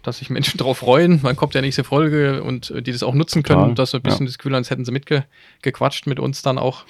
dass 0.02 0.18
sich 0.18 0.30
Menschen 0.30 0.56
darauf 0.58 0.78
freuen. 0.78 1.20
Man 1.22 1.36
kommt 1.36 1.54
ja 1.54 1.60
nächste 1.60 1.84
Folge 1.84 2.42
und 2.42 2.70
äh, 2.70 2.80
die 2.82 2.92
das 2.92 3.02
auch 3.02 3.12
nutzen 3.14 3.42
können, 3.42 3.62
und 3.62 3.78
dass 3.78 3.90
so 3.90 3.98
ein 3.98 4.02
bisschen 4.02 4.24
ja. 4.26 4.30
das 4.30 4.38
Gefühl 4.38 4.52
haben, 4.52 4.58
als 4.60 4.70
hätten 4.70 4.84
sie 4.86 4.92
mitgequatscht 4.92 6.06
mit 6.06 6.18
uns 6.20 6.40
dann 6.42 6.58
auch. 6.58 6.84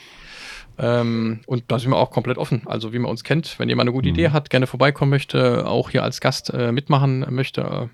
Ähm, 0.79 1.41
und 1.47 1.65
da 1.69 1.79
sind 1.79 1.91
wir 1.91 1.97
auch 1.97 2.11
komplett 2.11 2.39
offen. 2.39 2.63
Also 2.67 2.93
wie 2.93 2.99
man 2.99 3.11
uns 3.11 3.25
kennt, 3.25 3.59
wenn 3.59 3.69
jemand 3.69 3.89
eine 3.89 3.95
gute 3.95 4.09
Mhm. 4.09 4.15
Idee 4.15 4.29
hat, 4.31 4.51
gerne 4.51 4.67
vorbeikommen 4.67 5.11
möchte, 5.11 5.67
auch 5.67 5.91
hier 5.91 6.03
als 6.03 6.21
Gast 6.21 6.51
äh, 6.51 6.73
mitmachen 6.73 7.25
möchte, 7.35 7.61
äh, 7.63 7.87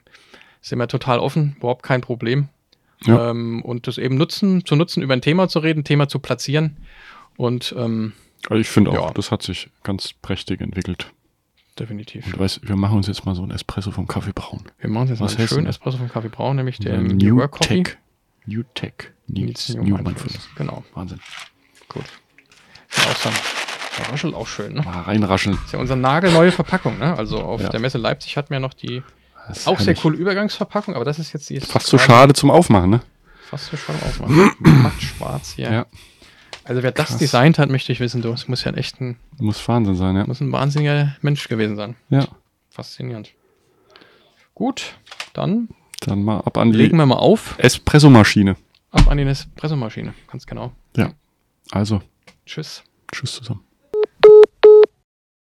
sind 0.61 0.79
wir 0.79 0.89
total 0.89 1.19
offen, 1.19 1.55
überhaupt 1.59 1.83
kein 1.83 2.01
Problem. 2.01 2.49
Ja. 3.05 3.31
Ähm, 3.31 3.63
und 3.63 3.87
das 3.89 3.99
eben 3.99 4.17
nutzen, 4.17 4.65
zu 4.65 4.77
nutzen, 4.77 5.03
über 5.03 5.13
ein 5.15 5.23
Thema 5.23 5.49
zu 5.49 5.59
reden, 5.59 5.83
Thema 5.85 6.09
zu 6.09 6.19
platzieren. 6.21 6.77
Und 7.37 7.75
ähm, 7.77 8.13
Also 8.49 8.61
ich 8.61 8.69
finde 8.69 8.91
auch, 8.93 9.09
Ja. 9.09 9.11
das 9.13 9.31
hat 9.31 9.43
sich 9.43 9.71
ganz 9.83 10.13
prächtig 10.13 10.61
entwickelt. 10.61 11.13
definitiv. 11.79 12.27
Und 12.27 12.37
du 12.37 12.39
weißt, 12.41 12.69
wir 12.69 12.77
machen 12.77 12.99
uns 12.99 13.07
jetzt 13.07 13.25
mal 13.25 13.35
so 13.35 13.43
ein 13.43 13.51
Espresso 13.51 13.91
vom 13.93 14.07
Kaffee 14.07 14.33
braun. 14.35 14.65
Wir 14.79 14.91
machen 14.91 15.09
jetzt 15.09 15.21
mal 15.21 15.25
Was 15.27 15.33
einen 15.33 15.39
hältst 15.39 15.55
schönen? 15.55 15.67
Espresso 15.67 15.97
vom 15.99 16.09
Kaffee 16.11 16.29
Braun, 16.29 16.57
nämlich 16.57 16.79
den 16.79 17.07
New 17.17 17.37
Work 17.39 17.53
Coffee. 17.53 17.83
Tech. 17.83 17.97
New 18.47 18.63
Tech. 18.75 18.93
Nils 19.27 19.69
Nils 19.69 19.69
New 19.71 19.83
New 19.85 19.95
Mindfulness. 20.03 20.05
Mindfulness. 20.05 20.49
Genau, 20.57 20.85
Wahnsinn. 20.95 21.21
gut. 21.89 22.05
Ja, 22.97 23.03
auch 23.11 23.17
sagen. 23.17 23.37
Der 23.99 24.09
raschelt 24.11 24.35
auch 24.35 24.47
schön, 24.47 24.73
ne? 24.75 24.83
Mal 24.83 25.03
reinrascheln. 25.03 25.57
Das 25.57 25.67
ist 25.67 25.73
ja 25.73 25.79
unsere 25.79 25.99
nagelneue 25.99 26.51
Verpackung, 26.53 26.99
ne? 26.99 27.17
Also 27.17 27.41
auf 27.43 27.61
Ja. 27.61 27.69
der 27.69 27.81
Messe 27.81 27.99
Leipzig 27.99 28.37
hatten 28.37 28.51
wir 28.51 28.61
noch 28.61 28.75
die 28.75 29.03
auch 29.65 29.79
sehr 29.79 29.87
herrlich. 29.89 30.01
coole 30.03 30.17
Übergangsverpackung, 30.17 30.95
aber 30.95 31.05
das 31.05 31.19
ist 31.19 31.33
jetzt 31.33 31.51
die 31.51 31.57
ist 31.57 31.71
Fast 31.71 31.87
so 31.89 31.99
schade 31.99 32.33
zum 32.33 32.51
Aufmachen, 32.51 32.91
ne? 32.91 33.01
Fast 33.51 33.67
so 33.67 33.77
schade 33.77 33.99
aufmachen. 34.07 34.51
Matt 34.61 34.93
schwarz 35.03 35.53
hier. 35.57 35.71
Ja. 35.71 35.87
Also 36.65 36.83
wer 36.83 36.93
das 36.93 37.09
Krass. 37.09 37.19
designt 37.19 37.59
hat, 37.59 37.69
möchte 37.71 37.91
ich 37.93 37.99
wissen, 38.01 38.23
du. 38.23 38.33
Es 38.33 38.47
muss 38.49 38.63
ja 38.65 38.73
echt 38.73 39.01
ein, 39.01 39.17
Muss 39.39 39.67
Wahnsinn 39.69 39.97
sein, 39.97 40.17
ja. 40.17 40.25
muss 40.27 40.41
ein 40.41 40.53
wahnsinniger 40.53 41.17
Mensch 41.21 41.49
gewesen 41.49 41.77
sein. 41.77 41.97
Ja. 42.09 42.25
Faszinierend. 42.71 43.33
Gut, 44.55 44.95
dann 45.35 45.69
Dann 46.01 46.23
mal 46.23 46.39
ab 46.41 46.57
an 46.57 46.73
die 46.73 46.79
legen 46.79 46.97
wir 46.97 47.07
mal 47.07 47.17
auf. 47.17 47.57
Espressomaschine. 47.59 48.57
Ab 48.91 49.09
an 49.11 49.19
die 49.19 49.25
Espressomaschine. 49.25 50.15
Ganz 50.31 50.47
genau. 50.47 50.73
Ja. 50.97 51.11
Also, 51.73 52.01
Tschüss. 52.47 52.83
tschüss 53.13 53.35
zusammen. 53.35 53.65